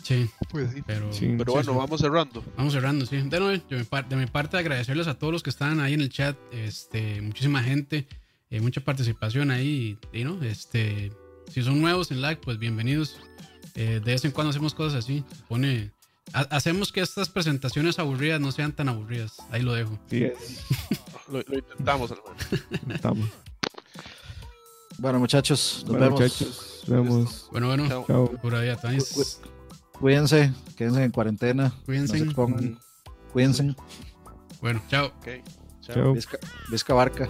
[0.03, 0.83] Sí, Pues sí.
[0.85, 1.33] pero, Sí.
[1.37, 1.77] Pero sí, bueno, sí.
[1.77, 2.43] vamos cerrando.
[2.57, 3.15] Vamos cerrando, sí.
[3.17, 5.93] De, nuevo, de, mi par- de mi parte, agradecerles a todos los que están ahí
[5.93, 6.37] en el chat.
[6.51, 8.07] Este, muchísima gente,
[8.51, 9.97] eh, mucha participación ahí.
[10.13, 10.43] Y, ¿no?
[10.43, 11.11] este,
[11.49, 13.17] si son nuevos en like, pues bienvenidos.
[13.75, 15.23] Eh, de vez en cuando hacemos cosas así.
[15.47, 15.91] Pone,
[16.33, 19.37] ha- hacemos que estas presentaciones aburridas no sean tan aburridas.
[19.49, 19.97] Ahí lo dejo.
[20.09, 20.35] Sí, es.
[21.29, 22.35] Lo, lo intentamos, hermano.
[22.93, 23.29] Estamos.
[24.97, 26.21] Bueno, muchachos, nos Bueno, vemos.
[26.21, 27.47] muchachos, nos vemos.
[27.51, 28.05] Bueno, bueno, Chao.
[28.07, 28.31] Chao.
[28.41, 28.73] por ahí.
[29.13, 29.23] Cu-
[29.99, 31.73] Cuídense, quédense en cuarentena.
[31.85, 32.19] Cuídense.
[32.19, 32.79] No expongan.
[33.33, 33.75] Cuídense.
[34.61, 35.07] Bueno, chao.
[35.07, 35.27] Ok.
[35.81, 35.95] Chao.
[35.95, 36.13] Chao.
[36.13, 36.37] Vizca,
[36.69, 37.29] Vizca Barca.